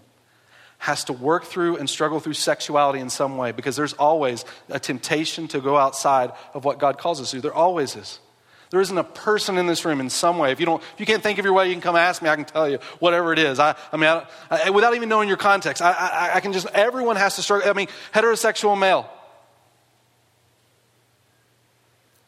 has 0.84 1.06
to 1.06 1.14
work 1.14 1.46
through 1.46 1.78
and 1.78 1.90
struggle 1.90 2.20
through 2.20 2.34
sexuality 2.34 3.00
in 3.00 3.10
some 3.10 3.38
way 3.38 3.54
because 3.54 3.78
there's 3.78 3.94
always 3.94 4.44
a 4.68 4.78
temptation 4.78 5.48
to 5.48 5.62
go 5.62 5.78
outside 5.78 6.30
of 6.54 6.66
what 6.66 6.78
God 6.78 6.98
calls 6.98 7.22
us 7.22 7.32
to. 7.32 7.40
There 7.40 7.54
always 7.54 7.96
is. 7.96 8.20
There 8.70 8.82
isn't 8.82 8.98
a 8.98 9.04
person 9.06 9.58
in 9.58 9.66
this 9.66 9.86
room 9.86 10.02
in 10.02 10.10
some 10.10 10.38
way. 10.38 10.52
If 10.52 10.60
you, 10.60 10.66
don't, 10.66 10.84
if 10.84 11.00
you 11.00 11.06
can't 11.06 11.24
think 11.24 11.40
of 11.40 11.46
your 11.46 11.54
way, 11.54 11.70
you 11.70 11.74
can 11.74 11.82
come 11.82 11.96
ask 11.96 12.22
me. 12.22 12.28
I 12.28 12.36
can 12.36 12.44
tell 12.44 12.70
you 12.70 12.80
whatever 13.00 13.32
it 13.32 13.40
is. 13.40 13.60
I, 13.60 13.78
I 13.94 13.96
mean, 13.96 14.10
I, 14.10 14.26
I, 14.50 14.70
without 14.72 14.94
even 14.94 15.08
knowing 15.08 15.30
your 15.30 15.38
context, 15.38 15.82
I, 15.82 16.32
I 16.34 16.42
can 16.42 16.52
just, 16.52 16.68
everyone 16.74 17.16
has 17.16 17.38
to 17.38 17.44
struggle. 17.44 17.70
I 17.70 17.72
mean, 17.72 17.88
heterosexual 18.14 18.78
male, 18.78 19.10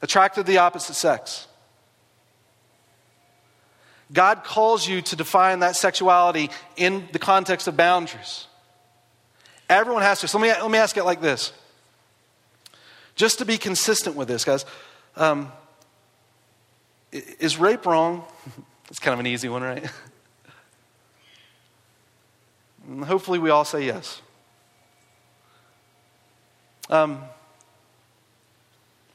attracted 0.01 0.45
to 0.45 0.49
the 0.49 0.59
opposite 0.59 0.93
sex. 0.93 1.45
God 4.15 4.43
calls 4.43 4.87
you 4.87 5.01
to 5.03 5.15
define 5.15 5.59
that 5.59 5.75
sexuality 5.75 6.49
in 6.75 7.07
the 7.11 7.19
context 7.19 7.67
of 7.67 7.77
boundaries. 7.77 8.47
Everyone 9.69 10.01
has 10.01 10.21
to. 10.21 10.27
So 10.27 10.39
let 10.39 10.57
me, 10.57 10.61
let 10.61 10.71
me 10.71 10.77
ask 10.77 10.97
it 10.97 11.03
like 11.03 11.21
this. 11.21 11.51
Just 13.15 13.39
to 13.39 13.45
be 13.45 13.57
consistent 13.57 14.15
with 14.15 14.27
this, 14.27 14.43
guys, 14.43 14.65
um, 15.15 15.51
is 17.11 17.57
rape 17.57 17.85
wrong? 17.85 18.23
It's 18.87 18.99
kind 18.99 19.13
of 19.13 19.19
an 19.19 19.25
easy 19.25 19.49
one, 19.49 19.63
right? 19.63 19.83
Hopefully, 23.05 23.39
we 23.39 23.49
all 23.49 23.65
say 23.65 23.83
yes. 23.83 24.21
Um, 26.91 27.23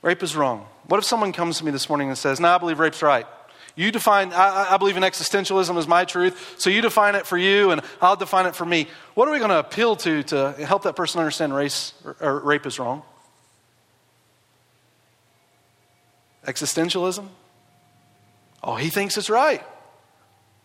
rape 0.02 0.24
is 0.24 0.34
wrong. 0.34 0.66
What 0.88 0.98
if 0.98 1.04
someone 1.04 1.32
comes 1.32 1.58
to 1.58 1.64
me 1.64 1.70
this 1.70 1.88
morning 1.88 2.08
and 2.08 2.18
says, 2.18 2.40
No, 2.40 2.48
I 2.48 2.58
believe 2.58 2.80
rape's 2.80 3.00
right? 3.00 3.26
You 3.76 3.90
define, 3.92 4.32
I, 4.32 4.74
I, 4.74 4.76
believe 4.76 4.96
in 4.96 5.02
existentialism 5.02 5.76
as 5.76 5.86
my 5.86 6.04
truth, 6.04 6.56
so 6.58 6.70
you 6.70 6.80
define 6.80 7.14
it 7.14 7.26
for 7.26 7.38
you 7.38 7.70
and 7.70 7.80
I'll 8.00 8.16
define 8.16 8.46
it 8.46 8.56
for 8.56 8.64
me. 8.64 8.88
What 9.14 9.28
are 9.28 9.32
we 9.32 9.38
going 9.38 9.50
to 9.50 9.58
appeal 9.58 9.96
to 9.96 10.22
to 10.24 10.52
help 10.52 10.82
that 10.82 10.96
person 10.96 11.20
understand 11.20 11.54
race 11.54 11.94
or, 12.04 12.16
or 12.20 12.40
rape 12.40 12.66
is 12.66 12.78
wrong? 12.78 13.02
Existentialism? 16.46 17.26
Oh, 18.62 18.74
he 18.74 18.90
thinks 18.90 19.16
it's 19.16 19.30
right. 19.30 19.64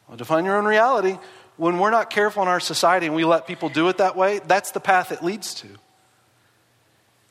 Well, 0.08 0.18
define 0.18 0.46
your 0.46 0.58
own 0.58 0.66
reality. 0.66 1.18
When 1.58 1.80
we're 1.80 1.92
not 1.92 2.10
careful 2.10 2.44
in 2.44 2.50
our 2.50 2.60
society 2.60 3.06
and 3.06 3.16
we 3.16 3.24
let 3.24 3.48
people 3.48 3.70
do 3.70 3.88
it 3.88 3.98
that 3.98 4.16
way, 4.16 4.40
that's 4.46 4.72
the 4.72 4.80
path 4.80 5.12
it 5.12 5.24
leads 5.24 5.54
to. 5.56 5.68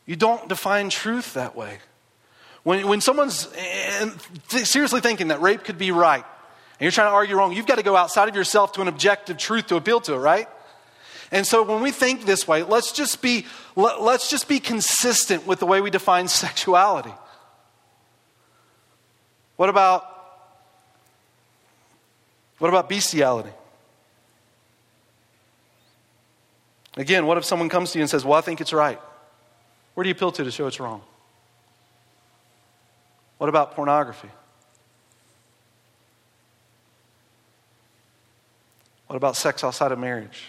You 0.06 0.16
don't 0.16 0.48
define 0.48 0.88
truth 0.88 1.34
that 1.34 1.56
way. 1.56 1.78
When, 2.64 2.88
when 2.88 3.00
someone's 3.00 3.48
seriously 4.48 5.00
thinking 5.00 5.28
that 5.28 5.40
rape 5.40 5.64
could 5.64 5.78
be 5.78 5.92
right, 5.92 6.24
and 6.24 6.80
you're 6.80 6.90
trying 6.90 7.08
to 7.08 7.14
argue 7.14 7.36
wrong, 7.36 7.52
you've 7.52 7.66
got 7.66 7.76
to 7.76 7.82
go 7.82 7.94
outside 7.94 8.28
of 8.28 8.34
yourself 8.34 8.72
to 8.72 8.80
an 8.80 8.88
objective 8.88 9.38
truth 9.38 9.68
to 9.68 9.76
appeal 9.76 10.00
to 10.00 10.14
it, 10.14 10.18
right? 10.18 10.48
And 11.30 11.46
so 11.46 11.62
when 11.62 11.82
we 11.82 11.90
think 11.90 12.24
this 12.24 12.48
way, 12.48 12.62
let's 12.62 12.90
just 12.90 13.22
be, 13.22 13.46
let, 13.76 14.00
let's 14.02 14.28
just 14.28 14.48
be 14.48 14.60
consistent 14.60 15.46
with 15.46 15.60
the 15.60 15.66
way 15.66 15.80
we 15.80 15.90
define 15.90 16.26
sexuality. 16.28 17.12
What 19.56 19.68
about, 19.68 20.10
what 22.58 22.68
about 22.68 22.88
bestiality? 22.88 23.52
Again, 26.96 27.26
what 27.26 27.38
if 27.38 27.44
someone 27.44 27.68
comes 27.68 27.92
to 27.92 27.98
you 27.98 28.02
and 28.02 28.10
says, 28.10 28.24
Well, 28.24 28.38
I 28.38 28.40
think 28.40 28.60
it's 28.60 28.72
right? 28.72 29.00
Where 29.94 30.02
do 30.02 30.08
you 30.08 30.14
appeal 30.14 30.32
to 30.32 30.44
to 30.44 30.50
show 30.50 30.66
it's 30.66 30.80
wrong? 30.80 31.02
What 33.44 33.50
about 33.50 33.74
pornography? 33.74 34.30
What 39.06 39.16
about 39.16 39.36
sex 39.36 39.62
outside 39.62 39.92
of 39.92 39.98
marriage? 39.98 40.44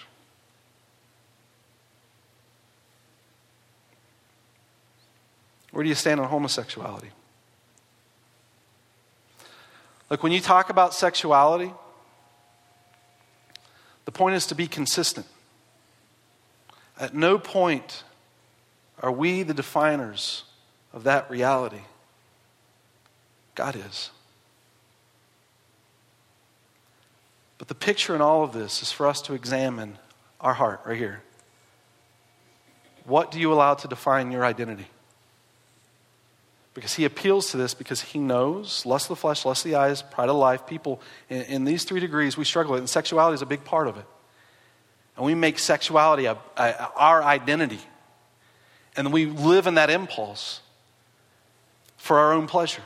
Where 5.71 5.83
do 5.83 5.89
you 5.89 5.95
stand 5.95 6.21
on 6.21 6.29
homosexuality? 6.29 7.09
Look, 10.09 10.23
when 10.23 10.31
you 10.31 10.39
talk 10.39 10.69
about 10.69 10.93
sexuality, 10.93 11.73
the 14.05 14.11
point 14.13 14.37
is 14.37 14.45
to 14.45 14.55
be 14.55 14.67
consistent. 14.67 15.27
At 16.97 17.13
no 17.13 17.39
point 17.39 18.05
are 19.01 19.11
we 19.11 19.43
the 19.43 19.53
definers 19.53 20.45
of 20.93 21.03
that 21.03 21.29
reality. 21.29 21.81
God 23.55 23.75
is. 23.75 24.11
But 27.57 27.67
the 27.69 27.75
picture 27.75 28.15
in 28.15 28.21
all 28.21 28.43
of 28.43 28.53
this 28.53 28.81
is 28.81 28.91
for 28.91 29.07
us 29.07 29.21
to 29.23 29.33
examine 29.33 29.97
our 30.41 30.53
heart 30.53 30.81
right 30.85 30.97
here. 30.97 31.23
What 33.05 33.31
do 33.31 33.39
you 33.39 33.53
allow 33.53 33.75
to 33.75 33.87
define 33.87 34.31
your 34.31 34.43
identity? 34.43 34.87
Because 36.73 36.95
he 36.95 37.05
appeals 37.05 37.51
to 37.51 37.57
this 37.57 37.73
because 37.73 38.01
he 38.01 38.19
knows 38.19 38.85
lust 38.85 39.05
of 39.05 39.09
the 39.09 39.15
flesh, 39.15 39.45
lust 39.45 39.65
of 39.65 39.71
the 39.71 39.77
eyes, 39.77 40.01
pride 40.01 40.27
of 40.27 40.35
life. 40.35 40.67
People 40.67 41.01
in, 41.29 41.43
in 41.43 41.63
these 41.63 41.85
three 41.85 42.01
degrees, 42.01 42.35
we 42.35 42.43
struggle 42.43 42.73
with 42.73 42.81
and 42.81 42.89
sexuality 42.89 43.35
is 43.35 43.41
a 43.41 43.45
big 43.45 43.63
part 43.63 43.87
of 43.87 43.97
it. 43.97 44.05
And 45.15 45.25
we 45.25 45.33
make 45.35 45.57
sexuality 45.57 46.25
a, 46.25 46.37
a, 46.57 46.91
our 46.97 47.23
identity. 47.23 47.79
And 48.97 49.13
we 49.13 49.27
live 49.27 49.67
in 49.67 49.75
that 49.75 49.89
impulse 49.89 50.59
for 51.95 52.19
our 52.19 52.33
own 52.33 52.47
pleasure. 52.47 52.83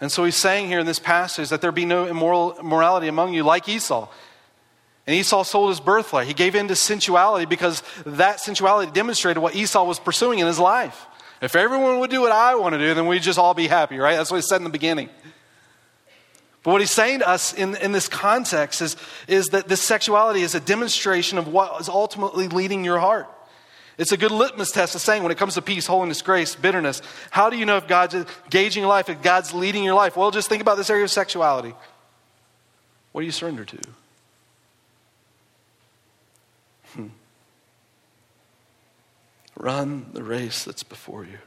And 0.00 0.12
so 0.12 0.24
he's 0.24 0.36
saying 0.36 0.68
here 0.68 0.78
in 0.78 0.86
this 0.86 0.98
passage 0.98 1.48
that 1.48 1.60
there 1.60 1.72
be 1.72 1.86
no 1.86 2.06
immoral, 2.06 2.56
immorality 2.58 3.08
among 3.08 3.32
you 3.32 3.42
like 3.42 3.68
Esau. 3.68 4.08
And 5.06 5.16
Esau 5.16 5.44
sold 5.44 5.70
his 5.70 5.80
birthright. 5.80 6.26
He 6.26 6.34
gave 6.34 6.54
in 6.54 6.68
to 6.68 6.74
sensuality 6.74 7.46
because 7.46 7.82
that 8.04 8.40
sensuality 8.40 8.90
demonstrated 8.92 9.42
what 9.42 9.54
Esau 9.54 9.84
was 9.84 9.98
pursuing 9.98 10.40
in 10.40 10.46
his 10.46 10.58
life. 10.58 11.06
If 11.40 11.54
everyone 11.54 12.00
would 12.00 12.10
do 12.10 12.20
what 12.20 12.32
I 12.32 12.56
want 12.56 12.74
to 12.74 12.78
do, 12.78 12.94
then 12.94 13.06
we'd 13.06 13.22
just 13.22 13.38
all 13.38 13.54
be 13.54 13.68
happy, 13.68 13.98
right? 13.98 14.16
That's 14.16 14.30
what 14.30 14.38
he 14.38 14.42
said 14.42 14.56
in 14.56 14.64
the 14.64 14.70
beginning. 14.70 15.08
But 16.62 16.72
what 16.72 16.80
he's 16.80 16.90
saying 16.90 17.20
to 17.20 17.28
us 17.28 17.54
in, 17.54 17.76
in 17.76 17.92
this 17.92 18.08
context 18.08 18.82
is, 18.82 18.96
is 19.28 19.46
that 19.48 19.68
this 19.68 19.82
sexuality 19.82 20.40
is 20.40 20.54
a 20.54 20.60
demonstration 20.60 21.38
of 21.38 21.46
what 21.46 21.80
is 21.80 21.88
ultimately 21.88 22.48
leading 22.48 22.84
your 22.84 22.98
heart. 22.98 23.30
It's 23.98 24.12
a 24.12 24.16
good 24.16 24.30
litmus 24.30 24.72
test 24.72 24.94
of 24.94 25.00
saying 25.00 25.22
when 25.22 25.32
it 25.32 25.38
comes 25.38 25.54
to 25.54 25.62
peace, 25.62 25.86
holiness, 25.86 26.20
grace, 26.20 26.54
bitterness, 26.54 27.00
how 27.30 27.48
do 27.48 27.56
you 27.56 27.64
know 27.64 27.78
if 27.78 27.88
God's 27.88 28.14
engaging 28.14 28.82
your 28.82 28.90
life, 28.90 29.08
if 29.08 29.22
God's 29.22 29.54
leading 29.54 29.84
your 29.84 29.94
life? 29.94 30.16
Well, 30.16 30.30
just 30.30 30.48
think 30.48 30.60
about 30.60 30.76
this 30.76 30.90
area 30.90 31.04
of 31.04 31.10
sexuality. 31.10 31.74
What 33.12 33.22
do 33.22 33.24
you 33.24 33.32
surrender 33.32 33.64
to? 33.64 33.78
Hmm. 36.92 37.06
Run 39.56 40.10
the 40.12 40.22
race 40.22 40.64
that's 40.64 40.82
before 40.82 41.24
you. 41.24 41.38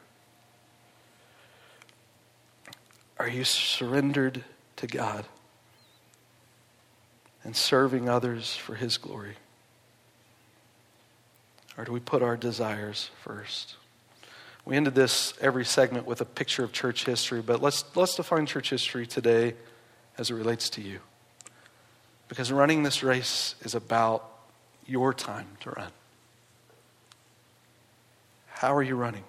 Are 3.20 3.28
you 3.28 3.43
surrendered 3.43 4.43
to 4.78 4.88
God 4.88 5.26
and 7.43 7.56
serving 7.56 8.10
others 8.10 8.56
for 8.56 8.74
His 8.74 8.97
glory? 8.97 9.36
Or 11.80 11.86
do 11.86 11.94
we 11.94 12.02
put 12.02 12.22
our 12.22 12.36
desires 12.36 13.10
first? 13.24 13.78
We 14.66 14.76
ended 14.76 14.96
this 14.96 15.34
every 15.40 15.64
segment 15.64 16.06
with 16.06 16.20
a 16.20 16.26
picture 16.26 16.62
of 16.66 16.74
church 16.74 17.06
history, 17.06 17.42
but 17.42 17.62
let's, 17.62 17.86
let's 17.96 18.16
define 18.16 18.46
church 18.46 18.70
history 18.70 19.08
today 19.08 19.54
as 20.18 20.30
it 20.30 20.34
relates 20.34 20.70
to 20.72 20.82
you. 20.82 21.00
Because 22.28 22.52
running 22.52 22.84
this 22.84 23.02
race 23.02 23.56
is 23.62 23.76
about 23.76 24.30
your 24.88 25.14
time 25.14 25.48
to 25.62 25.70
run. 25.70 25.92
How 28.48 28.76
are 28.76 28.84
you 28.84 28.98
running? 28.98 29.24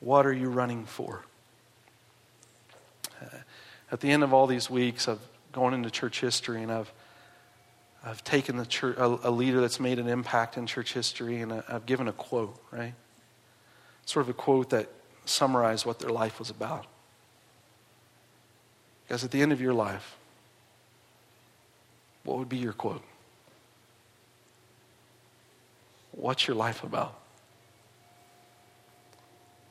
What 0.00 0.26
are 0.26 0.32
you 0.32 0.50
running 0.50 0.84
for? 0.84 1.24
Uh, 3.22 3.38
at 3.90 4.00
the 4.00 4.10
end 4.10 4.22
of 4.22 4.34
all 4.34 4.46
these 4.46 4.68
weeks 4.68 5.08
of 5.08 5.20
going 5.52 5.72
into 5.72 5.88
church 5.88 6.20
history, 6.20 6.62
and 6.62 6.70
I've 6.70 6.92
I've 8.06 8.22
taken 8.22 8.56
the 8.56 8.64
church, 8.64 8.96
a, 8.98 9.28
a, 9.28 9.32
leader 9.32 9.60
that's 9.60 9.80
made 9.80 9.98
an 9.98 10.06
impact 10.06 10.56
in 10.56 10.68
church 10.68 10.92
history 10.92 11.40
and 11.40 11.52
I've 11.68 11.86
given 11.86 12.06
a 12.06 12.12
quote, 12.12 12.56
right? 12.70 12.94
Sort 14.04 14.24
of 14.24 14.30
a 14.30 14.32
quote 14.32 14.70
that 14.70 14.88
summarized 15.24 15.84
what 15.84 15.98
their 15.98 16.10
life 16.10 16.38
was 16.38 16.48
about. 16.48 16.86
Because 19.02 19.24
at 19.24 19.32
the 19.32 19.42
end 19.42 19.52
of 19.52 19.60
your 19.60 19.74
life, 19.74 20.16
what 22.22 22.38
would 22.38 22.48
be 22.48 22.58
your 22.58 22.72
quote? 22.72 23.02
What's 26.12 26.46
your 26.46 26.56
life 26.56 26.84
about? 26.84 27.18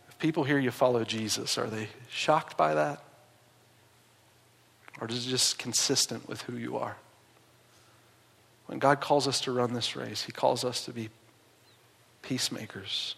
If 0.09 0.19
people 0.19 0.43
hear 0.43 0.59
you 0.59 0.71
follow 0.71 1.05
Jesus, 1.05 1.57
are 1.57 1.67
they 1.67 1.87
shocked 2.09 2.57
by 2.57 2.73
that? 2.73 3.01
Or 4.99 5.07
is 5.07 5.25
it 5.25 5.29
just 5.29 5.57
consistent 5.57 6.27
with 6.27 6.41
who 6.41 6.57
you 6.57 6.75
are? 6.75 6.97
When 8.67 8.79
God 8.79 8.99
calls 8.99 9.27
us 9.27 9.41
to 9.41 9.51
run 9.51 9.73
this 9.73 9.95
race, 9.95 10.23
He 10.23 10.31
calls 10.31 10.63
us 10.63 10.85
to 10.85 10.91
be 10.91 11.09
peacemakers, 12.21 13.15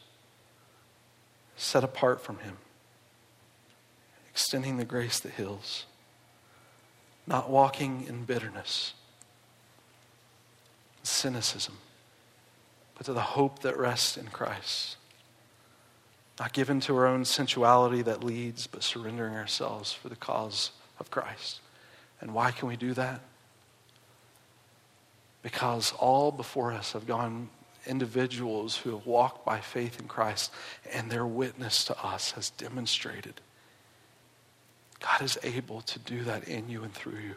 set 1.55 1.83
apart 1.83 2.21
from 2.21 2.39
Him, 2.39 2.57
extending 4.29 4.77
the 4.77 4.85
grace 4.85 5.19
that 5.21 5.33
heals, 5.33 5.85
not 7.25 7.49
walking 7.49 8.05
in 8.07 8.25
bitterness, 8.25 8.93
cynicism, 11.03 11.77
but 12.97 13.05
to 13.05 13.13
the 13.13 13.21
hope 13.21 13.59
that 13.59 13.77
rests 13.77 14.17
in 14.17 14.27
Christ. 14.27 14.97
Not 16.39 16.53
given 16.53 16.79
to 16.81 16.95
our 16.95 17.07
own 17.07 17.25
sensuality 17.25 18.03
that 18.03 18.23
leads, 18.23 18.67
but 18.67 18.83
surrendering 18.83 19.33
ourselves 19.33 19.91
for 19.91 20.09
the 20.09 20.15
cause 20.15 20.71
of 20.99 21.09
Christ. 21.09 21.61
And 22.21 22.33
why 22.33 22.51
can 22.51 22.67
we 22.67 22.75
do 22.75 22.93
that? 22.93 23.21
Because 25.47 25.93
all 25.97 26.29
before 26.29 26.73
us 26.73 26.91
have 26.91 27.07
gone 27.07 27.47
individuals 27.85 28.75
who 28.75 28.91
have 28.91 29.05
walked 29.05 29.45
by 29.45 29.61
faith 29.61 29.97
in 29.97 30.05
Christ, 30.05 30.51
and 30.91 31.09
their 31.09 31.25
witness 31.25 31.85
to 31.85 31.97
us 32.05 32.31
has 32.31 32.49
demonstrated 32.49 33.39
God 34.99 35.21
is 35.21 35.37
able 35.43 35.79
to 35.83 35.99
do 35.99 36.25
that 36.25 36.49
in 36.49 36.67
you 36.67 36.83
and 36.83 36.93
through 36.93 37.19
you. 37.19 37.35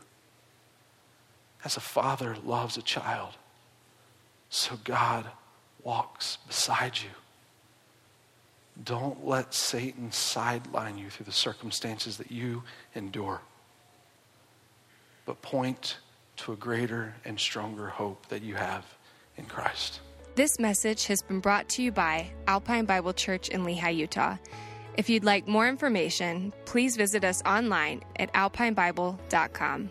As 1.64 1.76
a 1.76 1.80
father 1.80 2.36
loves 2.44 2.76
a 2.76 2.82
child, 2.82 3.34
so 4.48 4.76
God 4.82 5.26
walks 5.84 6.38
beside 6.48 6.98
you. 6.98 7.10
Don't 8.82 9.24
let 9.24 9.54
Satan 9.54 10.10
sideline 10.10 10.98
you 10.98 11.10
through 11.10 11.26
the 11.26 11.32
circumstances 11.32 12.16
that 12.16 12.32
you 12.32 12.64
endure, 12.96 13.40
but 15.26 15.42
point 15.42 15.98
to 16.40 16.52
a 16.52 16.56
greater 16.56 17.14
and 17.24 17.38
stronger 17.38 17.86
hope 17.88 18.26
that 18.28 18.42
you 18.42 18.54
have 18.54 18.84
in 19.36 19.44
Christ. 19.46 20.00
This 20.34 20.58
message 20.58 21.06
has 21.06 21.22
been 21.22 21.40
brought 21.40 21.68
to 21.70 21.82
you 21.82 21.92
by 21.92 22.30
Alpine 22.46 22.84
Bible 22.84 23.12
Church 23.12 23.48
in 23.48 23.64
Lehi, 23.64 23.94
Utah. 23.94 24.36
If 24.96 25.08
you'd 25.08 25.24
like 25.24 25.46
more 25.46 25.68
information, 25.68 26.52
please 26.64 26.96
visit 26.96 27.24
us 27.24 27.42
online 27.44 28.02
at 28.16 28.32
alpinebible.com. 28.32 29.90